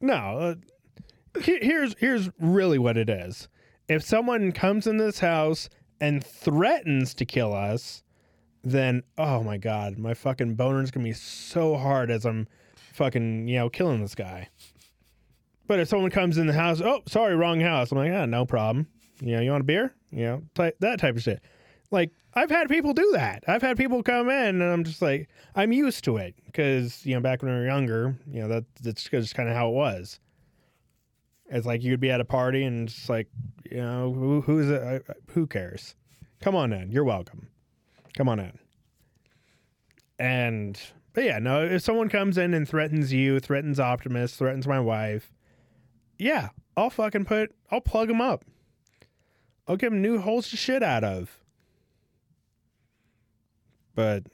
No, 0.01 0.15
uh, 0.15 0.55
here's 1.43 1.95
here's 1.99 2.31
really 2.39 2.79
what 2.79 2.97
it 2.97 3.11
is. 3.11 3.49
If 3.89 4.05
someone 4.05 4.53
comes 4.53 4.87
in 4.87 4.97
this 4.99 5.19
house 5.19 5.69
and 6.01 6.23
threatens 6.25 7.15
to 7.15 7.25
kill 7.25 7.53
us, 7.53 8.05
then 8.63 9.03
oh 9.17 9.43
my 9.43 9.57
god, 9.59 9.99
my 9.99 10.15
fucking 10.15 10.55
boner's 10.55 10.91
gonna 10.93 11.03
be 11.05 11.13
so 11.13 11.77
hard 11.77 12.11
as 12.13 12.25
I'm 12.25 12.47
fucking 12.99 13.49
you 13.49 13.57
know 13.57 13.71
killing 13.71 14.03
this 14.03 14.15
guy. 14.15 14.49
But 15.67 15.81
if 15.81 15.89
someone 15.89 16.11
comes 16.11 16.39
in 16.39 16.47
the 16.47 16.53
house, 16.53 16.81
oh 16.81 17.03
sorry, 17.09 17.35
wrong 17.37 17.61
house. 17.61 17.93
I'm 17.93 17.99
like, 17.99 18.13
ah, 18.13 18.27
no 18.27 18.45
problem. 18.45 18.87
You 19.21 19.37
know, 19.37 19.41
you 19.41 19.51
want 19.51 19.63
a 19.63 19.65
beer? 19.65 19.95
You 20.11 20.25
know, 20.25 20.43
ty- 20.55 20.73
that 20.81 20.99
type 21.01 21.17
of 21.17 21.23
shit. 21.23 21.41
Like 21.91 22.11
I've 22.35 22.51
had 22.51 22.69
people 22.69 22.93
do 22.93 23.11
that. 23.13 23.45
I've 23.49 23.63
had 23.63 23.77
people 23.77 24.03
come 24.03 24.29
in, 24.29 24.61
and 24.61 24.63
I'm 24.63 24.85
just 24.85 25.01
like, 25.01 25.29
I'm 25.55 25.73
used 25.73 26.05
to 26.05 26.19
it 26.19 26.35
because 26.47 27.05
you 27.07 27.15
know 27.15 27.21
back 27.21 27.43
when 27.43 27.53
we 27.53 27.59
were 27.59 27.67
younger, 27.67 28.15
you 28.31 28.41
know 28.43 28.49
that 28.49 28.65
that's 28.83 29.05
just 29.05 29.35
kind 29.35 29.49
of 29.49 29.55
how 29.55 29.69
it 29.69 29.75
was. 29.75 30.21
It's 31.51 31.67
like 31.67 31.83
you'd 31.83 32.01
be 32.01 32.11
at 32.11 32.21
a 32.21 32.27
party 32.27 32.65
and 32.65 32.89
it's 32.89 33.09
like, 33.09 33.27
you 33.71 33.79
know, 33.79 34.13
who, 34.13 34.43
who's 34.43 34.69
it? 34.69 35.07
who 35.31 35.47
cares? 35.47 35.95
Come 36.41 36.55
on 36.55 36.75
in. 36.75 36.93
You're 36.93 37.05
welcome. 37.05 37.49
Come 38.15 38.29
on 38.29 38.39
in. 38.39 38.59
And 40.19 40.79
but 41.19 41.25
yeah, 41.25 41.41
no, 41.41 41.65
if 41.65 41.83
someone 41.83 42.09
comes 42.09 42.39
in 42.39 42.55
and 42.55 42.69
threatens 42.69 43.13
you, 43.13 43.41
threatens 43.41 43.81
Optimus, 43.81 44.37
threatens 44.37 44.69
my 44.69 44.79
wife, 44.79 45.33
yeah, 46.17 46.51
I'll 46.77 46.91
fucking 46.91 47.25
put, 47.25 47.53
I'll 47.73 47.81
plug 47.81 48.07
them 48.07 48.21
up. 48.21 48.45
I'll 49.67 49.75
give 49.75 49.91
them 49.91 50.01
new 50.01 50.21
holes 50.21 50.49
to 50.51 50.57
shit 50.57 50.81
out 50.81 51.03
of. 51.03 51.41
But 53.97 54.27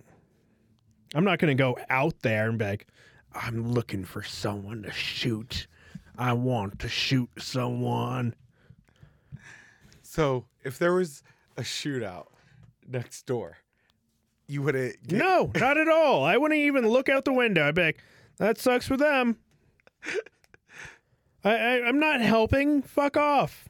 I'm 1.14 1.24
not 1.24 1.38
going 1.38 1.56
to 1.56 1.62
go 1.62 1.78
out 1.88 2.20
there 2.20 2.50
and 2.50 2.58
be 2.58 2.66
like, 2.66 2.86
I'm 3.34 3.72
looking 3.72 4.04
for 4.04 4.22
someone 4.22 4.82
to 4.82 4.92
shoot. 4.92 5.66
I 6.18 6.34
want 6.34 6.80
to 6.80 6.88
shoot 6.90 7.30
someone. 7.38 8.34
So 10.02 10.44
if 10.64 10.78
there 10.78 10.92
was 10.92 11.22
a 11.56 11.62
shootout 11.62 12.26
next 12.86 13.24
door, 13.24 13.56
you 14.46 14.62
would 14.62 14.74
have 14.74 14.92
No, 15.10 15.50
not 15.54 15.78
at 15.78 15.88
all. 15.88 16.24
I 16.24 16.36
wouldn't 16.36 16.60
even 16.60 16.88
look 16.88 17.08
out 17.08 17.24
the 17.24 17.32
window. 17.32 17.66
I'd 17.68 17.74
be 17.74 17.82
like, 17.82 17.98
that 18.38 18.58
sucks 18.58 18.86
for 18.86 18.96
them. 18.96 19.38
I, 21.44 21.50
I, 21.54 21.86
I'm 21.86 21.98
not 21.98 22.20
helping. 22.20 22.82
Fuck 22.82 23.16
off. 23.16 23.68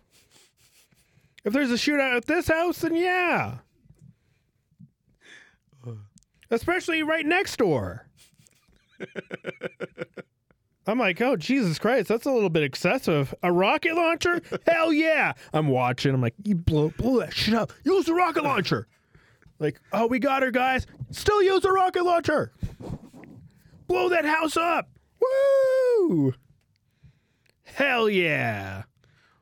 If 1.45 1.53
there's 1.53 1.71
a 1.71 1.75
shootout 1.75 2.17
at 2.17 2.25
this 2.27 2.49
house, 2.49 2.79
then 2.79 2.95
yeah. 2.95 3.59
Especially 6.51 7.03
right 7.03 7.27
next 7.27 7.57
door. 7.57 8.07
I'm 10.87 10.99
like, 10.99 11.21
oh 11.21 11.37
Jesus 11.37 11.79
Christ, 11.79 12.09
that's 12.09 12.27
a 12.27 12.31
little 12.31 12.51
bit 12.51 12.63
excessive. 12.63 13.35
A 13.43 13.51
rocket 13.51 13.95
launcher? 13.95 14.43
Hell 14.67 14.93
yeah! 14.93 15.33
I'm 15.53 15.69
watching. 15.69 16.15
I'm 16.15 16.21
like, 16.21 16.35
you 16.45 16.55
blow, 16.55 16.91
blow 16.97 17.21
that 17.21 17.33
shit 17.33 17.55
up. 17.55 17.73
Use 17.85 18.05
the 18.05 18.15
rocket 18.15 18.45
launcher. 18.45 18.87
Like, 19.59 19.81
oh, 19.93 20.07
we 20.07 20.19
got 20.19 20.43
her, 20.43 20.51
guys. 20.51 20.87
Still 21.11 21.43
use 21.43 21.63
the 21.63 21.73
rocket 21.73 22.05
launcher. 22.05 22.53
Blow 23.87 24.09
that 24.09 24.25
house 24.25 24.57
up. 24.57 24.89
Woo! 25.21 26.35
Hell 27.63 28.09
yeah. 28.09 28.85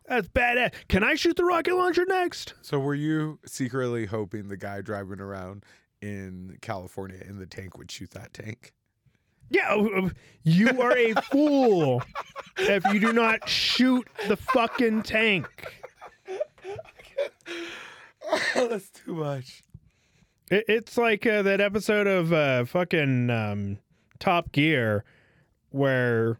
That's 0.07 0.29
badass. 0.29 0.73
Can 0.89 1.05
I 1.05 1.15
shoot 1.15 1.37
the 1.37 1.45
rocket 1.45 1.75
launcher 1.75 2.05
next? 2.07 2.55
So 2.61 2.79
were 2.79 2.95
you 2.95 3.39
secretly 3.47 4.07
hoping 4.07 4.49
the 4.49 4.57
guy 4.57 4.81
driving 4.81 5.21
around 5.21 5.65
in 6.03 6.59
California 6.61 7.23
in 7.27 7.39
the 7.39 7.47
tank 7.47 7.79
would 7.79 7.91
shoot 7.91 8.11
that 8.11 8.35
tank? 8.35 8.73
Yeah, 9.51 9.75
uh, 9.75 10.09
you 10.45 10.81
are 10.81 10.97
a 10.97 11.15
fool 11.31 12.03
if 12.59 12.85
you 12.87 13.01
do 13.01 13.13
not 13.13 13.49
shoot 13.49 14.07
the 14.29 14.37
fucking 14.37 15.03
tank. 15.03 15.47
That's 18.55 18.91
too 18.91 19.15
much. 19.15 19.63
It, 20.53 20.67
it's 20.69 20.99
like 20.99 21.27
uh, 21.27 21.41
that 21.43 21.63
episode 21.63 22.07
of 22.07 22.31
uh, 22.31 22.67
fucking 22.67 23.31
um, 23.31 23.79
Top 24.19 24.53
Gear 24.53 25.03
where 25.71 26.39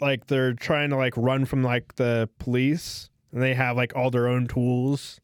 like 0.00 0.26
they're 0.26 0.52
trying 0.52 0.90
to 0.90 0.96
like 0.96 1.16
run 1.16 1.44
from 1.44 1.62
like 1.62 1.94
the 1.94 2.28
police 2.40 3.08
and 3.30 3.40
they 3.40 3.54
have 3.54 3.76
like 3.76 3.94
all 3.94 4.10
their 4.10 4.26
own 4.26 4.48
tools. 4.48 5.20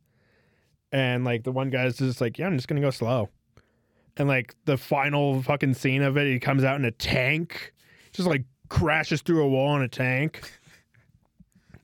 And 0.93 1.25
like 1.25 1.43
the 1.43 1.51
one 1.51 1.71
guy's 1.71 1.97
just 1.97 2.21
like 2.21 2.39
yeah 2.39 2.47
i'm 2.47 2.57
just 2.57 2.69
gonna 2.69 2.81
go 2.81 2.91
slow. 2.91 3.29
And 4.17 4.29
like 4.29 4.55
the 4.67 4.77
final 4.77 5.43
fucking 5.43 5.75
scene 5.75 6.03
of 6.03 6.17
it 6.17 6.33
he 6.33 6.39
comes 6.39 6.63
out 6.63 6.77
in 6.77 6.85
a 6.85 6.91
tank 6.93 7.73
just 8.13 8.29
like 8.29 8.45
crashes 8.69 9.23
through 9.23 9.43
a 9.43 9.49
wall 9.49 9.75
in 9.75 9.83
a 9.83 9.89
tank. 9.89 10.61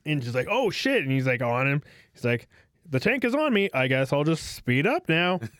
And 0.05 0.21
just 0.21 0.35
like 0.35 0.47
oh 0.49 0.69
shit. 0.69 1.03
And 1.03 1.11
he's 1.11 1.27
like 1.27 1.41
on 1.41 1.67
him. 1.67 1.83
He's 2.13 2.23
like 2.23 2.47
the 2.89 2.99
tank 2.99 3.23
is 3.23 3.35
on 3.35 3.53
me 3.53 3.69
i 3.73 3.87
guess 3.87 4.11
i'll 4.11 4.23
just 4.23 4.55
speed 4.55 4.87
up 4.87 5.07
now 5.07 5.39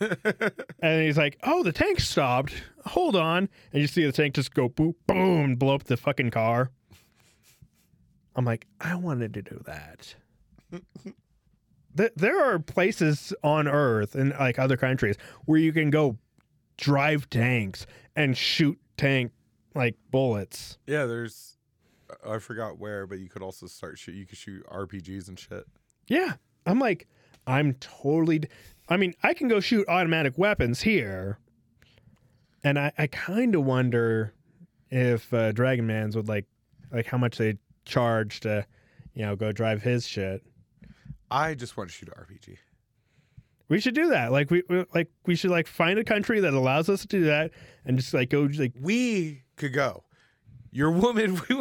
and 0.82 1.02
he's 1.04 1.18
like, 1.18 1.38
"Oh, 1.42 1.62
the 1.62 1.72
tank 1.72 2.00
stopped. 2.00 2.52
Hold 2.86 3.16
on." 3.16 3.48
And 3.72 3.80
you 3.80 3.86
see 3.86 4.04
the 4.04 4.12
tank 4.12 4.34
just 4.34 4.54
go 4.54 4.68
boom, 4.68 4.94
boom, 5.06 5.56
blow 5.56 5.74
up 5.74 5.84
the 5.84 5.96
fucking 5.96 6.30
car. 6.30 6.70
I'm 8.34 8.44
like, 8.44 8.66
I 8.80 8.94
wanted 8.94 9.34
to 9.34 9.42
do 9.42 9.62
that. 9.66 10.14
Th- 11.96 12.12
there 12.14 12.42
are 12.42 12.58
places 12.58 13.34
on 13.42 13.66
Earth 13.66 14.14
and 14.14 14.30
like 14.38 14.58
other 14.58 14.76
countries 14.76 15.16
where 15.44 15.58
you 15.58 15.72
can 15.72 15.90
go 15.90 16.16
drive 16.76 17.28
tanks 17.28 17.86
and 18.16 18.36
shoot 18.36 18.78
tank 18.96 19.32
like 19.74 19.96
bullets. 20.10 20.78
Yeah, 20.86 21.06
there's 21.06 21.56
I 22.26 22.38
forgot 22.38 22.78
where, 22.78 23.06
but 23.06 23.18
you 23.18 23.28
could 23.28 23.42
also 23.42 23.66
start 23.66 23.98
shoot 23.98 24.14
you 24.14 24.26
could 24.26 24.38
shoot 24.38 24.64
RPGs 24.66 25.28
and 25.28 25.38
shit. 25.38 25.66
Yeah, 26.06 26.34
I'm 26.66 26.78
like, 26.78 27.06
I'm 27.50 27.74
totally. 27.74 28.40
d- 28.40 28.48
I 28.88 28.96
mean, 28.96 29.14
I 29.22 29.34
can 29.34 29.48
go 29.48 29.60
shoot 29.60 29.86
automatic 29.88 30.36
weapons 30.38 30.80
here, 30.82 31.38
and 32.64 32.78
I, 32.78 32.92
I 32.98 33.06
kind 33.06 33.54
of 33.54 33.64
wonder 33.64 34.32
if 34.90 35.32
uh, 35.32 35.52
Dragon 35.52 35.86
Man's 35.86 36.16
would 36.16 36.28
like, 36.28 36.46
like 36.92 37.06
how 37.06 37.18
much 37.18 37.38
they 37.38 37.56
charge 37.84 38.40
to, 38.40 38.66
you 39.14 39.24
know, 39.24 39.36
go 39.36 39.52
drive 39.52 39.82
his 39.82 40.06
shit. 40.06 40.42
I 41.30 41.54
just 41.54 41.76
want 41.76 41.90
to 41.90 41.94
shoot 41.94 42.08
an 42.08 42.14
RPG. 42.24 42.56
We 43.68 43.78
should 43.80 43.94
do 43.94 44.08
that. 44.08 44.32
Like 44.32 44.50
we, 44.50 44.64
we 44.68 44.84
like 44.94 45.08
we 45.26 45.36
should 45.36 45.50
like 45.52 45.68
find 45.68 45.96
a 45.98 46.04
country 46.04 46.40
that 46.40 46.52
allows 46.54 46.88
us 46.88 47.02
to 47.02 47.06
do 47.06 47.24
that, 47.24 47.52
and 47.84 47.96
just 47.96 48.12
like 48.12 48.30
go 48.30 48.48
like 48.58 48.72
We 48.80 49.42
could 49.56 49.72
go. 49.72 50.02
Your 50.72 50.90
woman, 50.90 51.34
we, 51.48 51.56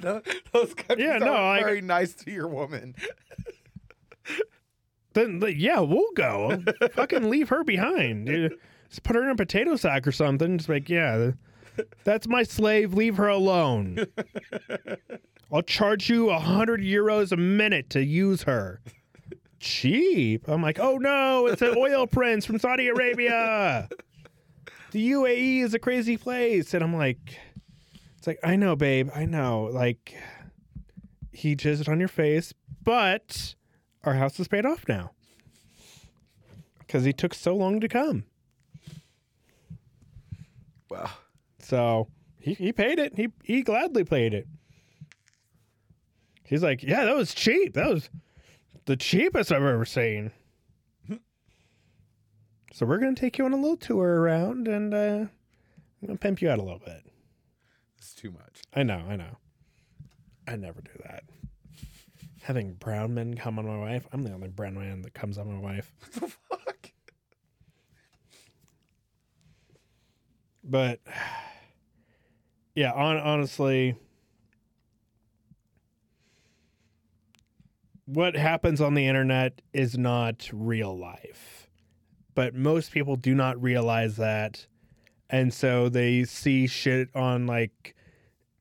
those 0.00 0.74
countries 0.74 0.98
Yeah, 1.06 1.18
no, 1.18 1.32
aren't 1.32 1.62
I- 1.62 1.66
very 1.66 1.80
nice 1.82 2.14
to 2.14 2.30
your 2.30 2.48
woman. 2.48 2.94
then 5.14 5.42
yeah, 5.56 5.80
we'll 5.80 6.12
go. 6.14 6.62
Fucking 6.92 7.28
leave 7.30 7.48
her 7.48 7.64
behind. 7.64 8.26
Dude. 8.26 8.58
Just 8.88 9.02
put 9.04 9.16
her 9.16 9.24
in 9.24 9.30
a 9.30 9.36
potato 9.36 9.76
sack 9.76 10.06
or 10.06 10.12
something. 10.12 10.58
Just 10.58 10.68
like, 10.68 10.90
yeah, 10.90 11.30
that's 12.04 12.28
my 12.28 12.42
slave. 12.42 12.92
Leave 12.92 13.16
her 13.16 13.28
alone. 13.28 14.04
I'll 15.52 15.62
charge 15.62 16.10
you 16.10 16.30
a 16.30 16.38
hundred 16.38 16.80
euros 16.80 17.32
a 17.32 17.36
minute 17.36 17.90
to 17.90 18.04
use 18.04 18.42
her. 18.42 18.80
Cheap. 19.60 20.48
I'm 20.48 20.62
like, 20.62 20.78
oh 20.78 20.96
no, 20.96 21.46
it's 21.46 21.62
an 21.62 21.74
oil 21.76 22.06
prince 22.10 22.44
from 22.44 22.58
Saudi 22.58 22.88
Arabia. 22.88 23.88
the 24.90 25.12
UAE 25.12 25.62
is 25.62 25.74
a 25.74 25.78
crazy 25.78 26.16
place. 26.16 26.74
And 26.74 26.82
I'm 26.82 26.94
like, 26.94 27.38
it's 28.18 28.26
like, 28.26 28.40
I 28.44 28.56
know, 28.56 28.76
babe. 28.76 29.10
I 29.14 29.24
know. 29.24 29.70
Like, 29.72 30.14
he 31.32 31.56
jizzed 31.56 31.88
on 31.88 31.98
your 31.98 32.08
face, 32.08 32.52
but 32.82 33.54
our 34.04 34.14
house 34.14 34.38
is 34.40 34.48
paid 34.48 34.66
off 34.66 34.84
now 34.88 35.12
because 36.78 37.04
he 37.04 37.12
took 37.12 37.34
so 37.34 37.56
long 37.56 37.80
to 37.80 37.88
come. 37.88 38.24
Wow. 40.90 41.10
So 41.58 42.08
he, 42.38 42.54
he 42.54 42.72
paid 42.72 42.98
it. 42.98 43.16
He 43.16 43.28
he 43.42 43.62
gladly 43.62 44.04
paid 44.04 44.34
it. 44.34 44.46
He's 46.44 46.62
like, 46.62 46.82
yeah, 46.82 47.04
that 47.06 47.16
was 47.16 47.32
cheap. 47.32 47.74
That 47.74 47.88
was 47.88 48.10
the 48.84 48.96
cheapest 48.96 49.52
I've 49.52 49.62
ever 49.62 49.86
seen. 49.86 50.32
so 52.74 52.84
we're 52.84 52.98
gonna 52.98 53.14
take 53.14 53.38
you 53.38 53.46
on 53.46 53.54
a 53.54 53.56
little 53.56 53.76
tour 53.76 54.20
around, 54.20 54.68
and 54.68 54.92
uh, 54.92 55.26
I'm 55.26 56.06
gonna 56.06 56.18
pimp 56.18 56.42
you 56.42 56.50
out 56.50 56.58
a 56.58 56.62
little 56.62 56.80
bit. 56.84 57.06
It's 57.96 58.12
too 58.12 58.32
much. 58.32 58.60
I 58.74 58.82
know, 58.82 59.02
I 59.08 59.16
know. 59.16 59.38
I 60.46 60.56
never 60.56 60.82
do 60.82 60.90
that. 61.04 61.24
Having 62.42 62.74
brown 62.74 63.14
men 63.14 63.34
come 63.34 63.58
on 63.58 63.66
my 63.66 63.78
wife. 63.78 64.06
I'm 64.12 64.22
the 64.22 64.32
only 64.32 64.48
brown 64.48 64.74
man 64.74 65.02
that 65.02 65.14
comes 65.14 65.38
on 65.38 65.52
my 65.52 65.60
wife. 65.60 65.92
What 66.00 66.12
the 66.20 66.28
fuck? 66.28 66.90
But 70.64 71.00
yeah, 72.74 72.92
on, 72.92 73.16
honestly, 73.18 73.96
what 78.06 78.36
happens 78.36 78.80
on 78.80 78.94
the 78.94 79.06
internet 79.06 79.62
is 79.72 79.96
not 79.96 80.50
real 80.52 80.96
life. 80.98 81.68
But 82.34 82.54
most 82.54 82.92
people 82.92 83.16
do 83.16 83.34
not 83.34 83.60
realize 83.62 84.16
that. 84.16 84.66
And 85.30 85.52
so 85.52 85.88
they 85.88 86.24
see 86.24 86.66
shit 86.66 87.08
on 87.14 87.46
like, 87.46 87.94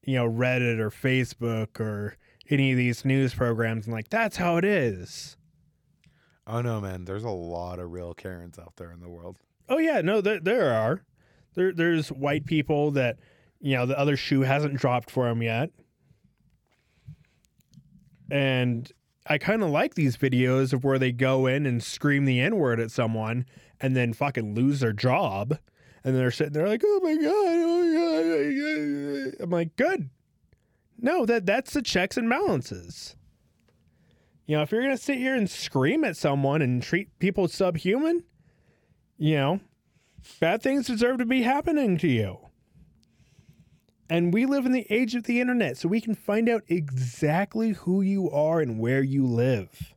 you 0.04 0.16
know, 0.16 0.30
Reddit 0.30 0.80
or 0.80 0.90
Facebook 0.90 1.80
or 1.80 2.16
any 2.52 2.72
of 2.72 2.78
these 2.78 3.06
news 3.06 3.34
programs 3.34 3.86
and 3.86 3.94
like, 3.94 4.10
that's 4.10 4.38
how 4.38 4.58
it 4.58 4.66
is. 4.66 5.38
Oh 6.48 6.62
no, 6.62 6.82
man. 6.82 7.06
There's 7.06 7.24
a 7.24 7.30
lot 7.30 7.80
of 7.80 7.92
real 7.92 8.14
Karens 8.14 8.60
out 8.60 8.74
there 8.78 8.92
in 8.92 9.00
the 9.00 9.10
world. 9.10 9.38
Oh 9.70 9.78
yeah, 9.78 10.02
no, 10.02 10.22
there 10.22 10.40
there 10.40 10.74
are. 10.74 11.04
There 11.54 11.72
there's 11.72 12.10
white 12.10 12.46
people 12.46 12.92
that 12.92 13.18
you 13.60 13.76
know 13.76 13.86
the 13.86 13.98
other 13.98 14.18
shoe 14.18 14.42
hasn't 14.42 14.76
dropped 14.76 15.12
for 15.12 15.28
them 15.28 15.42
yet, 15.42 15.70
and 18.30 18.92
I 19.28 19.38
kind 19.38 19.62
of 19.64 19.70
like 19.70 19.96
these 19.96 20.18
videos 20.18 20.74
of 20.74 20.84
where 20.84 21.00
they 21.00 21.12
go 21.12 21.46
in 21.46 21.66
and 21.66 21.82
scream 21.82 22.26
the 22.26 22.40
n 22.40 22.58
word 22.58 22.80
at 22.80 22.92
someone 22.92 23.46
and 23.80 23.96
then 23.96 24.14
fucking 24.14 24.56
lose 24.56 24.80
their 24.80 24.94
job, 24.94 25.58
and 26.04 26.16
they're 26.16 26.32
sitting 26.32 26.54
there 26.54 26.68
like, 26.68 26.84
oh 26.84 27.00
my 27.04 27.16
god, 27.16 27.26
oh 27.26 27.84
my 27.84 27.94
god, 27.94 28.26
oh 28.26 29.24
my 29.24 29.32
god. 29.32 29.44
I'm 29.44 29.50
like, 29.50 29.76
good. 29.76 30.10
No, 31.02 31.26
that 31.26 31.46
that's 31.46 31.74
the 31.74 31.82
checks 31.82 32.16
and 32.16 32.30
balances. 32.30 33.16
You 34.46 34.58
know, 34.58 34.64
if 34.64 34.72
you're 34.72 34.84
gonna 34.84 34.98
sit 34.98 35.18
here 35.18 35.36
and 35.36 35.50
scream 35.50 36.04
at 36.04 36.16
someone 36.16 36.62
and 36.62 36.82
treat 36.82 37.18
people 37.20 37.48
subhuman, 37.48 38.24
you 39.18 39.36
know, 39.36 39.60
bad 40.40 40.62
things 40.62 40.88
deserve 40.88 41.18
to 41.18 41.26
be 41.26 41.42
happening 41.42 41.98
to 41.98 42.08
you. 42.08 42.38
And 44.10 44.34
we 44.34 44.46
live 44.46 44.66
in 44.66 44.74
the 44.74 44.86
age 44.90 45.16
of 45.16 45.24
the 45.24 45.40
internet, 45.40 45.78
so 45.78 45.88
we 45.88 46.02
can 46.02 46.16
find 46.16 46.50
out 46.50 46.64
exactly 46.68 47.72
who 47.72 48.02
you 48.02 48.30
are 48.30 48.60
and 48.60 48.78
where 48.78 49.02
you 49.02 49.26
live. 49.26 49.94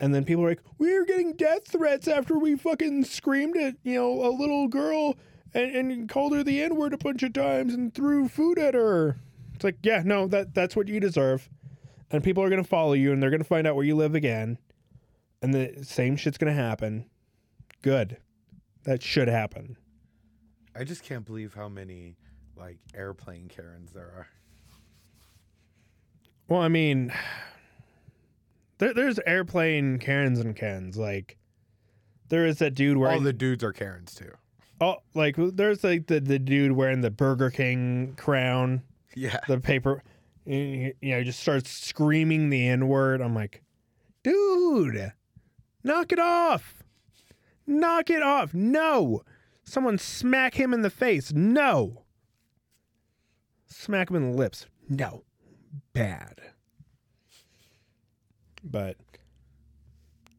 And 0.00 0.12
then 0.12 0.24
people 0.24 0.44
are 0.44 0.48
like, 0.48 0.62
we're 0.78 1.04
getting 1.04 1.34
death 1.34 1.68
threats 1.68 2.08
after 2.08 2.36
we 2.36 2.56
fucking 2.56 3.04
screamed 3.04 3.56
at, 3.56 3.76
you 3.84 3.94
know, 3.94 4.26
a 4.26 4.34
little 4.34 4.66
girl 4.66 5.14
and, 5.54 5.76
and 5.76 6.08
called 6.08 6.34
her 6.34 6.42
the 6.42 6.60
N 6.60 6.74
word 6.74 6.92
a 6.92 6.98
bunch 6.98 7.22
of 7.22 7.32
times 7.32 7.72
and 7.72 7.94
threw 7.94 8.26
food 8.26 8.58
at 8.58 8.74
her. 8.74 9.20
It's 9.62 9.64
like, 9.64 9.78
yeah, 9.84 10.02
no, 10.04 10.26
that 10.26 10.54
that's 10.54 10.74
what 10.74 10.88
you 10.88 10.98
deserve. 10.98 11.48
And 12.10 12.24
people 12.24 12.42
are 12.42 12.50
gonna 12.50 12.64
follow 12.64 12.94
you 12.94 13.12
and 13.12 13.22
they're 13.22 13.30
gonna 13.30 13.44
find 13.44 13.64
out 13.64 13.76
where 13.76 13.84
you 13.84 13.94
live 13.94 14.16
again. 14.16 14.58
And 15.40 15.54
the 15.54 15.84
same 15.84 16.16
shit's 16.16 16.36
gonna 16.36 16.52
happen. 16.52 17.06
Good. 17.80 18.16
That 18.82 19.04
should 19.04 19.28
happen. 19.28 19.76
I 20.74 20.82
just 20.82 21.04
can't 21.04 21.24
believe 21.24 21.54
how 21.54 21.68
many 21.68 22.16
like 22.56 22.78
airplane 22.92 23.46
Karens 23.46 23.92
there 23.92 24.02
are. 24.02 24.26
Well, 26.48 26.60
I 26.60 26.66
mean, 26.68 27.12
there, 28.78 28.92
there's 28.94 29.20
airplane 29.20 30.00
Karens 30.00 30.40
and 30.40 30.56
Kens. 30.56 30.96
Like, 30.96 31.36
there 32.30 32.46
is 32.46 32.58
that 32.58 32.74
dude 32.74 32.96
where 32.96 33.12
All 33.12 33.20
the 33.20 33.32
dudes 33.32 33.62
are 33.62 33.72
Karens 33.72 34.12
too. 34.12 34.32
oh, 34.80 34.96
like 35.14 35.36
there's 35.38 35.84
like 35.84 36.08
the, 36.08 36.18
the 36.18 36.40
dude 36.40 36.72
wearing 36.72 37.00
the 37.00 37.12
Burger 37.12 37.50
King 37.50 38.14
crown, 38.16 38.82
Yeah. 39.14 39.38
the 39.48 39.60
paper, 39.60 40.02
you 40.44 40.94
know, 41.02 41.22
just 41.22 41.40
starts 41.40 41.70
screaming 41.70 42.50
the 42.50 42.68
N 42.68 42.88
word. 42.88 43.20
I'm 43.20 43.34
like, 43.34 43.62
dude, 44.22 45.12
knock 45.84 46.12
it 46.12 46.18
off, 46.18 46.82
knock 47.66 48.10
it 48.10 48.22
off. 48.22 48.54
No, 48.54 49.22
someone 49.64 49.98
smack 49.98 50.54
him 50.54 50.72
in 50.72 50.82
the 50.82 50.90
face. 50.90 51.32
No, 51.32 52.04
smack 53.66 54.10
him 54.10 54.16
in 54.16 54.32
the 54.32 54.36
lips. 54.36 54.66
No, 54.88 55.24
bad. 55.92 56.40
But 58.64 58.96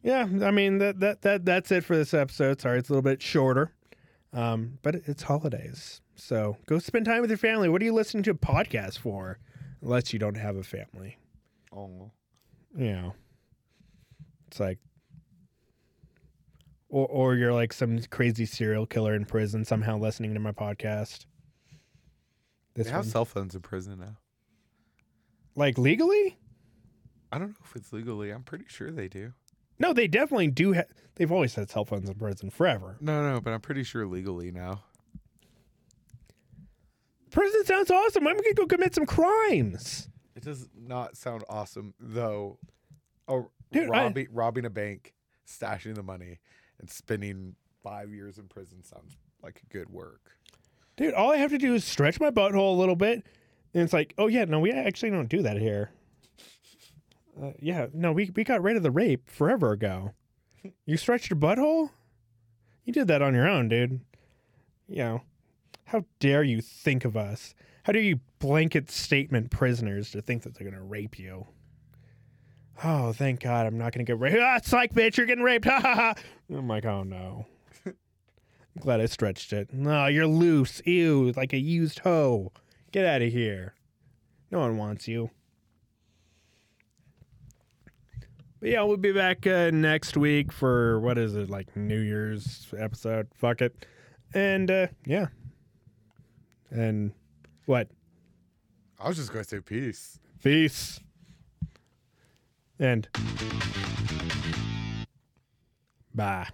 yeah, 0.01 0.27
I 0.41 0.51
mean 0.51 0.77
that 0.79 0.99
that 0.99 1.21
that 1.21 1.45
that's 1.45 1.71
it 1.71 1.83
for 1.83 1.95
this 1.95 2.13
episode. 2.13 2.61
Sorry, 2.61 2.79
it's 2.79 2.89
a 2.89 2.93
little 2.93 3.01
bit 3.01 3.21
shorter, 3.21 3.73
um, 4.33 4.77
but 4.81 4.95
it's 4.95 5.23
holidays, 5.23 6.01
so 6.15 6.57
go 6.65 6.79
spend 6.79 7.05
time 7.05 7.21
with 7.21 7.29
your 7.29 7.37
family. 7.37 7.69
What 7.69 7.81
are 7.81 7.85
you 7.85 7.93
listening 7.93 8.23
to 8.23 8.31
a 8.31 8.35
podcast 8.35 8.97
for? 8.99 9.39
Unless 9.81 10.13
you 10.13 10.19
don't 10.19 10.37
have 10.37 10.55
a 10.55 10.63
family, 10.63 11.17
Oh. 11.75 12.11
you 12.77 12.91
know, 12.93 13.13
it's 14.47 14.59
like. 14.59 14.79
Or, 16.89 17.07
or 17.07 17.35
you're 17.35 17.53
like 17.53 17.73
some 17.73 17.99
crazy 18.11 18.45
serial 18.45 18.85
killer 18.85 19.15
in 19.15 19.25
prison 19.25 19.65
somehow 19.65 19.97
listening 19.97 20.35
to 20.35 20.39
my 20.39 20.51
podcast. 20.51 21.25
This 22.75 22.85
They 22.85 22.91
have 22.91 23.01
one, 23.05 23.09
cell 23.09 23.25
phones 23.25 23.55
in 23.55 23.61
prison 23.61 23.99
now. 23.99 24.17
like 25.55 25.77
legally? 25.79 26.37
I 27.31 27.39
don't 27.39 27.49
know 27.49 27.55
if 27.65 27.75
it's 27.75 27.91
legally. 27.91 28.29
I'm 28.29 28.43
pretty 28.43 28.65
sure 28.67 28.91
they 28.91 29.07
do. 29.07 29.33
No, 29.79 29.93
they 29.93 30.07
definitely 30.07 30.47
do. 30.47 30.73
Ha- 30.75 30.83
they've 31.15 31.31
always 31.31 31.55
had 31.55 31.69
cell 31.69 31.85
phones 31.85 32.09
in 32.09 32.15
prison 32.15 32.49
forever. 32.49 32.97
No, 33.01 33.21
no, 33.33 33.41
but 33.41 33.53
I'm 33.53 33.61
pretty 33.61 33.83
sure 33.83 34.05
legally 34.05 34.51
now. 34.51 34.83
Prison 37.31 37.65
sounds 37.65 37.89
awesome. 37.89 38.27
I'm 38.27 38.35
gonna 38.35 38.53
go 38.53 38.65
commit 38.67 38.93
some 38.93 39.05
crimes. 39.05 40.07
It 40.35 40.43
does 40.43 40.67
not 40.75 41.17
sound 41.17 41.43
awesome 41.49 41.93
though. 41.99 42.59
Oh, 43.27 43.49
Dude, 43.71 43.89
I- 43.89 44.03
robbing 44.03 44.27
robbing 44.31 44.65
a 44.65 44.69
bank, 44.69 45.13
stashing 45.47 45.95
the 45.95 46.03
money, 46.03 46.39
and 46.79 46.89
spending 46.89 47.55
five 47.81 48.11
years 48.13 48.37
in 48.37 48.47
prison 48.47 48.83
sounds 48.83 49.17
like 49.41 49.61
good 49.69 49.89
work. 49.89 50.37
Dude, 50.95 51.13
all 51.15 51.31
I 51.31 51.37
have 51.37 51.49
to 51.51 51.57
do 51.57 51.73
is 51.73 51.83
stretch 51.83 52.19
my 52.19 52.29
butthole 52.29 52.75
a 52.75 52.79
little 52.79 52.95
bit, 52.95 53.23
and 53.73 53.83
it's 53.83 53.93
like, 53.93 54.13
oh 54.19 54.27
yeah, 54.27 54.45
no, 54.45 54.59
we 54.59 54.71
actually 54.71 55.09
don't 55.09 55.27
do 55.29 55.41
that 55.41 55.57
here. 55.57 55.89
Uh, 57.41 57.51
yeah, 57.59 57.87
no, 57.93 58.11
we 58.11 58.31
we 58.35 58.43
got 58.43 58.61
rid 58.61 58.77
of 58.77 58.83
the 58.83 58.91
rape 58.91 59.29
forever 59.29 59.71
ago. 59.71 60.11
You 60.85 60.95
stretched 60.95 61.29
your 61.29 61.37
butthole? 61.37 61.89
You 62.85 62.93
did 62.93 63.09
that 63.09 63.21
on 63.21 63.33
your 63.33 63.45
own, 63.49 63.67
dude. 63.67 63.99
You 64.87 64.97
know, 64.97 65.21
how 65.83 66.05
dare 66.19 66.41
you 66.41 66.61
think 66.61 67.03
of 67.03 67.17
us? 67.17 67.53
How 67.83 67.91
dare 67.91 68.01
you 68.01 68.21
blanket 68.39 68.89
statement 68.89 69.51
prisoners 69.51 70.11
to 70.11 70.21
think 70.21 70.43
that 70.43 70.55
they're 70.55 70.69
gonna 70.69 70.81
rape 70.81 71.19
you? 71.19 71.47
Oh, 72.81 73.11
thank 73.11 73.41
God, 73.41 73.65
I'm 73.65 73.77
not 73.77 73.91
gonna 73.91 74.05
get 74.05 74.19
raped. 74.19 74.37
Ah, 74.39 74.59
psych, 74.63 74.93
bitch, 74.93 75.17
you're 75.17 75.25
getting 75.25 75.43
raped. 75.43 75.65
Ha 75.65 75.79
ha 75.81 75.95
ha. 75.95 76.13
I'm 76.49 76.67
like, 76.69 76.85
oh 76.85 77.03
no. 77.03 77.45
I'm 77.85 77.93
glad 78.79 79.01
I 79.01 79.05
stretched 79.07 79.51
it. 79.51 79.73
No, 79.73 80.07
you're 80.07 80.27
loose. 80.27 80.81
Ew, 80.85 81.33
like 81.35 81.51
a 81.51 81.57
used 81.57 81.99
hoe. 81.99 82.53
Get 82.93 83.05
out 83.05 83.21
of 83.21 83.33
here. 83.33 83.73
No 84.49 84.59
one 84.59 84.77
wants 84.77 85.09
you. 85.09 85.29
But 88.63 88.71
yeah, 88.71 88.83
we'll 88.83 88.95
be 88.95 89.11
back 89.11 89.45
uh, 89.45 89.71
next 89.73 90.15
week 90.15 90.53
for 90.53 90.97
what 91.01 91.17
is 91.17 91.35
it, 91.35 91.49
like 91.49 91.75
New 91.75 91.99
Year's 91.99 92.73
episode? 92.79 93.27
Fuck 93.35 93.61
it. 93.61 93.85
And 94.33 94.71
uh, 94.71 94.87
yeah. 95.05 95.25
And 96.69 97.11
what? 97.65 97.89
I 98.97 99.09
was 99.09 99.17
just 99.17 99.33
gonna 99.33 99.43
say 99.43 99.59
peace. 99.59 100.17
Peace. 100.41 101.01
And 102.79 103.09
bye. 106.15 106.47